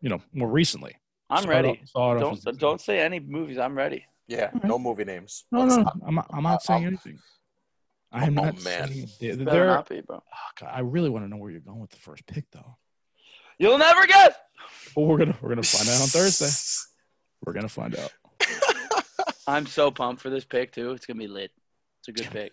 you 0.00 0.08
know 0.08 0.20
more 0.32 0.48
recently. 0.48 0.94
I'm 1.30 1.42
Start 1.42 1.54
ready. 1.54 1.68
off- 1.82 1.88
start 1.88 2.22
off 2.22 2.32
as 2.38 2.44
Don't 2.44 2.58
don't 2.58 2.80
say 2.80 3.00
any 3.00 3.20
movies. 3.20 3.58
I'm 3.58 3.76
ready. 3.76 4.04
Yeah. 4.28 4.50
No 4.62 4.78
movie 4.78 5.04
names. 5.04 5.44
No, 5.52 5.60
Let's 5.64 5.76
no, 5.76 5.84
I'm 6.06 6.14
not, 6.14 6.26
I'm 6.32 6.42
not 6.42 6.60
I- 6.62 6.64
saying 6.64 6.84
I'm- 6.84 6.88
anything. 6.88 7.18
I 8.14 8.26
am 8.26 8.38
Oh, 8.38 8.44
not 8.44 8.62
man. 8.62 8.88
saying 8.88 9.08
there- 9.20 9.36
Better 9.36 9.50
there- 9.58 9.66
not 9.66 9.88
be, 9.88 10.00
bro. 10.00 10.22
oh, 10.24 10.38
God, 10.60 10.70
I 10.72 10.80
really 10.80 11.10
want 11.10 11.24
to 11.24 11.28
know 11.28 11.36
where 11.36 11.50
you're 11.50 11.60
going 11.60 11.80
with 11.80 11.90
the 11.90 11.96
first 11.98 12.24
pick, 12.26 12.44
though. 12.52 12.76
You'll 13.58 13.76
never 13.78 14.06
guess. 14.06 14.34
But 14.94 15.02
we're 15.02 15.18
gonna 15.18 15.36
we're 15.42 15.48
gonna 15.50 15.62
find 15.62 15.88
out 15.88 16.00
on 16.00 16.08
Thursday. 16.08 16.48
We're 17.44 17.52
gonna 17.52 17.68
find 17.68 17.94
out. 17.96 18.10
I'm 19.46 19.66
so 19.66 19.90
pumped 19.90 20.22
for 20.22 20.30
this 20.30 20.44
pick 20.46 20.72
too. 20.72 20.92
It's 20.92 21.04
gonna 21.04 21.18
be 21.18 21.26
lit. 21.28 21.50
It's 22.00 22.08
a 22.08 22.12
good 22.12 22.30
pick. 22.30 22.52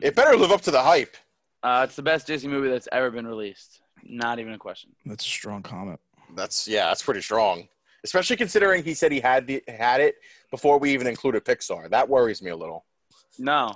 It 0.00 0.14
better 0.14 0.36
live 0.36 0.52
up 0.52 0.60
to 0.62 0.70
the 0.70 0.80
hype. 0.82 1.16
Uh, 1.62 1.82
it's 1.88 1.96
the 1.96 2.02
best 2.02 2.26
Disney 2.28 2.48
movie 2.50 2.68
that's 2.68 2.86
ever 2.92 3.10
been 3.10 3.26
released. 3.26 3.80
Not 4.04 4.38
even 4.38 4.52
a 4.52 4.58
question. 4.58 4.90
That's 5.06 5.24
a 5.24 5.28
strong 5.28 5.62
comment. 5.62 5.98
That's 6.36 6.68
yeah, 6.68 6.86
that's 6.86 7.02
pretty 7.02 7.20
strong. 7.22 7.66
Especially 8.04 8.36
considering 8.36 8.84
he 8.84 8.94
said 8.94 9.10
he 9.10 9.18
had 9.20 9.46
the 9.48 9.62
had 9.66 10.00
it 10.00 10.14
before 10.52 10.78
we 10.78 10.92
even 10.92 11.06
included 11.08 11.44
Pixar. 11.44 11.90
That 11.90 12.08
worries 12.08 12.40
me 12.40 12.50
a 12.52 12.56
little. 12.56 12.84
No. 13.40 13.74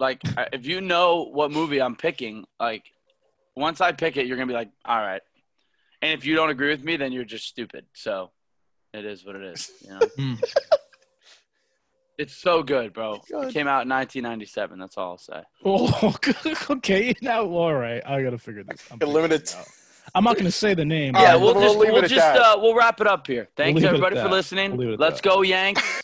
Like, 0.00 0.22
if 0.52 0.66
you 0.66 0.80
know 0.80 1.24
what 1.30 1.52
movie 1.52 1.80
I'm 1.80 1.94
picking, 1.94 2.46
like, 2.58 2.84
once 3.54 3.80
I 3.82 3.92
pick 3.92 4.16
it, 4.16 4.26
you're 4.26 4.38
gonna 4.38 4.46
be 4.46 4.54
like, 4.54 4.70
all 4.84 4.98
right. 4.98 5.20
And 6.02 6.18
if 6.18 6.24
you 6.24 6.34
don't 6.34 6.48
agree 6.48 6.70
with 6.70 6.82
me, 6.82 6.96
then 6.96 7.12
you're 7.12 7.26
just 7.26 7.46
stupid. 7.46 7.84
So, 7.92 8.30
it 8.94 9.04
is 9.04 9.24
what 9.26 9.36
it 9.36 9.42
is. 9.42 9.70
You 9.84 9.90
know, 9.90 9.98
Hmm. 10.16 10.34
it's 12.18 12.34
so 12.34 12.62
good, 12.62 12.94
bro. 12.94 13.20
Good. 13.30 13.48
It 13.48 13.52
came 13.52 13.68
out 13.68 13.82
in 13.82 13.90
1997. 13.90 14.78
That's 14.78 14.96
all 14.96 15.10
I'll 15.12 15.18
say. 15.18 15.42
Oh, 15.64 16.14
okay. 16.70 17.14
Now, 17.20 17.44
all 17.44 17.74
right. 17.74 18.02
I 18.06 18.22
gotta 18.22 18.38
figure 18.38 18.64
this. 18.64 18.82
I'm, 18.90 18.98
Limited- 19.06 19.52
out. 19.56 19.66
I'm 20.14 20.24
not 20.24 20.36
gonna 20.38 20.50
say 20.50 20.74
the 20.74 20.84
name. 20.84 21.14
Yeah, 21.14 21.32
right, 21.32 21.40
we'll, 21.40 21.54
we'll 21.54 21.62
just 21.62 21.78
leave 21.78 21.88
it 21.90 21.92
we'll 21.92 22.04
at 22.04 22.10
just 22.10 22.36
uh, 22.38 22.56
we'll 22.60 22.74
wrap 22.74 23.00
it 23.00 23.06
up 23.06 23.26
here. 23.26 23.48
Thanks 23.56 23.76
leave 23.76 23.84
it 23.84 23.88
everybody 23.88 24.16
for 24.16 24.28
listening. 24.28 24.70
We'll 24.72 24.80
leave 24.80 24.88
it 24.90 24.94
at 24.94 25.00
Let's 25.00 25.20
that. 25.20 25.28
go 25.28 25.42
Yanks. 25.42 26.02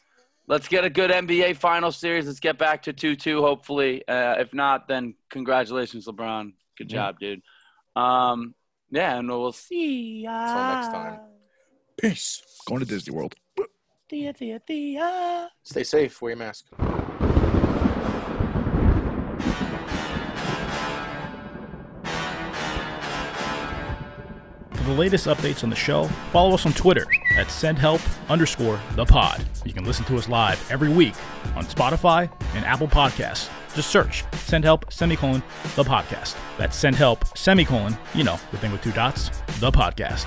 Let's 0.49 0.69
get 0.69 0.85
a 0.85 0.91
good 0.91 1.11
NBA 1.11 1.57
final 1.57 1.91
series. 1.91 2.27
Let's 2.27 2.39
get 2.41 2.57
back 2.59 2.83
to 2.85 2.93
two 2.93 3.17
two. 3.17 3.43
Hopefully, 3.43 4.07
uh, 4.07 4.37
if 4.39 4.55
not, 4.55 4.87
then 4.87 5.15
congratulations, 5.29 6.07
LeBron. 6.07 6.53
Good 6.79 6.91
Yeah. 6.93 6.99
job, 7.07 7.19
dude. 7.19 7.43
Um, 7.97 8.55
yeah, 8.91 9.19
and 9.19 9.29
we'll 9.29 9.53
see. 9.53 10.25
Until 10.27 10.67
next 10.67 10.89
time. 10.93 11.19
Peace. 12.01 12.43
Going 12.67 12.81
to 12.81 12.87
Disney 12.87 13.15
World. 13.15 13.35
See 14.09 14.25
ya, 14.25 14.33
see 14.39 14.51
ya, 14.51 14.59
see 14.69 14.95
ya. 14.95 15.49
Stay 15.65 15.83
safe. 15.83 16.23
Wear 16.23 16.31
your 16.31 16.39
mask. 16.39 16.67
The 24.87 24.93
latest 24.93 25.27
updates 25.27 25.63
on 25.65 25.71
the 25.71 25.77
show, 25.77 26.05
follow 26.33 26.55
us 26.55 26.65
on 26.65 26.73
Twitter 26.73 27.07
at 27.37 27.49
sendhelp 27.49 28.01
underscore 28.31 28.81
the 28.95 29.05
pod. 29.05 29.45
You 29.65 29.73
can 29.73 29.85
listen 29.85 30.05
to 30.07 30.17
us 30.17 30.29
live 30.29 30.71
every 30.71 30.89
week 30.89 31.15
on 31.57 31.65
Spotify 31.65 32.31
and 32.55 32.65
Apple 32.65 32.89
Podcasts. 32.89 33.51
Just 33.75 33.91
search 33.91 34.25
Send 34.35 34.65
Help 34.65 34.91
semicolon 34.93 35.43
the 35.75 35.85
podcast. 35.85 36.37
That's 36.57 36.77
Send 36.77 36.97
Help 36.97 37.37
semicolon, 37.37 37.97
you 38.15 38.25
know, 38.25 38.39
the 38.51 38.59
thing 38.59 38.73
with 38.73 38.83
two 38.83 38.93
dots, 38.93 39.29
the 39.61 39.71
podcast. 39.71 40.27